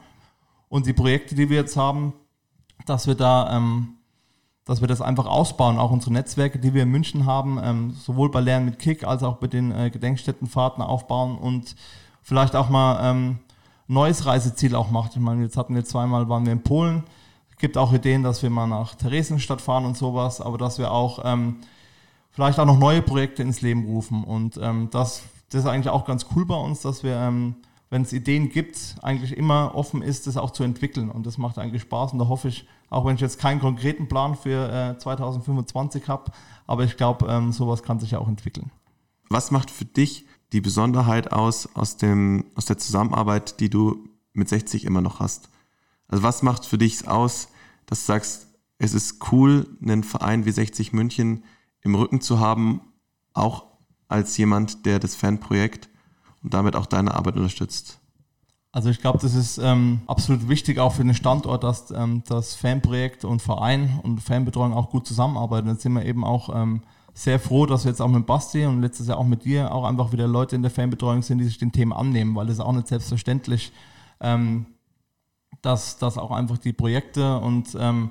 Und 0.68 0.86
die 0.86 0.92
Projekte, 0.92 1.36
die 1.36 1.48
wir 1.50 1.58
jetzt 1.58 1.76
haben, 1.76 2.14
dass 2.86 3.06
wir 3.06 3.14
da, 3.14 3.56
ähm, 3.56 3.98
dass 4.64 4.80
wir 4.80 4.88
das 4.88 5.02
einfach 5.02 5.26
ausbauen, 5.26 5.78
auch 5.78 5.90
unsere 5.90 6.12
Netzwerke, 6.12 6.58
die 6.58 6.72
wir 6.72 6.84
in 6.84 6.90
München 6.90 7.26
haben, 7.26 7.60
ähm, 7.62 7.90
sowohl 8.02 8.30
bei 8.30 8.40
Lernen 8.40 8.66
mit 8.66 8.78
Kick 8.78 9.04
als 9.04 9.22
auch 9.22 9.36
bei 9.36 9.46
den 9.46 9.72
äh, 9.72 9.90
Gedenkstättenfahrten 9.90 10.82
aufbauen 10.82 11.36
und 11.36 11.76
vielleicht 12.22 12.56
auch 12.56 12.70
mal 12.70 13.10
ähm, 13.10 13.38
neues 13.88 14.24
Reiseziel 14.24 14.74
auch 14.74 14.90
macht. 14.90 15.16
Ich 15.16 15.20
meine, 15.20 15.42
jetzt 15.42 15.56
hatten 15.56 15.74
wir 15.74 15.84
zweimal, 15.84 16.28
waren 16.28 16.46
wir 16.46 16.52
in 16.52 16.62
Polen, 16.62 17.04
es 17.50 17.58
gibt 17.58 17.76
auch 17.76 17.92
Ideen, 17.92 18.22
dass 18.22 18.42
wir 18.42 18.50
mal 18.50 18.66
nach 18.66 18.94
Theresienstadt 18.94 19.60
fahren 19.60 19.84
und 19.84 19.96
sowas, 19.96 20.40
aber 20.40 20.58
dass 20.58 20.78
wir 20.78 20.90
auch 20.90 21.20
ähm, 21.24 21.56
vielleicht 22.30 22.58
auch 22.58 22.66
noch 22.66 22.78
neue 22.78 23.02
Projekte 23.02 23.42
ins 23.42 23.60
Leben 23.60 23.84
rufen. 23.84 24.24
Und 24.24 24.58
ähm, 24.60 24.88
das, 24.90 25.22
das 25.50 25.60
ist 25.60 25.66
eigentlich 25.66 25.90
auch 25.90 26.04
ganz 26.04 26.26
cool 26.34 26.46
bei 26.46 26.56
uns, 26.56 26.80
dass 26.80 27.04
wir, 27.04 27.16
ähm, 27.16 27.56
wenn 27.90 28.02
es 28.02 28.12
Ideen 28.12 28.48
gibt, 28.48 28.96
eigentlich 29.02 29.36
immer 29.36 29.74
offen 29.74 30.02
ist, 30.02 30.26
das 30.26 30.36
auch 30.36 30.50
zu 30.50 30.64
entwickeln. 30.64 31.10
Und 31.10 31.26
das 31.26 31.38
macht 31.38 31.58
eigentlich 31.58 31.82
Spaß. 31.82 32.12
Und 32.12 32.18
da 32.18 32.28
hoffe 32.28 32.48
ich, 32.48 32.66
auch 32.94 33.04
wenn 33.04 33.16
ich 33.16 33.20
jetzt 33.20 33.38
keinen 33.38 33.60
konkreten 33.60 34.08
Plan 34.08 34.36
für 34.36 34.70
äh, 34.70 34.98
2025 34.98 36.08
habe, 36.08 36.30
aber 36.66 36.84
ich 36.84 36.96
glaube, 36.96 37.26
ähm, 37.28 37.52
sowas 37.52 37.82
kann 37.82 37.98
sich 37.98 38.12
ja 38.12 38.18
auch 38.18 38.28
entwickeln. 38.28 38.70
Was 39.28 39.50
macht 39.50 39.70
für 39.70 39.84
dich 39.84 40.26
die 40.52 40.60
Besonderheit 40.60 41.32
aus, 41.32 41.68
aus, 41.74 41.96
dem, 41.96 42.44
aus 42.54 42.66
der 42.66 42.78
Zusammenarbeit, 42.78 43.60
die 43.60 43.68
du 43.68 44.08
mit 44.32 44.48
60 44.48 44.84
immer 44.84 45.00
noch 45.00 45.20
hast? 45.20 45.48
Also 46.08 46.22
was 46.22 46.42
macht 46.42 46.64
für 46.64 46.78
dich 46.78 47.08
aus, 47.08 47.48
dass 47.86 48.00
du 48.00 48.06
sagst, 48.06 48.46
es 48.78 48.94
ist 48.94 49.32
cool, 49.32 49.66
einen 49.82 50.04
Verein 50.04 50.44
wie 50.44 50.52
60 50.52 50.92
München 50.92 51.44
im 51.80 51.94
Rücken 51.94 52.20
zu 52.20 52.38
haben, 52.38 52.80
auch 53.32 53.66
als 54.08 54.36
jemand, 54.36 54.86
der 54.86 54.98
das 54.98 55.14
Fanprojekt 55.14 55.88
und 56.42 56.54
damit 56.54 56.76
auch 56.76 56.86
deine 56.86 57.14
Arbeit 57.14 57.36
unterstützt? 57.36 58.00
Also 58.74 58.90
ich 58.90 59.00
glaube, 59.00 59.20
das 59.20 59.36
ist 59.36 59.58
ähm, 59.58 60.00
absolut 60.08 60.48
wichtig 60.48 60.80
auch 60.80 60.94
für 60.94 61.04
den 61.04 61.14
Standort, 61.14 61.62
dass 61.62 61.92
ähm, 61.92 62.24
das 62.26 62.56
Fanprojekt 62.56 63.24
und 63.24 63.40
Verein 63.40 64.00
und 64.02 64.20
Fanbetreuung 64.20 64.74
auch 64.74 64.90
gut 64.90 65.06
zusammenarbeiten. 65.06 65.68
Jetzt 65.68 65.82
sind 65.82 65.92
wir 65.92 66.04
eben 66.04 66.24
auch 66.24 66.52
ähm, 66.52 66.82
sehr 67.12 67.38
froh, 67.38 67.66
dass 67.66 67.84
wir 67.84 67.92
jetzt 67.92 68.02
auch 68.02 68.08
mit 68.08 68.26
Basti 68.26 68.66
und 68.66 68.80
letztes 68.80 69.06
Jahr 69.06 69.18
auch 69.18 69.26
mit 69.26 69.44
dir 69.44 69.72
auch 69.72 69.84
einfach 69.84 70.10
wieder 70.10 70.26
Leute 70.26 70.56
in 70.56 70.62
der 70.62 70.72
Fanbetreuung 70.72 71.22
sind, 71.22 71.38
die 71.38 71.44
sich 71.44 71.58
den 71.58 71.70
Themen 71.70 71.92
annehmen, 71.92 72.34
weil 72.34 72.46
das 72.46 72.56
ist 72.56 72.64
auch 72.64 72.72
nicht 72.72 72.88
selbstverständlich. 72.88 73.70
Ähm, 74.20 74.66
dass, 75.62 75.98
dass 75.98 76.18
auch 76.18 76.32
einfach 76.32 76.58
die 76.58 76.72
Projekte 76.72 77.38
und 77.38 77.76
ähm, 77.78 78.10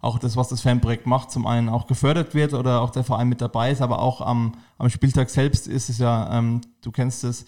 auch 0.00 0.20
das, 0.20 0.36
was 0.36 0.46
das 0.46 0.60
Fanprojekt 0.60 1.08
macht, 1.08 1.32
zum 1.32 1.44
einen 1.44 1.68
auch 1.68 1.88
gefördert 1.88 2.34
wird 2.36 2.54
oder 2.54 2.82
auch 2.82 2.90
der 2.90 3.02
Verein 3.02 3.28
mit 3.28 3.40
dabei 3.40 3.72
ist, 3.72 3.82
aber 3.82 3.98
auch 3.98 4.20
am, 4.20 4.52
am 4.78 4.90
Spieltag 4.90 5.28
selbst 5.28 5.66
ist 5.66 5.90
es 5.90 5.98
ja, 5.98 6.38
ähm, 6.38 6.60
du 6.82 6.92
kennst 6.92 7.24
es, 7.24 7.46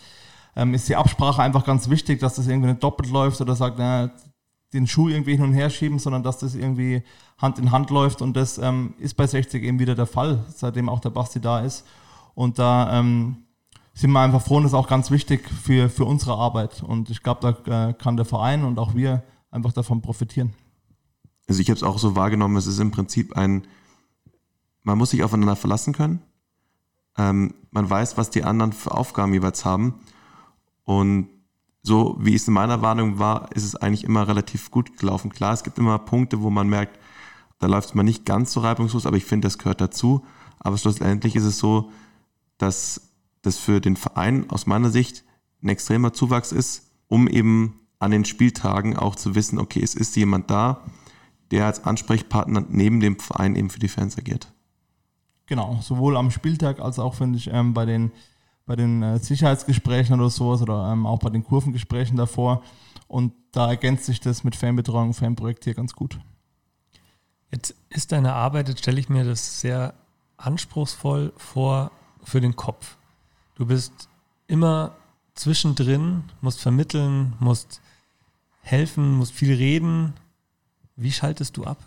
ähm, 0.56 0.74
ist 0.74 0.88
die 0.88 0.96
Absprache 0.96 1.42
einfach 1.42 1.64
ganz 1.64 1.88
wichtig, 1.88 2.20
dass 2.20 2.34
das 2.34 2.46
irgendwie 2.46 2.70
nicht 2.70 2.82
doppelt 2.82 3.10
läuft 3.10 3.40
oder 3.40 3.54
sagt, 3.54 3.76
na, 3.78 4.10
den 4.72 4.86
Schuh 4.86 5.08
irgendwie 5.08 5.36
hin 5.36 5.44
und 5.44 5.52
her 5.52 5.70
schieben, 5.70 5.98
sondern 5.98 6.22
dass 6.22 6.38
das 6.38 6.54
irgendwie 6.54 7.02
Hand 7.38 7.58
in 7.58 7.70
Hand 7.70 7.90
läuft 7.90 8.22
und 8.22 8.36
das 8.36 8.58
ähm, 8.58 8.94
ist 8.98 9.14
bei 9.14 9.26
60 9.26 9.62
eben 9.62 9.78
wieder 9.78 9.94
der 9.94 10.06
Fall, 10.06 10.44
seitdem 10.54 10.88
auch 10.88 11.00
der 11.00 11.10
Basti 11.10 11.40
da 11.40 11.60
ist. 11.60 11.84
Und 12.34 12.58
da 12.58 12.98
ähm, 12.98 13.36
sind 13.94 14.10
wir 14.10 14.20
einfach 14.20 14.42
froh 14.42 14.56
und 14.56 14.64
das 14.64 14.72
ist 14.72 14.78
auch 14.78 14.88
ganz 14.88 15.10
wichtig 15.10 15.48
für, 15.48 15.88
für 15.88 16.04
unsere 16.04 16.34
Arbeit. 16.34 16.82
Und 16.82 17.10
ich 17.10 17.22
glaube, 17.22 17.56
da 17.66 17.88
äh, 17.88 17.92
kann 17.94 18.16
der 18.16 18.26
Verein 18.26 18.64
und 18.64 18.78
auch 18.78 18.94
wir 18.94 19.22
einfach 19.50 19.72
davon 19.72 20.02
profitieren. 20.02 20.52
Also 21.48 21.60
ich 21.60 21.70
habe 21.70 21.76
es 21.76 21.82
auch 21.82 21.98
so 21.98 22.16
wahrgenommen, 22.16 22.56
es 22.56 22.66
ist 22.66 22.80
im 22.80 22.90
Prinzip 22.90 23.36
ein, 23.36 23.66
man 24.82 24.98
muss 24.98 25.10
sich 25.10 25.22
aufeinander 25.22 25.56
verlassen 25.56 25.94
können. 25.94 26.20
Ähm, 27.16 27.54
man 27.70 27.88
weiß, 27.88 28.18
was 28.18 28.30
die 28.30 28.44
anderen 28.44 28.72
für 28.72 28.92
Aufgaben 28.92 29.32
jeweils 29.32 29.64
haben. 29.64 30.00
Und 30.86 31.28
so 31.82 32.16
wie 32.18 32.34
es 32.34 32.48
in 32.48 32.54
meiner 32.54 32.80
Warnung 32.80 33.18
war, 33.18 33.52
ist 33.54 33.64
es 33.64 33.76
eigentlich 33.76 34.04
immer 34.04 34.26
relativ 34.26 34.70
gut 34.70 34.96
gelaufen. 34.96 35.30
Klar, 35.30 35.52
es 35.52 35.62
gibt 35.62 35.78
immer 35.78 35.98
Punkte, 35.98 36.40
wo 36.40 36.48
man 36.48 36.68
merkt, 36.68 36.98
da 37.58 37.66
läuft 37.66 37.90
es 37.90 37.94
mal 37.94 38.02
nicht 38.02 38.24
ganz 38.24 38.52
so 38.52 38.60
reibungslos, 38.60 39.04
aber 39.04 39.16
ich 39.16 39.24
finde, 39.24 39.46
das 39.46 39.58
gehört 39.58 39.80
dazu. 39.80 40.24
Aber 40.58 40.78
schlussendlich 40.78 41.36
ist 41.36 41.44
es 41.44 41.58
so, 41.58 41.90
dass 42.58 43.12
das 43.42 43.58
für 43.58 43.80
den 43.80 43.96
Verein 43.96 44.48
aus 44.50 44.66
meiner 44.66 44.90
Sicht 44.90 45.24
ein 45.62 45.68
extremer 45.68 46.12
Zuwachs 46.12 46.52
ist, 46.52 46.90
um 47.08 47.28
eben 47.28 47.80
an 47.98 48.10
den 48.10 48.24
Spieltagen 48.24 48.96
auch 48.96 49.16
zu 49.16 49.34
wissen, 49.34 49.58
okay, 49.58 49.82
es 49.82 49.94
ist 49.94 50.16
jemand 50.16 50.50
da, 50.50 50.82
der 51.50 51.66
als 51.66 51.84
Ansprechpartner 51.84 52.64
neben 52.68 53.00
dem 53.00 53.18
Verein 53.18 53.56
eben 53.56 53.70
für 53.70 53.78
die 53.78 53.88
Fans 53.88 54.18
agiert. 54.18 54.52
Genau, 55.46 55.78
sowohl 55.82 56.16
am 56.16 56.30
Spieltag 56.30 56.80
als 56.80 56.98
auch, 56.98 57.14
finde 57.14 57.38
ich, 57.38 57.48
ähm, 57.52 57.72
bei 57.72 57.86
den 57.86 58.10
bei 58.66 58.76
den 58.76 59.02
äh, 59.02 59.18
Sicherheitsgesprächen 59.18 60.18
oder 60.18 60.28
sowas 60.28 60.60
oder 60.60 60.92
ähm, 60.92 61.06
auch 61.06 61.20
bei 61.20 61.30
den 61.30 61.44
Kurvengesprächen 61.44 62.16
davor. 62.16 62.62
Und 63.08 63.32
da 63.52 63.68
ergänzt 63.68 64.04
sich 64.04 64.20
das 64.20 64.44
mit 64.44 64.56
Fanbetreuung, 64.56 65.14
Fanprojekt 65.14 65.64
hier 65.64 65.74
ganz 65.74 65.94
gut. 65.94 66.18
Jetzt 67.52 67.76
ist 67.88 68.10
deine 68.10 68.34
Arbeit, 68.34 68.68
jetzt 68.68 68.80
stelle 68.80 68.98
ich 68.98 69.08
mir 69.08 69.24
das 69.24 69.60
sehr 69.60 69.94
anspruchsvoll 70.36 71.32
vor 71.36 71.92
für 72.24 72.40
den 72.40 72.56
Kopf. 72.56 72.96
Du 73.54 73.66
bist 73.66 74.08
immer 74.48 74.96
zwischendrin, 75.34 76.24
musst 76.40 76.60
vermitteln, 76.60 77.34
musst 77.38 77.80
helfen, 78.62 79.14
musst 79.16 79.32
viel 79.32 79.54
reden. 79.54 80.14
Wie 80.96 81.12
schaltest 81.12 81.56
du 81.56 81.64
ab? 81.64 81.78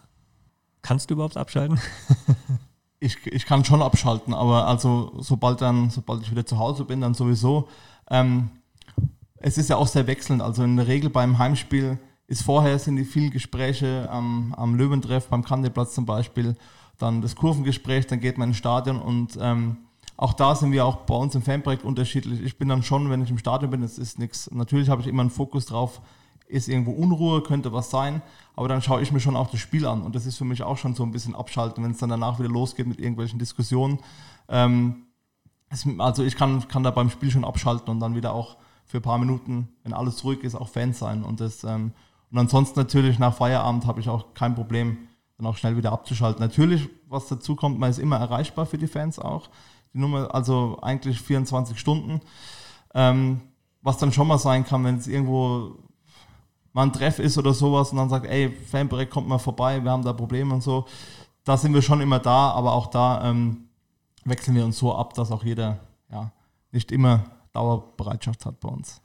Kannst 0.82 1.10
du 1.10 1.16
überhaupt 1.16 1.36
abschalten? 1.36 1.80
ich, 3.00 3.26
ich 3.26 3.46
kann 3.46 3.64
schon 3.66 3.82
abschalten, 3.82 4.34
aber 4.34 4.68
also 4.68 5.14
sobald 5.20 5.62
dann, 5.62 5.90
sobald 5.90 6.22
ich 6.22 6.32
wieder 6.32 6.46
zu 6.46 6.60
Hause 6.60 6.86
bin, 6.86 7.02
dann 7.02 7.14
sowieso. 7.14 7.68
Ähm, 8.10 8.50
es 9.38 9.58
ist 9.58 9.70
ja 9.70 9.78
auch 9.78 9.88
sehr 9.88 10.08
wechselnd. 10.08 10.42
Also 10.42 10.64
in 10.64 10.76
der 10.76 10.88
Regel 10.88 11.10
beim 11.10 11.38
Heimspiel 11.40 11.98
ist 12.28 12.44
vorher 12.44 12.78
sind 12.78 12.98
die 12.98 13.06
vielen 13.06 13.32
Gespräche 13.32 14.08
am, 14.12 14.54
am 14.56 14.76
Löwentreff, 14.76 15.28
beim 15.28 15.44
Kandeplatz 15.44 15.96
zum 15.96 16.06
Beispiel, 16.06 16.56
dann 16.98 17.22
das 17.22 17.36
Kurvengespräch, 17.36 18.08
dann 18.08 18.20
geht 18.20 18.38
man 18.38 18.50
ins 18.50 18.58
Stadion 18.58 19.02
und 19.02 19.38
ähm, 19.42 19.78
auch 20.18 20.34
da 20.34 20.54
sind 20.54 20.74
wir 20.74 20.86
auch 20.86 20.98
bei 20.98 21.16
uns 21.16 21.34
im 21.34 21.42
Fanprojekt 21.42 21.86
unterschiedlich. 21.86 22.42
Ich 22.42 22.58
bin 22.58 22.68
dann 22.68 22.84
schon, 22.84 23.10
wenn 23.10 23.24
ich 23.24 23.32
im 23.32 23.38
Stadion 23.38 23.72
bin, 23.72 23.82
es 23.84 23.98
ist 23.98 24.20
nichts. 24.20 24.52
Natürlich 24.52 24.90
habe 24.90 25.02
ich 25.02 25.08
immer 25.08 25.22
einen 25.22 25.30
Fokus 25.30 25.66
drauf, 25.66 26.02
ist 26.50 26.68
irgendwo 26.68 26.92
Unruhe, 26.92 27.42
könnte 27.42 27.72
was 27.72 27.90
sein, 27.90 28.22
aber 28.56 28.68
dann 28.68 28.82
schaue 28.82 29.02
ich 29.02 29.12
mir 29.12 29.20
schon 29.20 29.38
auch 29.38 29.50
das 29.50 29.60
Spiel 29.60 29.86
an 29.86 30.02
und 30.02 30.16
das 30.16 30.26
ist 30.26 30.38
für 30.38 30.46
mich 30.46 30.64
auch 30.64 30.78
schon 30.78 30.96
so 30.96 31.04
ein 31.04 31.12
bisschen 31.12 31.36
abschalten, 31.36 31.84
wenn 31.84 31.92
es 31.92 32.00
dann 32.00 32.10
danach 32.10 32.40
wieder 32.40 32.50
losgeht 32.50 32.88
mit 32.88 33.00
irgendwelchen 33.00 33.40
Diskussionen. 33.40 34.00
Ähm, 34.50 35.06
es, 35.70 35.88
also 36.00 36.24
ich 36.24 36.36
kann, 36.36 36.68
kann 36.68 36.84
da 36.84 36.92
beim 36.92 37.10
Spiel 37.10 37.32
schon 37.32 37.46
abschalten 37.46 37.90
und 37.90 38.00
dann 38.00 38.16
wieder 38.16 38.34
auch 38.34 38.58
für 38.86 38.98
ein 38.98 39.04
paar 39.04 39.20
Minuten, 39.20 39.70
wenn 39.84 39.94
alles 39.94 40.24
ruhig 40.24 40.44
ist, 40.44 40.56
auch 40.56 40.70
Fan 40.70 40.94
sein 40.94 41.24
und 41.24 41.40
das 41.40 41.64
ähm, 41.64 41.94
und 42.32 42.38
ansonsten 42.38 42.80
natürlich 42.80 43.20
nach 43.20 43.34
Feierabend 43.36 43.86
habe 43.86 44.00
ich 44.00 44.10
auch 44.10 44.34
kein 44.34 44.56
Problem, 44.56 44.98
dann 45.38 45.48
auch 45.48 45.58
schnell 45.58 45.78
wieder 45.78 45.92
abzuschalten. 45.92 46.42
Natürlich, 46.42 46.90
was 47.08 47.28
dazu 47.28 47.56
kommt, 47.56 47.80
man 47.80 47.90
ist 47.90 47.98
immer 47.98 48.18
erreichbar 48.18 48.66
für 48.66 48.78
die 48.78 48.88
Fans 48.88 49.20
auch. 49.20 49.50
Die 49.94 50.00
Nummer, 50.00 50.34
also 50.34 50.78
eigentlich 50.82 51.22
24 51.22 51.80
Stunden. 51.80 52.22
Ähm, 52.94 53.42
was 53.82 53.98
dann 53.98 54.12
schon 54.12 54.28
mal 54.28 54.38
sein 54.38 54.66
kann, 54.66 54.84
wenn 54.84 54.98
es 54.98 55.08
irgendwo 55.08 55.78
mal 56.74 56.84
ein 56.84 56.94
Treff 56.94 57.20
ist 57.20 57.38
oder 57.38 57.54
sowas 57.54 57.92
und 57.92 57.98
dann 57.98 58.10
sagt, 58.10 58.26
ey, 58.26 58.52
Fanprojekt 58.52 59.12
kommt 59.12 59.28
mal 59.28 59.40
vorbei, 59.40 59.84
wir 59.84 59.92
haben 59.92 60.04
da 60.04 60.14
Probleme 60.14 60.54
und 60.54 60.62
so. 60.62 60.86
Da 61.44 61.58
sind 61.58 61.74
wir 61.74 61.82
schon 61.82 62.02
immer 62.02 62.20
da, 62.20 62.52
aber 62.52 62.74
auch 62.74 62.88
da 62.88 63.30
ähm, 63.30 63.70
wechseln 64.26 64.56
wir 64.56 64.66
uns 64.66 64.78
so 64.78 64.96
ab, 64.96 65.14
dass 65.14 65.32
auch 65.32 65.44
jeder 65.44 65.80
ja, 66.12 66.32
nicht 66.72 66.92
immer 66.92 67.26
Dauerbereitschaft 67.54 68.46
hat 68.46 68.60
bei 68.60 68.70
uns. 68.70 69.02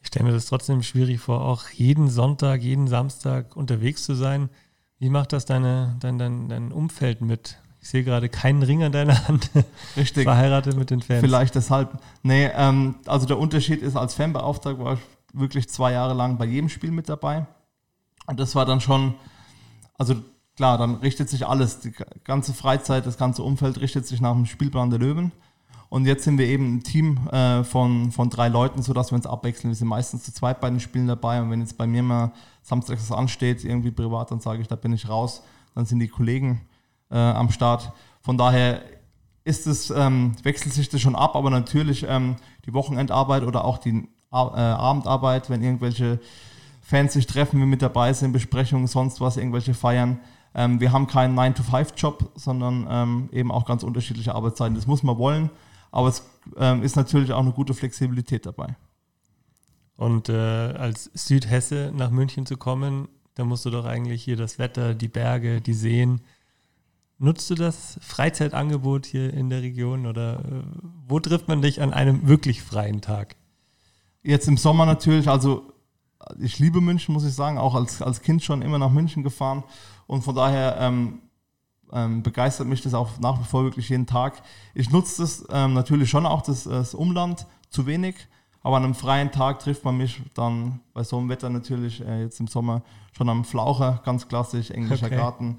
Ich 0.00 0.08
stelle 0.08 0.26
mir 0.26 0.32
das 0.32 0.46
trotzdem 0.46 0.82
schwierig 0.82 1.20
vor, 1.20 1.44
auch 1.44 1.68
jeden 1.70 2.08
Sonntag, 2.08 2.62
jeden 2.62 2.86
Samstag 2.86 3.56
unterwegs 3.56 4.04
zu 4.04 4.14
sein. 4.14 4.48
Wie 4.98 5.10
macht 5.10 5.32
das 5.32 5.44
deine, 5.44 5.96
dein, 6.00 6.18
dein, 6.18 6.48
dein 6.48 6.72
Umfeld 6.72 7.20
mit? 7.20 7.58
Ich 7.82 7.88
sehe 7.88 8.04
gerade 8.04 8.28
keinen 8.28 8.62
Ring 8.62 8.82
an 8.82 8.92
deiner 8.92 9.28
Hand. 9.28 9.50
Richtig. 9.96 10.24
Verheiratet 10.24 10.76
mit 10.76 10.90
den 10.90 11.02
Fans. 11.02 11.20
Vielleicht 11.20 11.54
deshalb. 11.54 11.98
Nee, 12.22 12.50
ähm, 12.54 12.96
also 13.06 13.26
der 13.26 13.38
Unterschied 13.38 13.82
ist, 13.82 13.96
als 13.96 14.14
Fanbeauftragter 14.14 14.84
war 14.84 14.94
ich 14.94 15.00
wirklich 15.32 15.68
zwei 15.68 15.92
Jahre 15.92 16.14
lang 16.14 16.38
bei 16.38 16.44
jedem 16.44 16.68
Spiel 16.68 16.90
mit 16.90 17.08
dabei. 17.08 17.46
Und 18.26 18.40
das 18.40 18.54
war 18.54 18.66
dann 18.66 18.80
schon, 18.80 19.14
also 19.98 20.16
klar, 20.56 20.78
dann 20.78 20.96
richtet 20.96 21.28
sich 21.28 21.46
alles, 21.46 21.80
die 21.80 21.92
ganze 22.24 22.54
Freizeit, 22.54 23.06
das 23.06 23.18
ganze 23.18 23.42
Umfeld 23.42 23.80
richtet 23.80 24.06
sich 24.06 24.20
nach 24.20 24.32
dem 24.32 24.46
Spielplan 24.46 24.90
der 24.90 24.98
Löwen. 24.98 25.32
Und 25.88 26.04
jetzt 26.04 26.24
sind 26.24 26.38
wir 26.38 26.46
eben 26.46 26.76
ein 26.76 26.82
Team 26.82 27.28
äh, 27.28 27.62
von, 27.62 28.10
von 28.10 28.28
drei 28.28 28.48
Leuten, 28.48 28.82
sodass 28.82 29.12
wir 29.12 29.16
uns 29.16 29.26
abwechseln. 29.26 29.70
Wir 29.70 29.76
sind 29.76 29.88
meistens 29.88 30.24
zu 30.24 30.32
zweit 30.32 30.60
bei 30.60 30.68
den 30.68 30.80
Spielen 30.80 31.06
dabei. 31.06 31.40
Und 31.40 31.50
wenn 31.50 31.60
jetzt 31.60 31.78
bei 31.78 31.86
mir 31.86 32.02
mal 32.02 32.32
samstags 32.62 33.08
was 33.08 33.16
ansteht, 33.16 33.64
irgendwie 33.64 33.92
privat, 33.92 34.32
dann 34.32 34.40
sage 34.40 34.60
ich, 34.60 34.68
da 34.68 34.74
bin 34.74 34.92
ich 34.92 35.08
raus. 35.08 35.42
Dann 35.74 35.86
sind 35.86 36.00
die 36.00 36.08
Kollegen 36.08 36.62
äh, 37.10 37.16
am 37.16 37.50
Start. 37.50 37.92
Von 38.20 38.36
daher 38.36 38.82
ist 39.44 39.68
es, 39.68 39.90
ähm, 39.90 40.32
wechselt 40.42 40.74
sich 40.74 40.88
das 40.88 41.00
schon 41.00 41.14
ab, 41.14 41.36
aber 41.36 41.50
natürlich 41.50 42.04
ähm, 42.08 42.34
die 42.64 42.74
Wochenendarbeit 42.74 43.44
oder 43.44 43.64
auch 43.64 43.78
die 43.78 44.08
Abendarbeit, 44.30 45.48
wenn 45.50 45.62
irgendwelche 45.62 46.20
Fans 46.80 47.14
sich 47.14 47.26
treffen, 47.26 47.58
wir 47.58 47.66
mit 47.66 47.82
dabei 47.82 48.12
sind, 48.12 48.32
Besprechungen, 48.32 48.86
sonst 48.86 49.20
was, 49.20 49.36
irgendwelche 49.36 49.74
Feiern. 49.74 50.20
Ähm, 50.54 50.80
wir 50.80 50.92
haben 50.92 51.06
keinen 51.06 51.38
9-to-5-Job, 51.38 52.32
sondern 52.36 52.86
ähm, 52.88 53.28
eben 53.32 53.50
auch 53.50 53.66
ganz 53.66 53.82
unterschiedliche 53.82 54.34
Arbeitszeiten. 54.34 54.74
Das 54.74 54.86
muss 54.86 55.02
man 55.02 55.18
wollen, 55.18 55.50
aber 55.90 56.08
es 56.08 56.22
ähm, 56.56 56.82
ist 56.82 56.96
natürlich 56.96 57.32
auch 57.32 57.40
eine 57.40 57.52
gute 57.52 57.74
Flexibilität 57.74 58.46
dabei. 58.46 58.76
Und 59.96 60.28
äh, 60.28 60.32
als 60.32 61.10
Südhesse 61.14 61.92
nach 61.94 62.10
München 62.10 62.46
zu 62.46 62.56
kommen, 62.56 63.08
da 63.34 63.44
musst 63.44 63.64
du 63.64 63.70
doch 63.70 63.84
eigentlich 63.84 64.22
hier 64.22 64.36
das 64.36 64.58
Wetter, 64.58 64.94
die 64.94 65.08
Berge, 65.08 65.60
die 65.60 65.74
Seen. 65.74 66.20
Nutzt 67.18 67.50
du 67.50 67.54
das 67.54 67.98
Freizeitangebot 68.00 69.06
hier 69.06 69.32
in 69.32 69.50
der 69.50 69.62
Region 69.62 70.06
oder 70.06 70.38
äh, 70.38 70.62
wo 71.08 71.18
trifft 71.18 71.48
man 71.48 71.62
dich 71.62 71.82
an 71.82 71.92
einem 71.92 72.28
wirklich 72.28 72.62
freien 72.62 73.00
Tag? 73.00 73.36
Jetzt 74.26 74.48
im 74.48 74.56
Sommer 74.56 74.86
natürlich, 74.86 75.28
also 75.28 75.62
ich 76.40 76.58
liebe 76.58 76.80
München, 76.80 77.14
muss 77.14 77.24
ich 77.24 77.32
sagen, 77.32 77.58
auch 77.58 77.76
als, 77.76 78.02
als 78.02 78.22
Kind 78.22 78.42
schon 78.42 78.60
immer 78.60 78.76
nach 78.76 78.90
München 78.90 79.22
gefahren 79.22 79.62
und 80.08 80.22
von 80.22 80.34
daher 80.34 80.78
ähm, 80.80 81.20
ähm, 81.92 82.24
begeistert 82.24 82.66
mich 82.66 82.82
das 82.82 82.92
auch 82.92 83.20
nach 83.20 83.38
wie 83.38 83.44
vor 83.44 83.62
wirklich 83.62 83.88
jeden 83.88 84.06
Tag. 84.06 84.42
Ich 84.74 84.90
nutze 84.90 85.22
das 85.22 85.46
ähm, 85.50 85.74
natürlich 85.74 86.10
schon 86.10 86.26
auch, 86.26 86.42
das, 86.42 86.64
das, 86.64 86.92
Umland, 86.92 87.46
zu 87.70 87.86
wenig, 87.86 88.16
aber 88.62 88.78
an 88.78 88.84
einem 88.84 88.96
freien 88.96 89.30
Tag 89.30 89.60
trifft 89.60 89.84
man 89.84 89.96
mich 89.96 90.20
dann 90.34 90.80
bei 90.92 91.04
so 91.04 91.18
einem 91.18 91.28
Wetter 91.28 91.48
natürlich 91.48 92.04
äh, 92.04 92.22
jetzt 92.22 92.40
im 92.40 92.48
Sommer 92.48 92.82
schon 93.16 93.28
am 93.28 93.44
Flaucher, 93.44 94.00
ganz 94.04 94.26
klassisch, 94.26 94.72
englischer 94.72 95.06
okay. 95.06 95.16
Garten. 95.16 95.58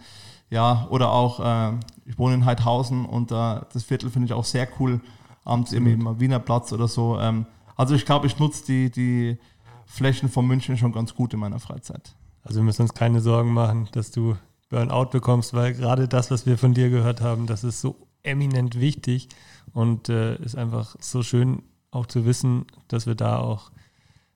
Ja, 0.50 0.88
oder 0.90 1.14
auch, 1.14 1.40
äh, 1.40 1.78
ich 2.06 2.20
wohne 2.20 2.36
in 2.36 2.46
Heidhausen 2.46 3.06
und 3.06 3.32
äh, 3.32 3.62
das 3.72 3.84
Viertel 3.84 4.10
finde 4.10 4.26
ich 4.26 4.34
auch 4.34 4.46
sehr 4.46 4.68
cool, 4.78 5.00
abends 5.46 5.72
eben 5.72 5.88
im 5.88 6.20
Wiener 6.20 6.40
Platz 6.40 6.74
oder 6.74 6.90
so. 6.90 7.18
Ähm, 7.18 7.46
also 7.78 7.96
ich 7.96 8.06
glaube, 8.06 8.28
ich 8.28 8.38
nutze 8.40 8.66
die, 8.66 8.90
die 8.90 9.38
Flächen 9.86 10.30
von 10.30 10.46
München 10.46 10.78
schon 10.78 10.92
ganz 10.92 11.16
gut 11.16 11.34
in 11.34 11.40
meiner 11.40 11.60
Freizeit. 11.60 12.16
Also 12.44 12.60
wir 12.60 12.64
müssen 12.64 12.82
uns 12.82 12.94
keine 12.94 13.22
Sorgen 13.22 13.54
machen, 13.54 13.88
dass 13.92 14.12
du 14.12 14.36
Burnout 14.70 15.12
bekommst, 15.12 15.54
weil 15.54 15.74
gerade 15.74 16.08
das, 16.08 16.30
was 16.32 16.46
wir 16.46 16.58
von 16.58 16.74
dir 16.74 16.90
gehört 16.90 17.22
haben, 17.22 17.46
das 17.46 17.64
ist 17.64 17.80
so 17.80 18.08
eminent 18.24 18.80
wichtig 18.80 19.30
und 19.74 20.10
äh, 20.10 20.36
ist 20.38 20.58
einfach 20.58 20.96
so 21.00 21.24
schön 21.24 21.64
auch 21.92 22.06
zu 22.06 22.26
wissen, 22.26 22.66
dass 22.88 23.08
wir 23.08 23.16
da 23.16 23.38
auch 23.38 23.72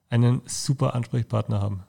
einen 0.09 0.41
super 0.45 0.95
Ansprechpartner 0.95 1.61
haben. 1.61 1.83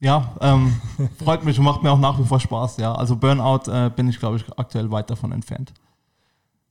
Ja, 0.00 0.36
ähm, 0.40 0.80
freut 1.22 1.44
mich 1.44 1.58
und 1.58 1.64
macht 1.64 1.82
mir 1.82 1.90
auch 1.90 1.98
nach 1.98 2.18
wie 2.18 2.24
vor 2.24 2.40
Spaß. 2.40 2.78
Ja, 2.78 2.94
also 2.94 3.16
Burnout 3.16 3.70
äh, 3.70 3.90
bin 3.90 4.08
ich, 4.08 4.18
glaube 4.18 4.36
ich, 4.36 4.58
aktuell 4.58 4.90
weit 4.90 5.10
davon 5.10 5.32
entfernt. 5.32 5.74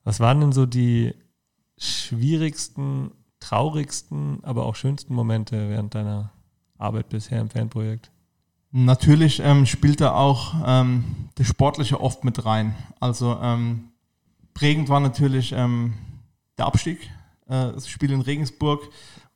Was 0.04 0.20
waren 0.20 0.42
denn 0.42 0.52
so 0.52 0.66
die 0.66 1.14
schwierigsten 1.78 3.12
traurigsten, 3.40 4.40
aber 4.44 4.66
auch 4.66 4.76
schönsten 4.76 5.14
Momente 5.14 5.70
während 5.70 5.96
deiner 5.96 6.32
Arbeit 6.78 7.10
bisher 7.10 7.42
im 7.42 7.50
Fanprojekt? 7.50 8.12
Natürlich 8.72 9.40
ähm, 9.40 9.66
spielt 9.66 10.00
da 10.02 10.14
auch 10.14 10.54
ähm, 10.66 11.30
das 11.36 11.48
Sportliche 11.48 12.00
oft 12.00 12.24
mit 12.24 12.46
rein. 12.46 12.76
Also 13.00 13.38
ähm, 13.42 13.90
prägend 14.54 14.90
war 14.90 15.00
natürlich 15.00 15.54
ähm, 15.54 15.94
der 16.58 16.68
Abstieg, 16.68 17.00
äh, 17.48 17.72
das 17.72 17.90
Spiel 17.90 18.12
in 18.12 18.22
Regensburg, 18.22 18.88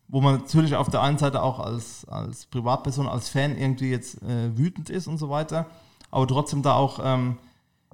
wo 0.07 0.21
man 0.21 0.35
natürlich 0.35 0.75
auf 0.75 0.89
der 0.89 1.01
einen 1.01 1.17
Seite 1.17 1.41
auch 1.41 1.59
als, 1.59 2.05
als 2.07 2.45
Privatperson, 2.45 3.07
als 3.07 3.29
Fan 3.29 3.57
irgendwie 3.57 3.89
jetzt 3.89 4.21
äh, 4.21 4.55
wütend 4.55 4.91
ist 4.91 5.07
und 5.07 5.17
so 5.17 5.29
weiter, 5.29 5.65
aber 6.11 6.27
trotzdem 6.27 6.61
da 6.61 6.75
auch 6.75 6.99
ähm, 7.03 7.37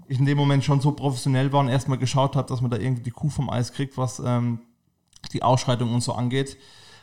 ich 0.09 0.19
in 0.19 0.25
dem 0.25 0.37
Moment 0.37 0.65
schon 0.65 0.81
so 0.81 0.91
professionell 0.91 1.53
war 1.53 1.61
und 1.61 1.69
erstmal 1.69 1.99
geschaut 1.99 2.35
habe, 2.35 2.47
dass 2.49 2.61
man 2.61 2.71
da 2.71 2.77
irgendwie 2.77 3.03
die 3.03 3.11
Kuh 3.11 3.29
vom 3.29 3.49
Eis 3.49 3.71
kriegt, 3.71 3.97
was 3.97 4.19
ähm, 4.19 4.59
die 5.33 5.43
Ausschreitung 5.43 5.93
und 5.93 6.01
so 6.01 6.13
angeht. 6.13 6.57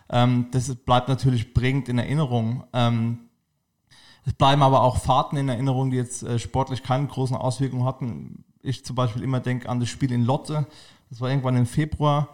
Ähm, 0.09 0.47
das 0.53 0.75
bleibt 0.75 1.09
natürlich 1.09 1.55
prägend 1.55 1.89
in 1.89 1.99
Erinnerung. 1.99 2.65
Ähm, 2.73 3.19
es 4.25 4.33
bleiben 4.33 4.63
aber 4.63 4.83
auch 4.83 4.99
Fahrten 4.99 5.37
in 5.37 5.49
Erinnerung, 5.49 5.91
die 5.91 5.97
jetzt 5.97 6.23
äh, 6.23 6.39
sportlich 6.39 6.83
keine 6.83 7.07
großen 7.07 7.37
Auswirkungen 7.37 7.85
hatten. 7.85 8.45
Ich 8.63 8.85
zum 8.85 8.97
Beispiel 8.97 9.23
immer 9.23 9.41
denke 9.41 9.69
an 9.69 9.81
das 9.81 9.89
Spiel 9.89 10.11
in 10.13 10.25
Lotte. 10.25 10.67
Das 11.11 11.21
war 11.21 11.31
irgendwann 11.31 11.57
im 11.57 11.67
Februar. 11.67 12.29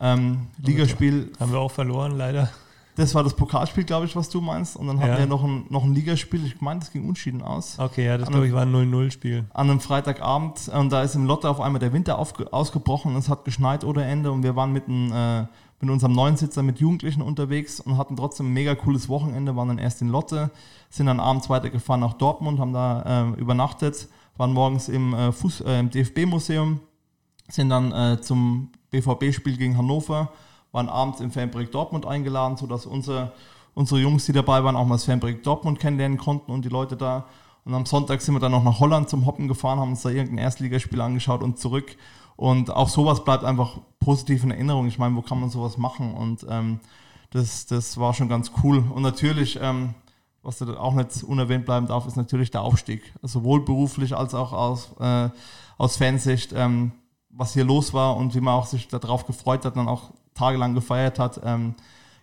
Ähm, 0.00 0.48
Ligaspiel. 0.58 1.30
Haben 1.38 1.52
wir 1.52 1.60
auch 1.60 1.70
verloren, 1.70 2.16
leider. 2.16 2.50
Das 3.00 3.14
war 3.14 3.24
das 3.24 3.34
Pokalspiel, 3.34 3.84
glaube 3.84 4.04
ich, 4.04 4.14
was 4.14 4.28
du 4.28 4.42
meinst. 4.42 4.76
Und 4.76 4.86
dann 4.86 5.00
hatten 5.00 5.12
Ja. 5.12 5.18
wir 5.18 5.26
noch 5.26 5.42
ein, 5.42 5.64
noch 5.70 5.84
ein 5.84 5.94
Ligaspiel. 5.94 6.44
Ich 6.44 6.60
meine, 6.60 6.80
das 6.80 6.92
ging 6.92 7.08
unschieden 7.08 7.40
aus. 7.40 7.78
Okay, 7.78 8.04
ja, 8.04 8.18
das 8.18 8.28
glaube 8.28 8.46
ich 8.46 8.52
war 8.52 8.62
ein 8.62 8.72
0-0-Spiel. 8.72 9.46
An 9.54 9.70
einem 9.70 9.80
Freitagabend. 9.80 10.68
Und 10.68 10.92
da 10.92 11.02
ist 11.02 11.14
im 11.14 11.24
Lotte 11.24 11.48
auf 11.48 11.60
einmal 11.60 11.80
der 11.80 11.94
Winter 11.94 12.18
aufge 12.18 12.52
ausgebrochen. 12.52 13.16
Es 13.16 13.30
hat 13.30 13.46
geschneit 13.46 13.84
ohne 13.84 14.04
Ende. 14.04 14.30
Und 14.30 14.42
wir 14.42 14.54
waren 14.54 14.72
mit, 14.72 14.86
einem, 14.86 15.10
äh, 15.12 15.40
mit 15.80 15.88
unserem 15.88 16.12
neuen 16.12 16.36
Sitzer 16.36 16.62
mit 16.62 16.78
Jugendlichen 16.78 17.22
unterwegs 17.22 17.80
und 17.80 17.96
hatten 17.96 18.16
trotzdem 18.16 18.48
ein 18.50 18.52
mega 18.52 18.74
cooles 18.74 19.08
Wochenende. 19.08 19.56
Waren 19.56 19.68
dann 19.68 19.78
erst 19.78 20.02
in 20.02 20.08
Lotte, 20.08 20.50
sind 20.90 21.06
dann 21.06 21.20
abends 21.20 21.48
weitergefahren 21.48 22.02
nach 22.02 22.12
Dortmund, 22.12 22.60
haben 22.60 22.74
da 22.74 23.32
äh, 23.34 23.40
übernachtet, 23.40 24.08
waren 24.36 24.52
morgens 24.52 24.90
im, 24.90 25.14
äh, 25.14 25.28
äh, 25.30 25.80
im 25.80 25.88
DFB-Museum, 25.88 26.80
sind 27.48 27.70
dann 27.70 27.92
äh, 27.92 28.20
zum 28.20 28.72
BVB-Spiel 28.90 29.56
gegen 29.56 29.78
Hannover, 29.78 30.32
waren 30.72 30.88
abends 30.88 31.20
im 31.20 31.30
Fanprojekt 31.30 31.74
Dortmund 31.74 32.06
eingeladen, 32.06 32.56
sodass 32.56 32.86
unsere, 32.86 33.32
unsere 33.74 34.00
Jungs, 34.00 34.26
die 34.26 34.32
dabei 34.32 34.62
waren, 34.64 34.76
auch 34.76 34.86
mal 34.86 34.94
das 34.94 35.04
Fanprojekt 35.04 35.46
Dortmund 35.46 35.80
kennenlernen 35.80 36.18
konnten 36.18 36.52
und 36.52 36.64
die 36.64 36.68
Leute 36.68 36.96
da. 36.96 37.26
Und 37.64 37.74
am 37.74 37.86
Sonntag 37.86 38.22
sind 38.22 38.34
wir 38.34 38.40
dann 38.40 38.52
noch 38.52 38.64
nach 38.64 38.80
Holland 38.80 39.08
zum 39.08 39.26
Hoppen 39.26 39.48
gefahren, 39.48 39.78
haben 39.78 39.90
uns 39.90 40.02
da 40.02 40.08
irgendein 40.10 40.38
Erstligaspiel 40.38 41.00
angeschaut 41.00 41.42
und 41.42 41.58
zurück. 41.58 41.96
Und 42.36 42.70
auch 42.70 42.88
sowas 42.88 43.22
bleibt 43.22 43.44
einfach 43.44 43.78
positiv 43.98 44.44
in 44.44 44.50
Erinnerung. 44.50 44.86
Ich 44.86 44.98
meine, 44.98 45.14
wo 45.14 45.20
kann 45.20 45.38
man 45.40 45.50
sowas 45.50 45.76
machen? 45.76 46.14
Und 46.14 46.46
ähm, 46.48 46.80
das, 47.30 47.66
das 47.66 47.98
war 47.98 48.14
schon 48.14 48.28
ganz 48.28 48.50
cool. 48.62 48.78
Und 48.78 49.02
natürlich, 49.02 49.58
ähm, 49.60 49.94
was 50.42 50.58
da 50.58 50.74
auch 50.78 50.94
nicht 50.94 51.22
unerwähnt 51.22 51.66
bleiben 51.66 51.86
darf, 51.86 52.06
ist 52.06 52.16
natürlich 52.16 52.50
der 52.50 52.62
Aufstieg. 52.62 53.12
Sowohl 53.22 53.62
beruflich 53.64 54.16
als 54.16 54.34
auch 54.34 54.54
aus, 54.54 54.92
äh, 55.00 55.28
aus 55.76 55.98
Fansicht, 55.98 56.54
ähm, 56.54 56.92
was 57.28 57.52
hier 57.52 57.64
los 57.64 57.92
war 57.92 58.16
und 58.16 58.34
wie 58.34 58.40
man 58.40 58.54
auch 58.54 58.66
sich 58.66 58.88
darauf 58.88 59.26
gefreut 59.26 59.64
hat, 59.66 59.76
dann 59.76 59.88
auch 59.88 60.10
tagelang 60.34 60.74
gefeiert 60.74 61.18
hat. 61.18 61.40
Ähm, 61.44 61.74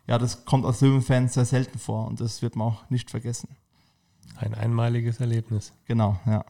ja, 0.07 0.17
das 0.17 0.45
kommt 0.45 0.65
als 0.65 0.81
Löwenfan 0.81 1.27
sehr 1.27 1.45
selten 1.45 1.79
vor 1.79 2.07
und 2.07 2.21
das 2.21 2.41
wird 2.41 2.55
man 2.55 2.67
auch 2.67 2.89
nicht 2.89 3.11
vergessen. 3.11 3.49
Ein 4.37 4.53
einmaliges 4.53 5.19
Erlebnis. 5.19 5.73
Genau, 5.85 6.19
ja. 6.25 6.45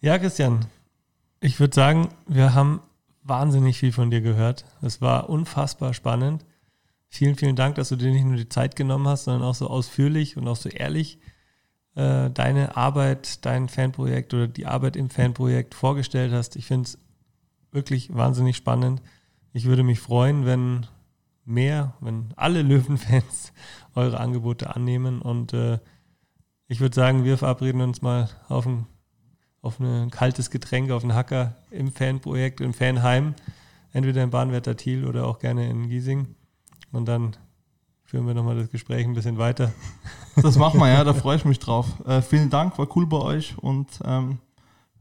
Ja, 0.00 0.18
Christian, 0.18 0.66
ich 1.40 1.60
würde 1.60 1.74
sagen, 1.74 2.08
wir 2.26 2.54
haben 2.54 2.80
wahnsinnig 3.22 3.78
viel 3.78 3.92
von 3.92 4.10
dir 4.10 4.20
gehört. 4.20 4.64
Es 4.82 5.00
war 5.00 5.28
unfassbar 5.28 5.94
spannend. 5.94 6.44
Vielen, 7.08 7.36
vielen 7.36 7.56
Dank, 7.56 7.74
dass 7.74 7.90
du 7.90 7.96
dir 7.96 8.10
nicht 8.10 8.24
nur 8.24 8.36
die 8.36 8.48
Zeit 8.48 8.76
genommen 8.76 9.08
hast, 9.08 9.24
sondern 9.24 9.42
auch 9.42 9.54
so 9.54 9.68
ausführlich 9.68 10.36
und 10.36 10.46
auch 10.48 10.56
so 10.56 10.68
ehrlich 10.68 11.18
äh, 11.96 12.30
deine 12.30 12.76
Arbeit, 12.76 13.44
dein 13.44 13.68
Fanprojekt 13.68 14.32
oder 14.32 14.46
die 14.48 14.66
Arbeit 14.66 14.96
im 14.96 15.10
Fanprojekt 15.10 15.74
vorgestellt 15.74 16.32
hast. 16.32 16.56
Ich 16.56 16.66
finde 16.66 16.88
es 16.88 16.98
wirklich 17.72 18.14
wahnsinnig 18.14 18.56
spannend. 18.56 19.02
Ich 19.52 19.64
würde 19.64 19.82
mich 19.82 20.00
freuen, 20.00 20.46
wenn 20.46 20.86
mehr, 21.44 21.94
wenn 22.00 22.32
alle 22.36 22.62
Löwenfans 22.62 23.52
eure 23.94 24.20
Angebote 24.20 24.74
annehmen. 24.74 25.20
Und 25.20 25.52
äh, 25.52 25.78
ich 26.68 26.80
würde 26.80 26.94
sagen, 26.94 27.24
wir 27.24 27.38
verabreden 27.38 27.80
uns 27.80 28.02
mal 28.02 28.28
auf 28.48 28.66
ein 28.66 28.86
auf 29.62 29.78
ein 29.80 30.10
kaltes 30.10 30.50
Getränk, 30.50 30.90
auf 30.90 31.02
einen 31.02 31.14
Hacker 31.14 31.56
im 31.70 31.92
Fanprojekt, 31.92 32.60
im 32.60 32.72
Fanheim, 32.72 33.34
entweder 33.92 34.22
in 34.22 34.30
Bahnwärter 34.30 34.76
Thiel 34.76 35.06
oder 35.06 35.26
auch 35.26 35.38
gerne 35.38 35.68
in 35.68 35.88
Giesing. 35.88 36.34
Und 36.92 37.06
dann 37.06 37.36
führen 38.04 38.26
wir 38.26 38.34
nochmal 38.34 38.56
das 38.56 38.70
Gespräch 38.70 39.06
ein 39.06 39.14
bisschen 39.14 39.38
weiter. 39.38 39.72
Das 40.36 40.56
machen 40.56 40.80
wir, 40.80 40.88
ja, 40.88 41.04
da 41.04 41.12
freue 41.12 41.36
ich 41.36 41.44
mich 41.44 41.58
drauf. 41.58 41.86
Äh, 42.06 42.22
vielen 42.22 42.50
Dank, 42.50 42.78
war 42.78 42.88
cool 42.96 43.06
bei 43.06 43.18
euch 43.18 43.58
und 43.58 43.88
ähm, 44.04 44.38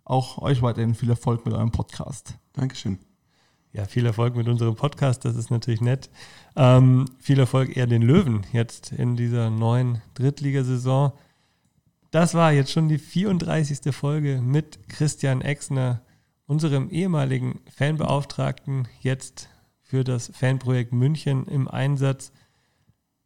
auch 0.09 0.39
euch 0.39 0.61
weiterhin 0.61 0.95
viel 0.95 1.09
Erfolg 1.09 1.45
mit 1.45 1.53
eurem 1.53 1.71
Podcast. 1.71 2.33
Dankeschön. 2.53 2.99
Ja, 3.71 3.85
viel 3.85 4.05
Erfolg 4.07 4.35
mit 4.35 4.47
unserem 4.47 4.75
Podcast, 4.75 5.23
das 5.25 5.35
ist 5.35 5.51
natürlich 5.51 5.81
nett. 5.81 6.09
Ähm, 6.55 7.05
viel 7.19 7.37
Erfolg 7.37 7.77
eher 7.77 7.85
den 7.85 8.01
Löwen 8.01 8.41
jetzt 8.51 8.91
in 8.91 9.15
dieser 9.15 9.51
neuen 9.51 10.01
Drittligasaison. 10.15 11.11
Das 12.09 12.33
war 12.33 12.51
jetzt 12.51 12.71
schon 12.71 12.89
die 12.89 12.97
34. 12.97 13.95
Folge 13.95 14.41
mit 14.41 14.89
Christian 14.89 15.41
Exner, 15.41 16.01
unserem 16.47 16.89
ehemaligen 16.89 17.59
Fanbeauftragten, 17.69 18.87
jetzt 19.01 19.49
für 19.83 20.03
das 20.03 20.31
Fanprojekt 20.33 20.91
München 20.91 21.45
im 21.45 21.67
Einsatz. 21.67 22.31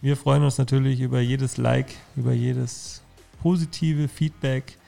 Wir 0.00 0.16
freuen 0.16 0.42
uns 0.42 0.58
natürlich 0.58 0.98
über 0.98 1.20
jedes 1.20 1.58
Like, 1.58 1.94
über 2.16 2.32
jedes 2.32 3.04
positive 3.40 4.08
Feedback, 4.08 4.78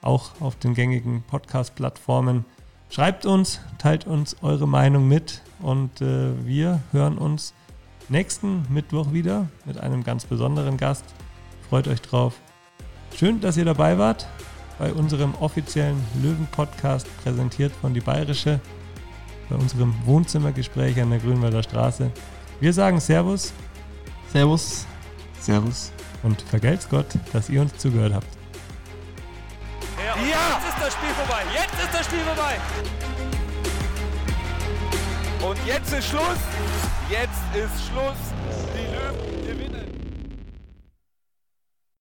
auch 0.00 0.40
auf 0.40 0.56
den 0.56 0.72
gängigen 0.72 1.22
Podcast-Plattformen. 1.24 2.46
Schreibt 2.88 3.26
uns, 3.26 3.60
teilt 3.76 4.06
uns 4.06 4.38
eure 4.40 4.66
Meinung 4.66 5.06
mit 5.06 5.42
und 5.60 6.00
äh, 6.00 6.46
wir 6.46 6.80
hören 6.92 7.18
uns 7.18 7.52
nächsten 8.08 8.64
Mittwoch 8.70 9.12
wieder 9.12 9.48
mit 9.66 9.76
einem 9.76 10.02
ganz 10.02 10.24
besonderen 10.24 10.78
Gast. 10.78 11.04
Freut 11.68 11.88
euch 11.88 12.00
drauf. 12.00 12.40
Schön, 13.14 13.42
dass 13.42 13.58
ihr 13.58 13.66
dabei 13.66 13.98
wart 13.98 14.26
bei 14.82 14.92
unserem 14.94 15.32
offiziellen 15.36 16.04
Löwen-Podcast, 16.24 17.06
präsentiert 17.22 17.72
von 17.80 17.94
die 17.94 18.00
Bayerische, 18.00 18.58
bei 19.48 19.54
unserem 19.54 19.94
Wohnzimmergespräch 20.04 21.00
an 21.00 21.10
der 21.10 21.20
Grünwalder 21.20 21.62
Straße. 21.62 22.10
Wir 22.58 22.72
sagen 22.72 22.98
Servus 22.98 23.52
Servus. 24.32 24.84
Servus. 25.38 25.92
und 26.24 26.42
vergelt's 26.42 26.88
Gott, 26.88 27.06
dass 27.32 27.48
ihr 27.48 27.60
uns 27.60 27.76
zugehört 27.78 28.12
habt. 28.12 28.26
Ja, 30.04 30.14
und 30.14 30.26
jetzt 30.26 30.68
ist 30.68 30.84
das 30.84 30.92
Spiel 30.94 31.10
vorbei. 31.10 31.42
Jetzt 31.54 31.84
ist 31.84 31.94
das 31.94 32.06
Spiel 32.06 32.20
vorbei. 32.26 32.58
Und 35.48 35.58
jetzt 35.64 35.92
ist 35.92 36.08
Schluss. 36.08 36.38
Jetzt 37.08 37.54
ist 37.54 37.86
Schluss. 37.86 38.18
Die 38.74 38.92
Löwen 38.92 39.46
gewinnen. 39.46 39.81